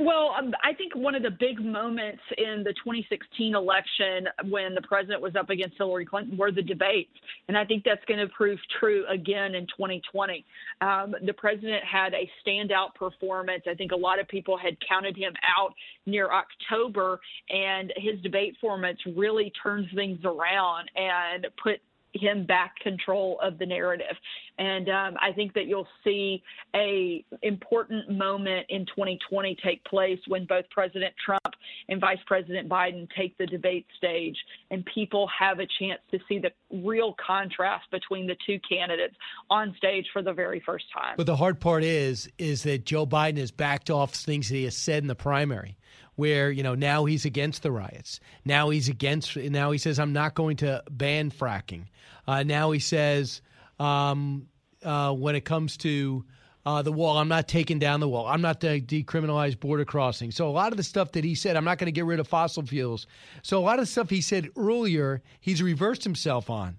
[0.00, 4.80] Well, um, I think one of the big moments in the 2016 election when the
[4.80, 7.12] president was up against Hillary Clinton were the debates.
[7.46, 10.46] And I think that's going to prove true again in 2020.
[10.80, 13.64] Um, the president had a standout performance.
[13.68, 15.74] I think a lot of people had counted him out
[16.06, 17.20] near October,
[17.50, 21.80] and his debate performance really turns things around and put
[22.14, 24.16] him back control of the narrative.
[24.58, 26.42] And um, I think that you'll see
[26.74, 31.54] a important moment in 2020 take place when both President Trump
[31.88, 34.36] and Vice President Biden take the debate stage,
[34.70, 36.50] and people have a chance to see the
[36.82, 39.14] real contrast between the two candidates
[39.50, 41.14] on stage for the very first time.
[41.16, 44.64] But the hard part is is that Joe Biden has backed off things that he
[44.64, 45.76] has said in the primary,
[46.16, 48.20] where you know now he's against the riots.
[48.44, 49.36] Now he's against.
[49.36, 51.84] Now he says I'm not going to ban fracking.
[52.26, 53.42] Uh, now he says
[53.78, 54.46] um,
[54.82, 56.24] uh, when it comes to
[56.64, 58.26] uh, the wall, I'm not taking down the wall.
[58.26, 60.30] I'm not to decriminalize border crossing.
[60.30, 62.20] So a lot of the stuff that he said, I'm not going to get rid
[62.20, 63.06] of fossil fuels.
[63.42, 66.78] So a lot of the stuff he said earlier, he's reversed himself on.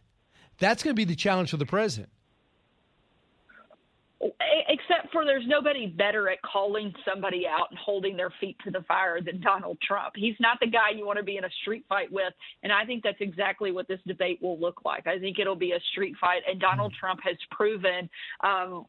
[0.60, 2.10] That's going to be the challenge for the president.
[4.68, 8.82] Except for there's nobody better at calling somebody out and holding their feet to the
[8.88, 10.14] fire than Donald Trump.
[10.16, 12.34] He's not the guy you want to be in a street fight with,
[12.64, 15.08] and I think that's exactly what this debate will look like.
[15.08, 18.10] I think it'll be a street fight, and Donald Trump has proven.
[18.44, 18.86] Um,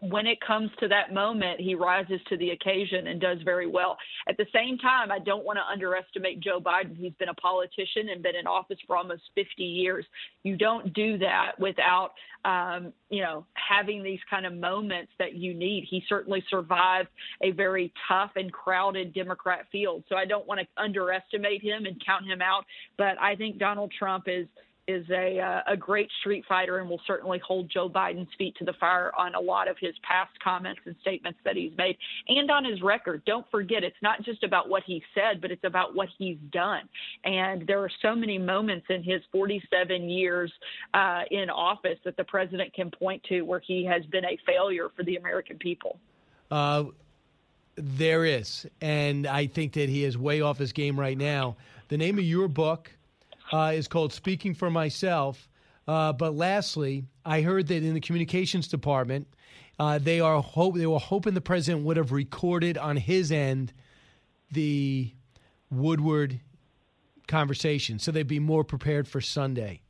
[0.00, 3.96] when it comes to that moment, he rises to the occasion and does very well.
[4.28, 6.96] At the same time, I don't want to underestimate Joe Biden.
[6.96, 10.04] He's been a politician and been in office for almost 50 years.
[10.42, 12.12] You don't do that without,
[12.44, 15.86] um, you know, having these kind of moments that you need.
[15.88, 17.08] He certainly survived
[17.42, 20.04] a very tough and crowded Democrat field.
[20.08, 22.64] So I don't want to underestimate him and count him out.
[22.96, 24.46] But I think Donald Trump is
[24.88, 28.64] is a uh, a great street fighter and will certainly hold Joe Biden's feet to
[28.64, 31.96] the fire on a lot of his past comments and statements that he's made
[32.28, 33.22] and on his record.
[33.26, 36.88] Don't forget, it's not just about what he said, but it's about what he's done.
[37.24, 40.50] And there are so many moments in his 47 years
[40.94, 44.88] uh, in office that the president can point to where he has been a failure
[44.96, 45.98] for the American people.
[46.50, 46.84] Uh,
[47.76, 51.56] there is, and I think that he is way off his game right now.
[51.88, 52.90] The name of your book
[53.52, 55.48] uh, is called Speaking for Myself.
[55.86, 59.26] Uh, but lastly, I heard that in the communications department,
[59.78, 63.72] uh, they are hope they were hoping the president would have recorded on his end
[64.50, 65.12] the
[65.70, 66.40] Woodward
[67.26, 69.82] conversation, so they'd be more prepared for Sunday.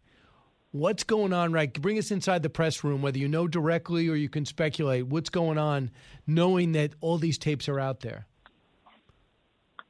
[0.70, 1.72] What's going on, right?
[1.72, 5.06] Bring us inside the press room, whether you know directly or you can speculate.
[5.06, 5.90] What's going on,
[6.26, 8.26] knowing that all these tapes are out there?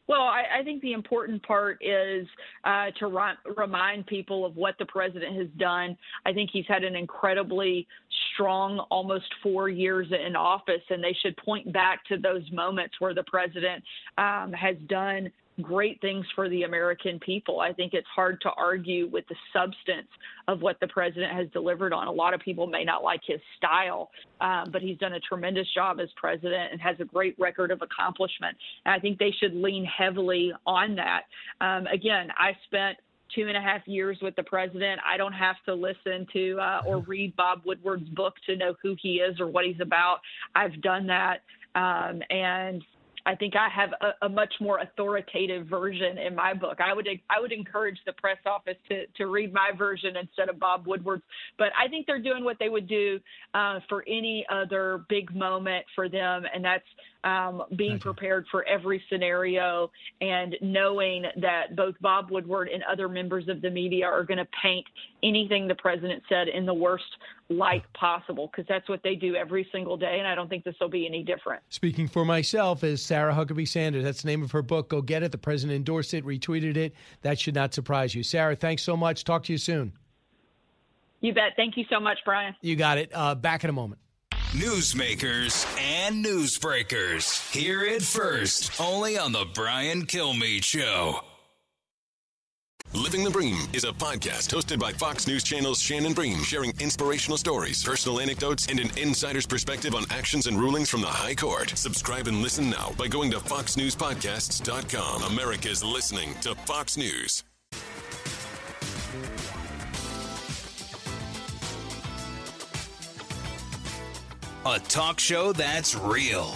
[0.09, 2.27] Well, I, I think the important part is
[2.65, 5.99] uh, to ri- remind people of what the president has done.
[6.25, 7.87] I think he's had an incredibly
[8.33, 13.13] strong, almost four years in office, and they should point back to those moments where
[13.13, 13.85] the president
[14.17, 15.31] um, has done
[15.63, 17.61] great things for the American people.
[17.61, 20.09] I think it's hard to argue with the substance
[20.47, 22.07] of what the president has delivered on.
[22.07, 24.11] A lot of people may not like his style,
[24.41, 27.83] um, but he's done a tremendous job as president and has a great record of
[27.83, 28.57] accomplishment.
[28.85, 31.23] And I think they should lean heavily on that.
[31.61, 32.99] Um, again, I spent
[33.35, 35.01] two and a half years with the president.
[35.07, 38.97] I don't have to listen to uh, or read Bob Woodward's book to know who
[39.01, 40.19] he is or what he's about.
[40.55, 41.43] I've done that.
[41.75, 42.83] Um, and
[43.27, 46.79] I think I have a, a, much more authoritative version in my book.
[46.81, 50.59] I would I would encourage the press office to to read my version instead of
[50.59, 51.23] Bob Woodward's.
[51.59, 53.19] But I think they're doing what they would do
[53.55, 56.85] uh, for any other big moment for them, and that's
[57.25, 59.91] um, being prepared for every scenario
[60.21, 64.49] and knowing that both Bob Woodward and other members of the media are going to
[64.63, 64.87] paint
[65.23, 67.05] anything the president said in the worst
[67.49, 70.19] light possible because that's what they do every single day.
[70.19, 71.63] And I don't think this will be any different.
[71.71, 74.05] Speaking for myself is Sarah Huckabee Sanders.
[74.05, 74.89] That's the name of her book.
[74.89, 75.33] Go get it.
[75.33, 76.95] The president endorsed it, retweeted it.
[77.23, 78.23] That should not surprise you.
[78.23, 79.25] Sarah, thanks so much.
[79.25, 79.93] Talk to you soon.
[81.21, 81.55] You bet.
[81.57, 82.55] Thank you so much, Brian.
[82.61, 83.11] You got it.
[83.13, 84.01] Uh, back in a moment.
[84.53, 87.53] Newsmakers and newsbreakers.
[87.53, 91.21] Hear it first, only on The Brian Kilmeade Show.
[92.95, 97.37] Living the Bream is a podcast hosted by Fox News Channel's Shannon Bream, sharing inspirational
[97.37, 101.69] stories, personal anecdotes, and an insider's perspective on actions and rulings from the High Court.
[101.77, 105.25] Subscribe and listen now by going to foxnewspodcasts.com.
[105.25, 107.45] America's listening to Fox News.
[114.69, 116.53] A talk show that's real.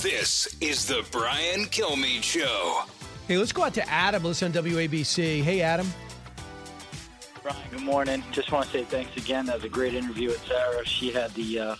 [0.00, 2.82] This is The Brian Kilmeade Show.
[3.26, 4.22] Hey, let's go out to Adam.
[4.22, 5.42] Listen on WABC.
[5.42, 5.92] Hey, Adam.
[7.42, 8.22] Brian, good morning.
[8.30, 9.46] Just want to say thanks again.
[9.46, 10.86] That was a great interview with Sarah.
[10.86, 11.76] She had the uh,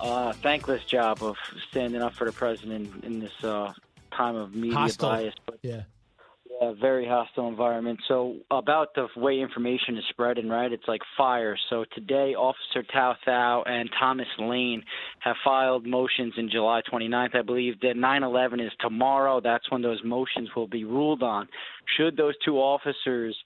[0.00, 1.36] uh, thankless job of
[1.70, 3.72] standing up for the president in this uh,
[4.12, 5.10] time of media Hostile.
[5.12, 5.34] bias.
[5.46, 5.82] But Yeah.
[6.62, 8.00] A very hostile environment.
[8.08, 10.72] So about the way information is spreading, right?
[10.72, 11.54] It's like fire.
[11.68, 14.82] So today, Officer Tou Thao and Thomas Lane
[15.20, 17.78] have filed motions in July 29th, I believe.
[17.80, 19.38] That 9/11 is tomorrow.
[19.38, 21.46] That's when those motions will be ruled on.
[21.98, 23.36] Should those two officers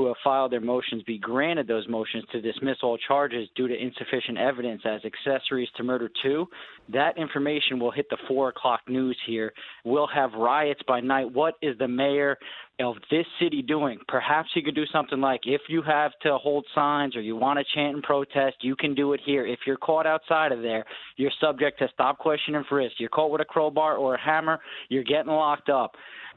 [0.00, 3.74] who have filed their motions be granted those motions to dismiss all charges due to
[3.74, 6.46] insufficient evidence as accessories to murder two,
[6.90, 9.52] that information will hit the four o'clock news here.
[9.84, 11.30] We'll have riots by night.
[11.30, 12.38] What is the mayor
[12.80, 13.98] of this city doing?
[14.08, 17.58] Perhaps he could do something like if you have to hold signs or you want
[17.58, 19.46] to chant and protest, you can do it here.
[19.46, 20.86] If you're caught outside of there,
[21.18, 22.94] you're subject to stop, question, and frisk.
[22.98, 25.94] You're caught with a crowbar or a hammer, you're getting locked up.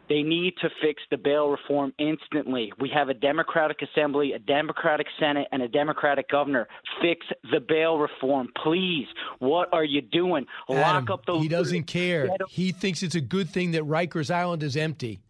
[0.10, 2.74] They need to fix the bail reform instantly.
[2.80, 6.68] We have a Democratic Assembly, a Democratic Senate, and a Democratic governor.
[7.02, 9.08] Fix the bail reform, please.
[9.40, 10.46] What are you doing?
[10.68, 11.40] Lock up the.
[11.40, 12.30] he doesn't care.
[12.50, 15.22] He thinks it's a good thing that Rikers Island is empty.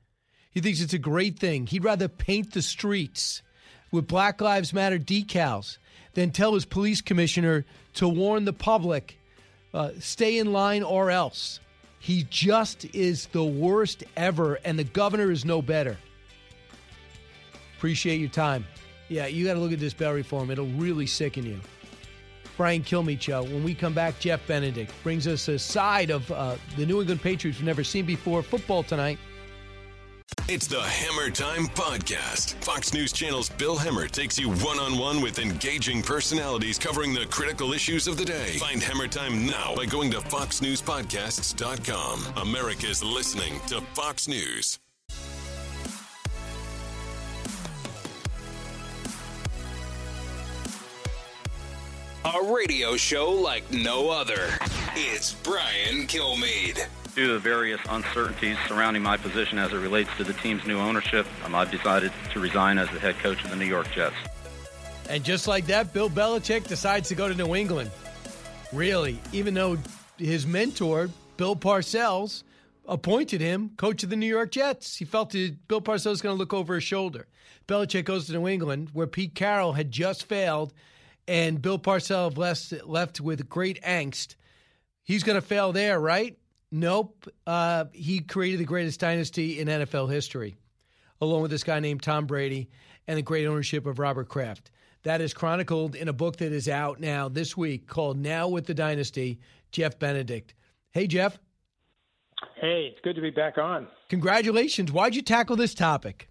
[0.51, 1.67] He thinks it's a great thing.
[1.67, 3.41] He'd rather paint the streets
[3.91, 5.77] with Black Lives Matter decals
[6.13, 9.17] than tell his police commissioner to warn the public
[9.73, 11.59] uh, stay in line or else.
[12.03, 15.97] He just is the worst ever, and the governor is no better.
[17.77, 18.67] Appreciate your time.
[19.07, 20.51] Yeah, you got to look at this bail reform.
[20.51, 21.61] It'll really sicken you.
[22.57, 23.43] Brian Kilmeade.
[23.43, 27.21] When we come back, Jeff Benedict brings us a side of uh, the New England
[27.21, 28.43] Patriots we've never seen before.
[28.43, 29.17] Football tonight.
[30.49, 32.53] It's the Hemmer Time Podcast.
[32.63, 37.25] Fox News Channel's Bill Hemmer takes you one on one with engaging personalities covering the
[37.27, 38.57] critical issues of the day.
[38.57, 42.47] Find Hemmer Time now by going to FoxNewsPodcasts.com.
[42.47, 44.79] America's listening to Fox News.
[52.25, 54.49] A radio show like no other.
[54.95, 56.87] It's Brian Kilmeade.
[57.15, 60.79] Due to the various uncertainties surrounding my position as it relates to the team's new
[60.79, 64.15] ownership, um, I've decided to resign as the head coach of the New York Jets.
[65.09, 67.91] And just like that, Bill Belichick decides to go to New England.
[68.71, 69.77] Really, even though
[70.17, 72.41] his mentor, Bill Parcells,
[72.87, 74.97] appointed him coach of the New York Jets.
[74.97, 77.27] He felt that Bill Parcells was going to look over his shoulder.
[77.67, 80.73] Belichick goes to New England, where Pete Carroll had just failed,
[81.27, 84.35] and Bill Parcells left, left with great angst.
[85.03, 86.37] He's going to fail there, right?
[86.73, 87.29] Nope.
[87.45, 90.55] Uh, he created the greatest dynasty in NFL history,
[91.21, 92.67] along with this guy named Tom Brady
[93.07, 94.71] and the great ownership of Robert Kraft.
[95.03, 98.65] That is chronicled in a book that is out now this week called Now with
[98.65, 99.39] the Dynasty,
[99.71, 100.55] Jeff Benedict.
[100.89, 101.37] Hey, Jeff.
[102.55, 103.87] Hey, it's good to be back on.
[104.09, 104.91] Congratulations.
[104.91, 106.27] Why'd you tackle this topic?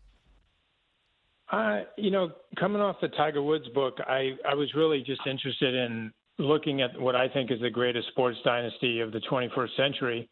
[1.52, 5.73] Uh, you know, coming off the Tiger Woods book, I, I was really just interested
[5.73, 6.12] in
[6.43, 10.28] looking at what I think is the greatest sports dynasty of the 21st century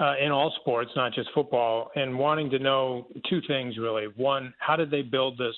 [0.00, 4.06] uh, in all sports, not just football, and wanting to know two things really.
[4.16, 5.54] One, how did they build this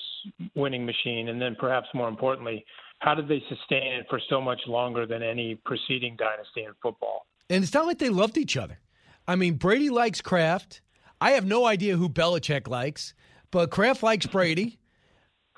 [0.55, 1.29] winning machine?
[1.29, 2.65] And then perhaps more importantly,
[2.99, 7.25] how did they sustain it for so much longer than any preceding dynasty in football?
[7.49, 8.79] And it's not like they loved each other.
[9.27, 10.81] I mean, Brady likes Kraft.
[11.19, 13.13] I have no idea who Belichick likes,
[13.51, 14.79] but Kraft likes Brady,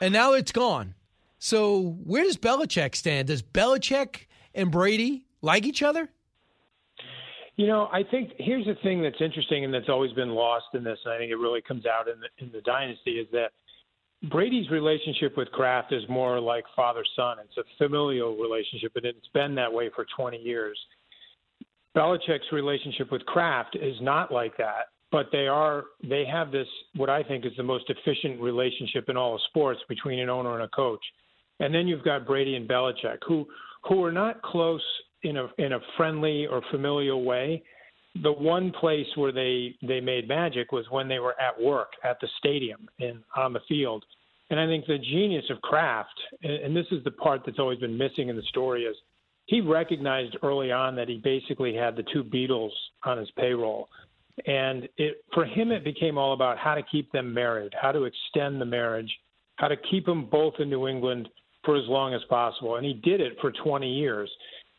[0.01, 0.95] and now it's gone.
[1.43, 3.27] So where does Belichick stand?
[3.27, 6.07] Does Belichick and Brady like each other?
[7.57, 10.85] You know, I think here's the thing that's interesting and that's always been lost in
[10.85, 13.51] this, and I think it really comes out in the, in the dynasty is that
[14.29, 17.35] Brady's relationship with Kraft is more like father son.
[17.43, 20.79] It's a familial relationship, and it's been that way for 20 years.
[21.93, 27.09] Belichick's relationship with Kraft is not like that, but they are they have this what
[27.09, 30.63] I think is the most efficient relationship in all of sports between an owner and
[30.63, 31.03] a coach.
[31.59, 33.47] And then you've got Brady and Belichick, who
[33.87, 34.83] who are not close
[35.23, 37.63] in a in a friendly or familial way.
[38.21, 42.19] The one place where they they made magic was when they were at work at
[42.21, 44.03] the stadium and on the field.
[44.49, 46.13] And I think the genius of Kraft,
[46.43, 48.95] and, and this is the part that's always been missing in the story, is
[49.45, 52.71] he recognized early on that he basically had the two Beatles
[53.03, 53.89] on his payroll.
[54.45, 58.03] And it, for him, it became all about how to keep them married, how to
[58.03, 59.11] extend the marriage,
[59.57, 61.29] how to keep them both in New England
[61.63, 62.75] for as long as possible.
[62.75, 64.29] And he did it for 20 years.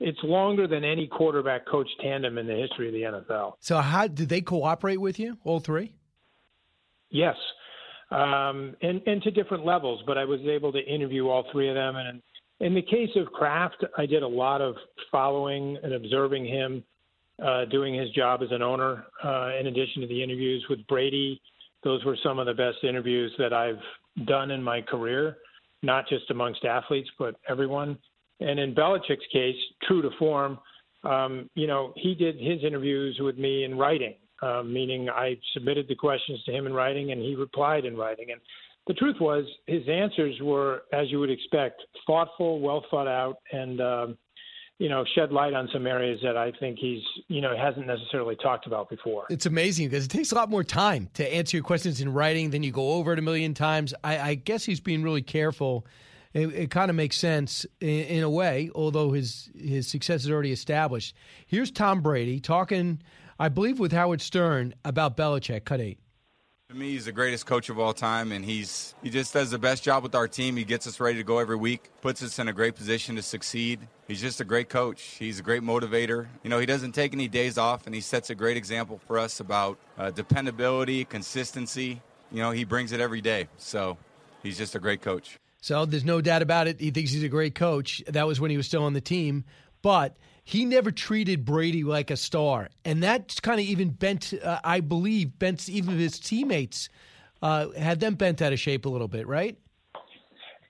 [0.01, 3.55] It's longer than any quarterback coach tandem in the history of the NFL.
[3.61, 5.93] So, how did they cooperate with you, all three?
[7.11, 7.36] Yes,
[8.11, 10.02] um, and, and to different levels.
[10.06, 11.94] But I was able to interview all three of them.
[11.97, 12.20] And
[12.61, 14.74] in the case of Kraft, I did a lot of
[15.12, 16.82] following and observing him
[17.44, 19.05] uh, doing his job as an owner.
[19.24, 21.40] Uh, in addition to the interviews with Brady,
[21.85, 25.36] those were some of the best interviews that I've done in my career
[25.85, 27.98] not just amongst athletes, but everyone.
[28.40, 30.59] And in Belichick's case, true to form,
[31.05, 35.86] um, you know, he did his interviews with me in writing, uh, meaning I submitted
[35.89, 38.31] the questions to him in writing and he replied in writing.
[38.32, 38.40] And
[38.86, 43.81] the truth was, his answers were, as you would expect, thoughtful, well thought out, and
[43.81, 44.19] um,
[44.85, 48.36] you know, shed light on some areas that I think he's, you know, hasn't necessarily
[48.36, 49.24] talked about before.
[49.31, 52.51] It's amazing because it takes a lot more time to answer your questions in writing
[52.51, 53.94] than you go over it a million times.
[54.05, 55.86] I, I guess he's being really careful.
[56.35, 60.31] It, it kind of makes sense in, in, a way, although his his success is
[60.31, 61.16] already established.
[61.47, 63.01] Here's Tom Brady talking,
[63.39, 65.65] I believe, with Howard Stern about Belichick.
[65.65, 65.98] Cut eight.
[66.70, 69.59] To me, he's the greatest coach of all time, and he's he just does the
[69.59, 70.57] best job with our team.
[70.57, 73.23] He gets us ready to go every week, puts us in a great position to
[73.23, 73.81] succeed.
[74.09, 75.03] He's just a great coach.
[75.03, 76.27] He's a great motivator.
[76.43, 79.19] You know, he doesn't take any days off, and he sets a great example for
[79.19, 82.01] us about uh, dependability, consistency.
[82.32, 83.49] You know, he brings it every day.
[83.59, 83.99] So
[84.43, 85.39] he's just a great coach.
[85.61, 86.81] So there's no doubt about it.
[86.81, 88.03] He thinks he's a great coach.
[88.07, 89.45] That was when he was still on the team,
[89.82, 94.61] but he never treated Brady like a star, and that kind of even bent, uh,
[94.62, 96.91] I believe, bent even his teammates,
[97.43, 99.59] uh, had them bent out of shape a little bit, right?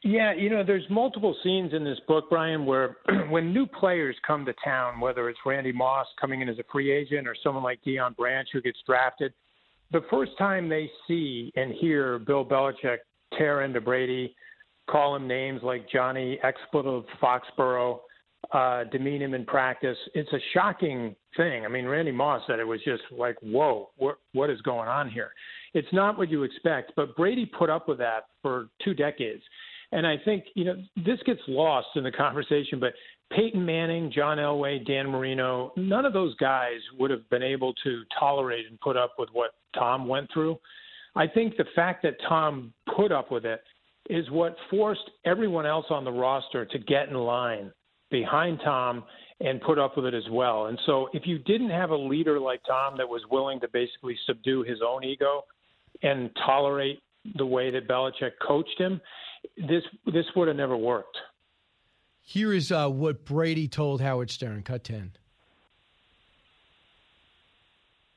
[0.05, 2.99] Yeah, you know, there's multiple scenes in this book, Brian, where
[3.31, 6.93] when new players come to town, whether it's Randy Moss coming in as a free
[6.93, 9.33] agent or someone like Deion Branch who gets drafted,
[9.93, 12.99] the first time they see and hear Bill Belichick
[13.39, 14.37] tear into Brady,
[14.91, 18.01] call him names like Johnny Expletive Foxborough,
[18.53, 19.97] uh, demean him in practice.
[20.15, 21.65] It's a shocking thing.
[21.65, 25.11] I mean, Randy Moss said it was just like, whoa, what, what is going on
[25.11, 25.31] here?
[25.73, 29.43] It's not what you expect, but Brady put up with that for two decades.
[29.93, 32.95] And I think, you know, this gets lost in the conversation, but
[33.33, 38.03] Peyton Manning, John Elway, Dan Marino, none of those guys would have been able to
[38.19, 40.59] tolerate and put up with what Tom went through.
[41.17, 43.63] I think the fact that Tom put up with it
[44.11, 47.73] is what forced everyone else on the roster to get in line
[48.15, 49.03] behind Tom
[49.41, 50.67] and put up with it as well.
[50.67, 54.17] And so if you didn't have a leader like Tom that was willing to basically
[54.25, 55.43] subdue his own ego
[56.01, 57.01] and tolerate
[57.35, 59.01] the way that Belichick coached him,
[59.57, 61.17] this this would have never worked.
[62.23, 64.63] Here is uh, what Brady told Howard Stern.
[64.63, 65.11] Cut ten.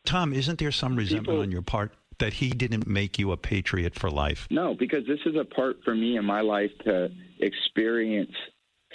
[0.06, 3.38] Tom, isn't there some resentment People, on your part that he didn't make you a
[3.38, 4.48] patriot for life?
[4.52, 7.10] No, because this is a part for me in my life to
[7.40, 8.32] experience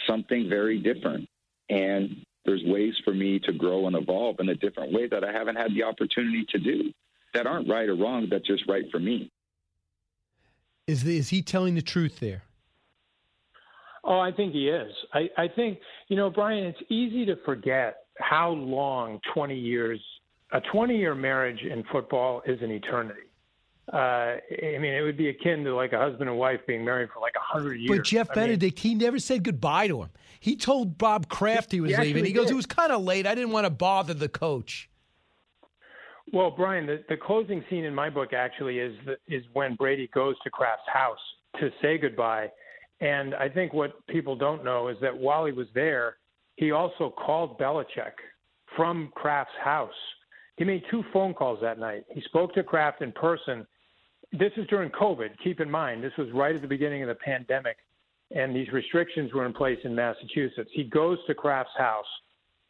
[0.07, 1.29] something very different.
[1.69, 5.33] And there's ways for me to grow and evolve in a different way that I
[5.33, 6.93] haven't had the opportunity to do
[7.35, 9.31] that aren't right or wrong, that's just right for me.
[10.87, 12.43] Is, the, is he telling the truth there?
[14.05, 14.93] Oh, I think he is.
[15.15, 20.01] I, I think, you know, Brian, it's easy to forget how long 20 years,
[20.53, 23.32] a 20 year marriage in football is an eternity
[23.93, 27.09] uh, I mean, it would be akin to like a husband and wife being married
[27.13, 27.99] for like a hundred years.
[27.99, 30.11] But Jeff I Benedict, mean, he never said goodbye to him.
[30.39, 32.25] He told Bob Kraft he was he leaving.
[32.25, 32.53] He goes, did.
[32.53, 33.27] "It was kind of late.
[33.27, 34.89] I didn't want to bother the coach."
[36.33, 40.09] Well, Brian, the, the closing scene in my book actually is the, is when Brady
[40.15, 41.19] goes to Kraft's house
[41.61, 42.51] to say goodbye,
[43.01, 46.17] and I think what people don't know is that while he was there,
[46.57, 48.13] he also called Belichick
[48.77, 49.91] from Kraft's house.
[50.57, 52.05] He made two phone calls that night.
[52.11, 53.67] He spoke to Kraft in person
[54.33, 55.31] this is during COVID.
[55.43, 57.77] Keep in mind, this was right at the beginning of the pandemic,
[58.35, 60.71] and these restrictions were in place in Massachusetts.
[60.73, 62.07] He goes to Kraft's house.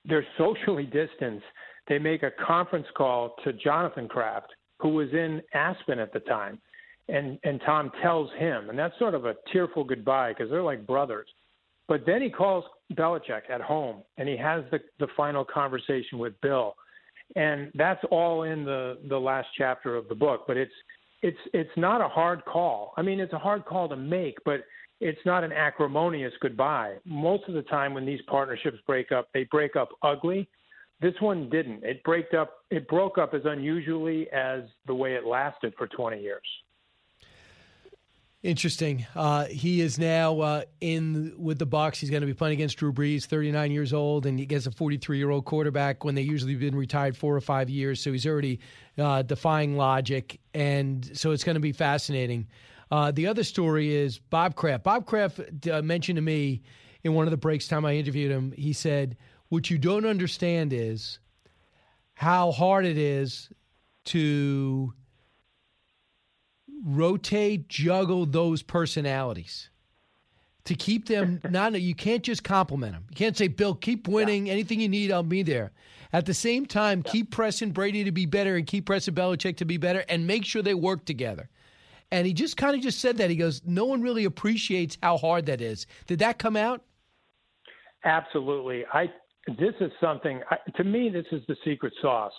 [0.05, 1.47] They're socially distanced.
[1.89, 6.61] They make a conference call to Jonathan Kraft, who was in Aspen at the time,
[7.09, 10.87] and and Tom tells him, and that's sort of a tearful goodbye because they're like
[10.87, 11.29] brothers.
[11.89, 12.65] But then he calls
[12.95, 16.75] Belichick at home and he has the, the final conversation with Bill.
[17.35, 20.45] And that's all in the, the last chapter of the book.
[20.47, 20.73] But it's
[21.23, 22.93] it's it's not a hard call.
[22.97, 24.65] I mean, it's a hard call to make, but
[25.01, 26.97] it's not an acrimonious goodbye.
[27.05, 30.49] Most of the time when these partnerships break up, they break up ugly.
[31.01, 31.83] This one didn't.
[31.83, 36.21] It break up it broke up as unusually as the way it lasted for 20
[36.21, 36.47] years.
[38.43, 39.07] Interesting.
[39.15, 41.97] Uh, he is now uh, in with the Bucs.
[41.97, 44.73] He's going to be playing against Drew Brees, 39 years old, and he gets a
[44.73, 48.01] 43 year old quarterback when they usually been retired four or five years.
[48.01, 48.59] So he's already
[48.99, 52.49] uh, defying logic, and so it's going to be fascinating.
[52.91, 54.83] Uh, the other story is Bob Kraft.
[54.83, 56.63] Bob Kraft uh, mentioned to me
[57.05, 58.53] in one of the breaks time I interviewed him.
[58.59, 59.17] He said,
[59.51, 61.21] "What you don't understand is
[62.15, 63.51] how hard it is
[64.07, 64.93] to."
[66.85, 69.71] Rotate, juggle those personalities
[70.65, 73.05] to keep them not you can't just compliment them.
[73.11, 74.47] You can't say, Bill, keep winning.
[74.47, 74.55] Yeah.
[74.55, 75.73] Anything you need, I'll be there.
[76.13, 77.13] At the same time, yeah.
[77.13, 80.45] keep pressing Brady to be better and keep pressing Belichick to be better and make
[80.45, 81.49] sure they work together.
[82.11, 83.31] And he just kind of just said that.
[83.31, 85.87] He goes, No one really appreciates how hard that is.
[86.07, 86.83] Did that come out?
[88.05, 88.85] Absolutely.
[88.93, 89.07] I
[89.59, 92.33] this is something I, to me this is the secret sauce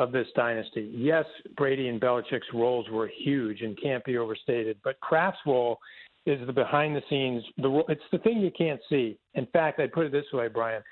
[0.00, 0.90] of this dynasty.
[0.96, 1.26] Yes,
[1.58, 5.78] Brady and Belichick's roles were huge and can't be overstated, but Kraft's role
[6.24, 7.44] is the behind the scenes.
[7.58, 9.18] The it's the thing you can't see.
[9.34, 10.82] In fact, I put it this way, Brian.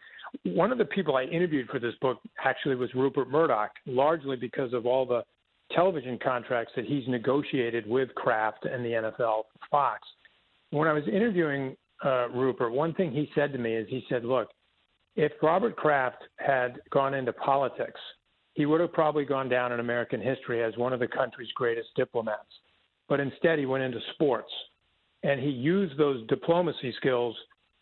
[0.45, 4.75] One of the people I interviewed for this book actually was Rupert Murdoch, largely because
[4.75, 5.23] of all the
[5.73, 10.07] television contracts that he's negotiated with Kraft and the NFL Fox.
[10.71, 14.27] When I was interviewing uh, Rupert, one thing he said to me is he said,
[14.27, 14.49] "Look,
[15.17, 18.01] if Robert Kraft had gone into politics
[18.59, 21.91] he would have probably gone down in American history as one of the country's greatest
[21.95, 22.51] diplomats.
[23.09, 24.51] But instead, he went into sports
[25.23, 27.37] and he used those diplomacy skills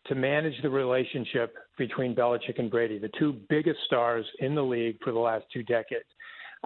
[0.09, 4.98] to manage the relationship between Belichick and Brady, the two biggest stars in the league
[5.03, 6.05] for the last two decades.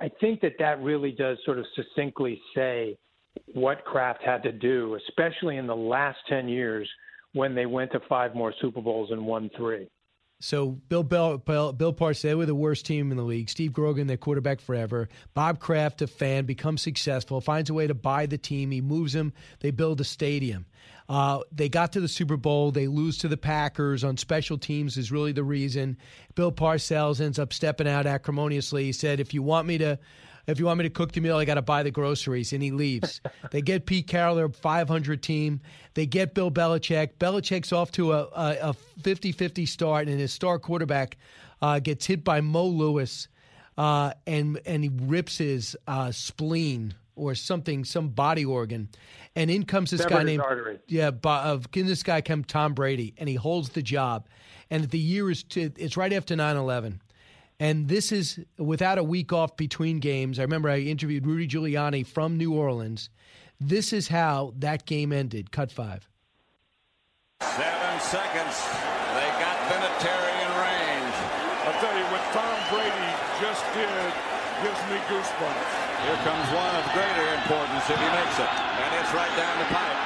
[0.00, 2.98] I think that that really does sort of succinctly say
[3.54, 6.88] what Kraft had to do, especially in the last 10 years
[7.32, 9.88] when they went to five more Super Bowls and won three.
[10.40, 13.50] So Bill Bill Bill, Bill Parcells, they were the worst team in the league.
[13.50, 15.08] Steve Grogan, their quarterback forever.
[15.34, 18.70] Bob Kraft, a fan, becomes successful, finds a way to buy the team.
[18.70, 19.32] He moves them.
[19.60, 20.66] They build a stadium.
[21.08, 22.70] Uh, they got to the Super Bowl.
[22.70, 25.98] They lose to the Packers on special teams is really the reason.
[26.34, 28.84] Bill Parcells ends up stepping out acrimoniously.
[28.84, 29.98] He said, "If you want me to."
[30.50, 32.52] If you want me to cook the meal, I got to buy the groceries.
[32.52, 33.20] And he leaves.
[33.50, 35.60] they get Pete Carroll, their 500 team.
[35.94, 37.14] They get Bill Belichick.
[37.18, 41.16] Belichick's off to a, a, 50-50 start, and his star quarterback
[41.62, 43.28] uh, gets hit by Mo Lewis,
[43.78, 48.88] uh, and and he rips his uh, spleen or something, some body organ,
[49.36, 50.78] and in comes this guy named artery.
[50.86, 54.26] yeah, of uh, this guy comes Tom Brady, and he holds the job,
[54.70, 56.98] and the year is to, it's right after 9-11.
[57.60, 60.38] And this is without a week off between games.
[60.38, 63.10] I remember I interviewed Rudy Giuliani from New Orleans.
[63.60, 65.52] This is how that game ended.
[65.52, 66.08] Cut five.
[67.44, 68.56] Seven seconds.
[69.12, 71.16] They got Vinatieri in range.
[71.68, 73.10] I'll tell you, what Tom Brady
[73.44, 74.12] just did
[74.64, 75.68] gives me goosebumps.
[76.00, 78.48] Here comes one of greater importance if he makes it.
[78.48, 79.99] And it's right down the pipe.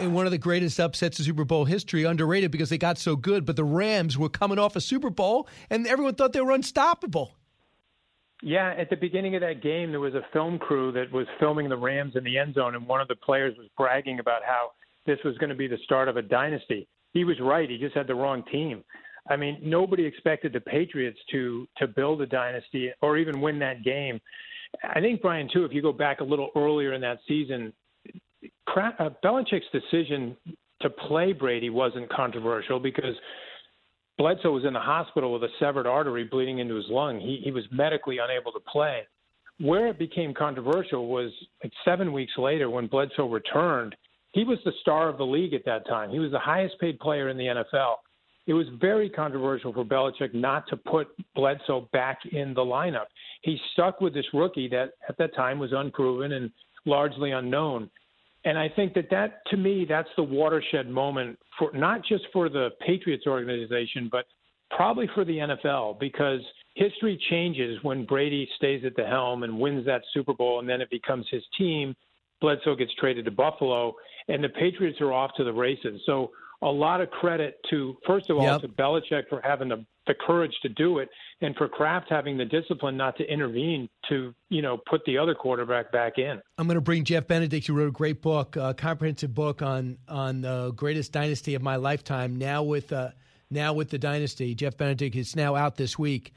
[0.00, 3.16] In one of the greatest upsets in Super Bowl history, underrated because they got so
[3.16, 6.52] good, but the Rams were coming off a Super Bowl and everyone thought they were
[6.52, 7.34] unstoppable.
[8.40, 11.68] Yeah, at the beginning of that game, there was a film crew that was filming
[11.68, 14.70] the Rams in the end zone, and one of the players was bragging about how
[15.06, 16.86] this was going to be the start of a dynasty.
[17.12, 17.68] He was right.
[17.68, 18.84] He just had the wrong team.
[19.28, 23.82] I mean, nobody expected the Patriots to to build a dynasty or even win that
[23.82, 24.20] game.
[24.84, 25.64] I think Brian too.
[25.64, 27.72] If you go back a little earlier in that season,
[28.76, 30.36] Uh, Belichick's decision
[30.82, 33.14] to play Brady wasn't controversial because
[34.16, 37.20] Bledsoe was in the hospital with a severed artery bleeding into his lung.
[37.20, 39.02] He he was medically unable to play.
[39.60, 41.32] Where it became controversial was
[41.64, 43.96] like seven weeks later when Bledsoe returned.
[44.32, 46.10] He was the star of the league at that time.
[46.10, 47.94] He was the highest paid player in the NFL
[48.48, 53.04] it was very controversial for Belichick not to put Bledsoe back in the lineup.
[53.42, 56.50] He stuck with this rookie that at that time was unproven and
[56.86, 57.90] largely unknown.
[58.44, 62.48] And I think that that to me that's the watershed moment for not just for
[62.48, 64.26] the Patriots organization but
[64.70, 66.40] probably for the NFL because
[66.74, 70.80] history changes when Brady stays at the helm and wins that Super Bowl and then
[70.80, 71.94] it becomes his team.
[72.40, 73.94] Bledsoe gets traded to Buffalo
[74.28, 76.00] and the Patriots are off to the races.
[76.06, 76.30] So
[76.62, 78.62] a lot of credit to first of all Yep.
[78.62, 81.10] to Belichick for having the the courage to do it,
[81.42, 85.34] and for Kraft having the discipline not to intervene to you know put the other
[85.34, 86.40] quarterback back in.
[86.56, 89.98] I'm going to bring Jeff Benedict, who wrote a great book, a comprehensive book on
[90.08, 92.36] on the greatest dynasty of my lifetime.
[92.36, 93.10] Now with uh,
[93.50, 96.32] now with the dynasty, Jeff Benedict is now out this week.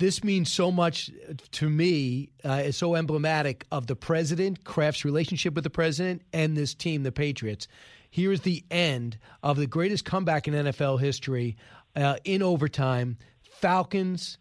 [0.00, 1.10] This means so much
[1.50, 2.30] to me.
[2.42, 7.02] Uh, it's so emblematic of the president, Kraft's relationship with the president, and this team,
[7.02, 7.68] the Patriots.
[8.08, 11.58] Here is the end of the greatest comeback in NFL history
[11.94, 13.18] uh, in overtime.
[13.42, 14.38] Falcons,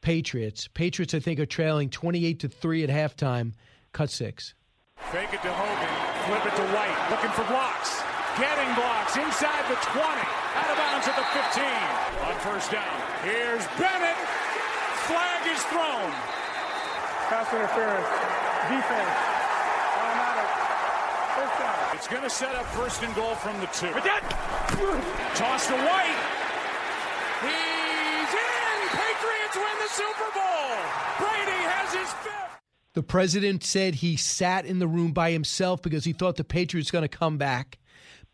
[0.00, 0.68] Patriots.
[0.72, 3.52] Patriots, I think, are trailing 28 to 3 at halftime.
[3.92, 4.54] Cut six.
[5.12, 6.32] Fake it to Hogan.
[6.32, 7.10] Flip it to White.
[7.10, 8.00] Looking for blocks.
[8.40, 10.00] Getting blocks inside the 20.
[10.00, 11.62] Out of bounds at the 15.
[12.24, 13.02] On first down.
[13.22, 14.31] Here's Bennett.
[15.06, 16.10] Flag is thrown.
[17.28, 18.06] Pass interference.
[18.70, 19.16] Defense.
[19.98, 20.50] Automatic.
[21.34, 21.96] First down.
[21.96, 23.90] It's going to set up first and goal from the two.
[25.34, 26.20] Toss to White.
[27.42, 28.78] He's in.
[28.94, 30.76] Patriots win the Super Bowl.
[31.18, 32.60] Brady has his fifth.
[32.94, 36.90] The president said he sat in the room by himself because he thought the Patriots
[36.90, 37.78] going to come back.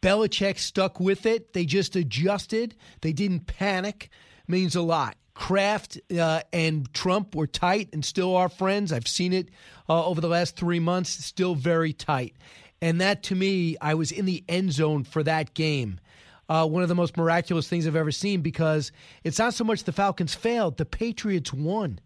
[0.03, 1.55] Belichick stuck with it.
[1.55, 2.77] They just adjusted.
[3.01, 4.11] They didn't panic.
[4.47, 5.17] Means a lot.
[5.39, 8.93] Kraft uh, and Trump were tight and still are friends.
[8.93, 9.51] I've seen it
[9.89, 11.11] uh, over the last three months.
[11.11, 12.35] Still very tight.
[12.83, 16.01] And that to me, I was in the end zone for that game.
[16.49, 18.91] Uh, one of the most miraculous things I've ever seen because
[19.23, 22.01] it's not so much the Falcons failed, the Patriots won.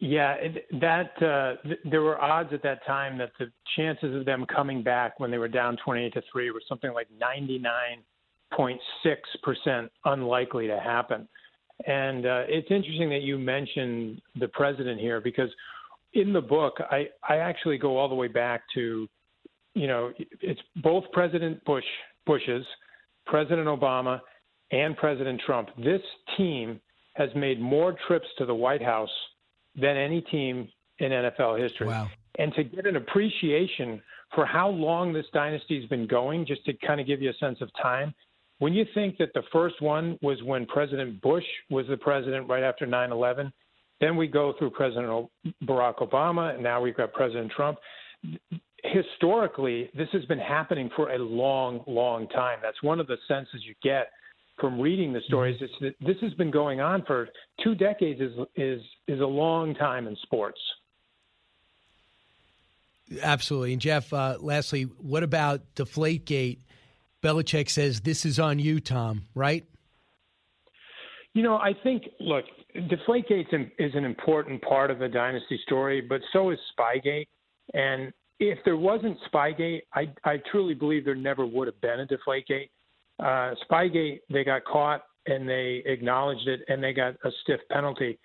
[0.00, 0.36] Yeah,
[0.82, 4.82] that uh, th- there were odds at that time that the chances of them coming
[4.82, 7.08] back when they were down 28 to 3 were something like
[8.52, 11.26] 99.6% unlikely to happen.
[11.86, 15.50] And uh, it's interesting that you mentioned the president here because
[16.12, 19.08] in the book, I, I actually go all the way back to,
[19.74, 21.84] you know, it's both President Bush,
[22.26, 22.66] Bush's,
[23.26, 24.20] President Obama,
[24.72, 25.68] and President Trump.
[25.78, 26.02] This
[26.36, 26.80] team
[27.14, 29.10] has made more trips to the White House
[29.74, 31.88] than any team in NFL history.
[31.88, 32.08] Wow.
[32.38, 34.00] And to get an appreciation
[34.34, 37.34] for how long this dynasty has been going, just to kind of give you a
[37.34, 38.14] sense of time,
[38.60, 42.62] when you think that the first one was when President Bush was the president right
[42.62, 43.52] after 9 11,
[44.00, 45.28] then we go through President
[45.64, 47.78] Barack Obama, and now we've got President Trump.
[48.84, 52.58] Historically, this has been happening for a long, long time.
[52.62, 54.08] That's one of the senses you get
[54.58, 55.56] from reading the stories.
[55.60, 57.28] It's that this has been going on for
[57.64, 58.20] two decades.
[58.20, 60.60] is is is a long time in sports.
[63.22, 63.72] Absolutely.
[63.72, 66.58] And Jeff, uh, lastly, what about Deflategate?
[67.22, 69.64] Belichick says this is on you, Tom, right?
[71.34, 72.44] You know, I think, look,
[72.74, 77.28] Deflategate is an important part of the dynasty story, but so is Spygate.
[77.74, 82.06] And if there wasn't Spygate, I, I truly believe there never would have been a
[82.06, 82.70] Deflategate.
[83.20, 88.18] Uh, Spygate, they got caught and they acknowledged it and they got a stiff penalty.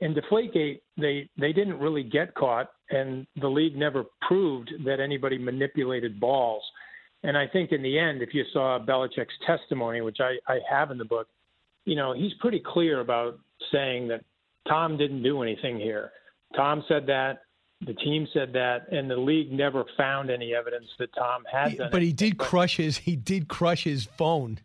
[0.00, 5.36] In Deflategate, they, they didn't really get caught, and the league never proved that anybody
[5.36, 6.62] manipulated balls.
[7.22, 10.90] And I think in the end, if you saw Belichick's testimony, which I, I have
[10.90, 11.28] in the book,
[11.84, 13.38] you know, he's pretty clear about
[13.72, 14.24] saying that
[14.68, 16.12] Tom didn't do anything here.
[16.56, 17.42] Tom said that,
[17.86, 21.88] the team said that, and the league never found any evidence that Tom had done
[21.90, 24.58] But he did crush his he did crush his phone.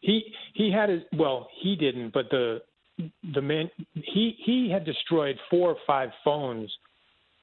[0.00, 2.62] He he had his well, he didn't, but the
[3.34, 6.72] the man he he had destroyed four or five phones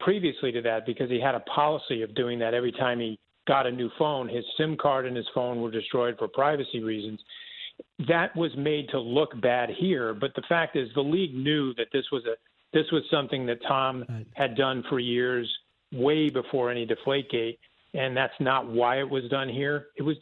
[0.01, 3.17] previously to that because he had a policy of doing that every time he
[3.47, 4.27] got a new phone.
[4.27, 7.19] His SIM card and his phone were destroyed for privacy reasons.
[8.07, 11.87] That was made to look bad here, but the fact is the league knew that
[11.91, 12.35] this was a
[12.73, 14.03] this was something that Tom
[14.33, 15.49] had done for years,
[15.93, 17.57] way before any Deflategate,
[17.93, 19.87] and that's not why it was done here.
[19.95, 20.17] It was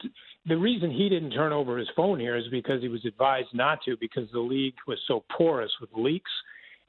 [0.45, 3.79] the reason he didn't turn over his phone here is because he was advised not
[3.85, 6.29] to because the league was so porous with leaks,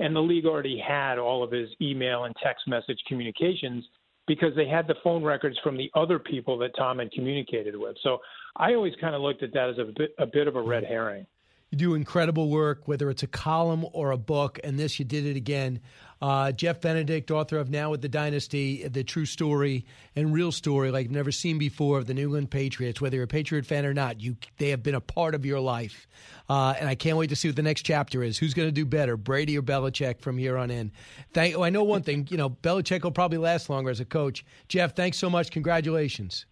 [0.00, 3.84] and the league already had all of his email and text message communications
[4.26, 7.96] because they had the phone records from the other people that Tom had communicated with.
[8.02, 8.18] So
[8.56, 10.84] I always kind of looked at that as a bit a bit of a red
[10.84, 10.92] mm-hmm.
[10.92, 11.26] herring.
[11.74, 15.26] You do incredible work, whether it's a column or a book, and this you did
[15.26, 15.80] it again.
[16.22, 19.84] Uh, Jeff Benedict, author of Now with the Dynasty, the true story
[20.14, 23.00] and real story like never seen before of the New England Patriots.
[23.00, 25.58] Whether you're a Patriot fan or not, you they have been a part of your
[25.58, 26.06] life,
[26.48, 28.38] uh, and I can't wait to see what the next chapter is.
[28.38, 30.92] Who's going to do better, Brady or Belichick, from here on in?
[31.32, 31.56] Thank.
[31.56, 32.28] Oh, I know one thing.
[32.30, 34.44] You know, Belichick will probably last longer as a coach.
[34.68, 35.50] Jeff, thanks so much.
[35.50, 36.46] Congratulations.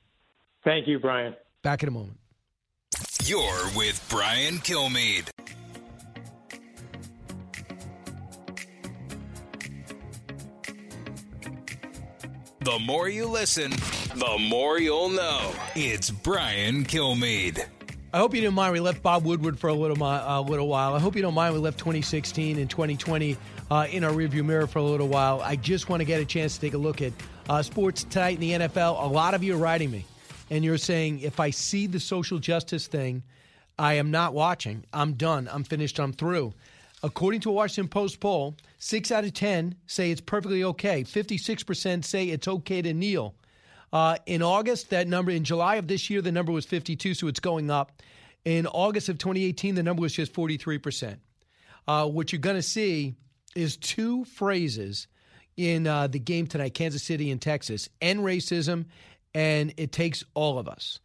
[0.65, 1.37] Thank you, Brian.
[1.63, 2.19] Back in a moment.
[3.25, 5.29] You're with Brian Kilmeade.
[12.65, 13.71] The more you listen,
[14.17, 15.53] the more you'll know.
[15.77, 17.65] It's Brian Kilmeade.
[18.13, 20.95] I hope you didn't mind we left Bob Woodward for a little, a little while.
[20.95, 23.37] I hope you don't mind we left 2016 and 2020
[23.71, 25.41] uh, in our rearview mirror for a little while.
[25.41, 27.13] I just want to get a chance to take a look at
[27.49, 29.01] uh, sports tonight in the NFL.
[29.01, 30.07] A lot of you are writing me,
[30.53, 33.23] and you're saying if I see the social justice thing,
[33.79, 34.85] I am not watching.
[34.93, 35.49] I'm done.
[35.51, 35.99] I'm finished.
[35.99, 36.53] I'm through.
[37.03, 41.05] According to a Washington Post poll, six out of 10 say it's perfectly okay.
[41.05, 43.35] 56% say it's okay to kneel.
[43.95, 47.29] Uh, in August, that number, in July of this year, the number was 52, so
[47.29, 48.03] it's going up.
[48.45, 51.17] In August of 2018, the number was just 43%.
[51.89, 53.15] Uh, what you're going to see
[53.57, 55.07] is two phrases
[55.57, 58.87] in uh, the game tonight, Kansas City and Texas end racism,
[59.35, 61.01] and it takes all of us.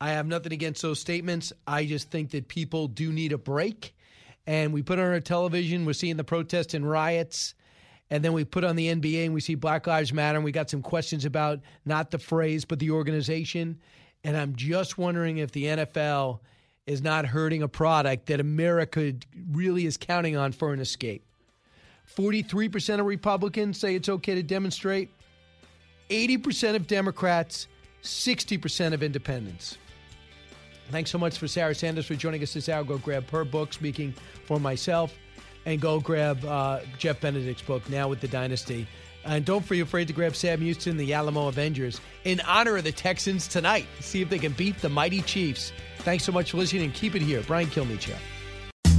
[0.00, 1.52] I have nothing against those statements.
[1.66, 3.94] I just think that people do need a break.
[4.46, 7.54] And we put on our television, we're seeing the protests and riots.
[8.10, 10.36] And then we put on the NBA and we see Black Lives Matter.
[10.36, 13.78] And we got some questions about not the phrase, but the organization.
[14.22, 16.40] And I'm just wondering if the NFL
[16.86, 19.14] is not hurting a product that America
[19.50, 21.24] really is counting on for an escape.
[22.16, 25.10] 43% of Republicans say it's okay to demonstrate,
[26.10, 27.68] 80% of Democrats,
[28.02, 29.78] 60% of independents.
[30.90, 32.84] Thanks so much for Sarah Sanders for joining us this hour.
[32.84, 34.14] Go grab her book, speaking
[34.44, 35.12] for myself,
[35.64, 38.86] and go grab uh, Jeff Benedict's book, Now with the Dynasty.
[39.24, 42.92] And don't be afraid to grab Sam Houston, the Alamo Avengers, in honor of the
[42.92, 43.86] Texans tonight.
[44.00, 45.72] See if they can beat the mighty Chiefs.
[45.98, 47.42] Thanks so much for listening and keep it here.
[47.42, 48.14] Brian Kilmeade Show.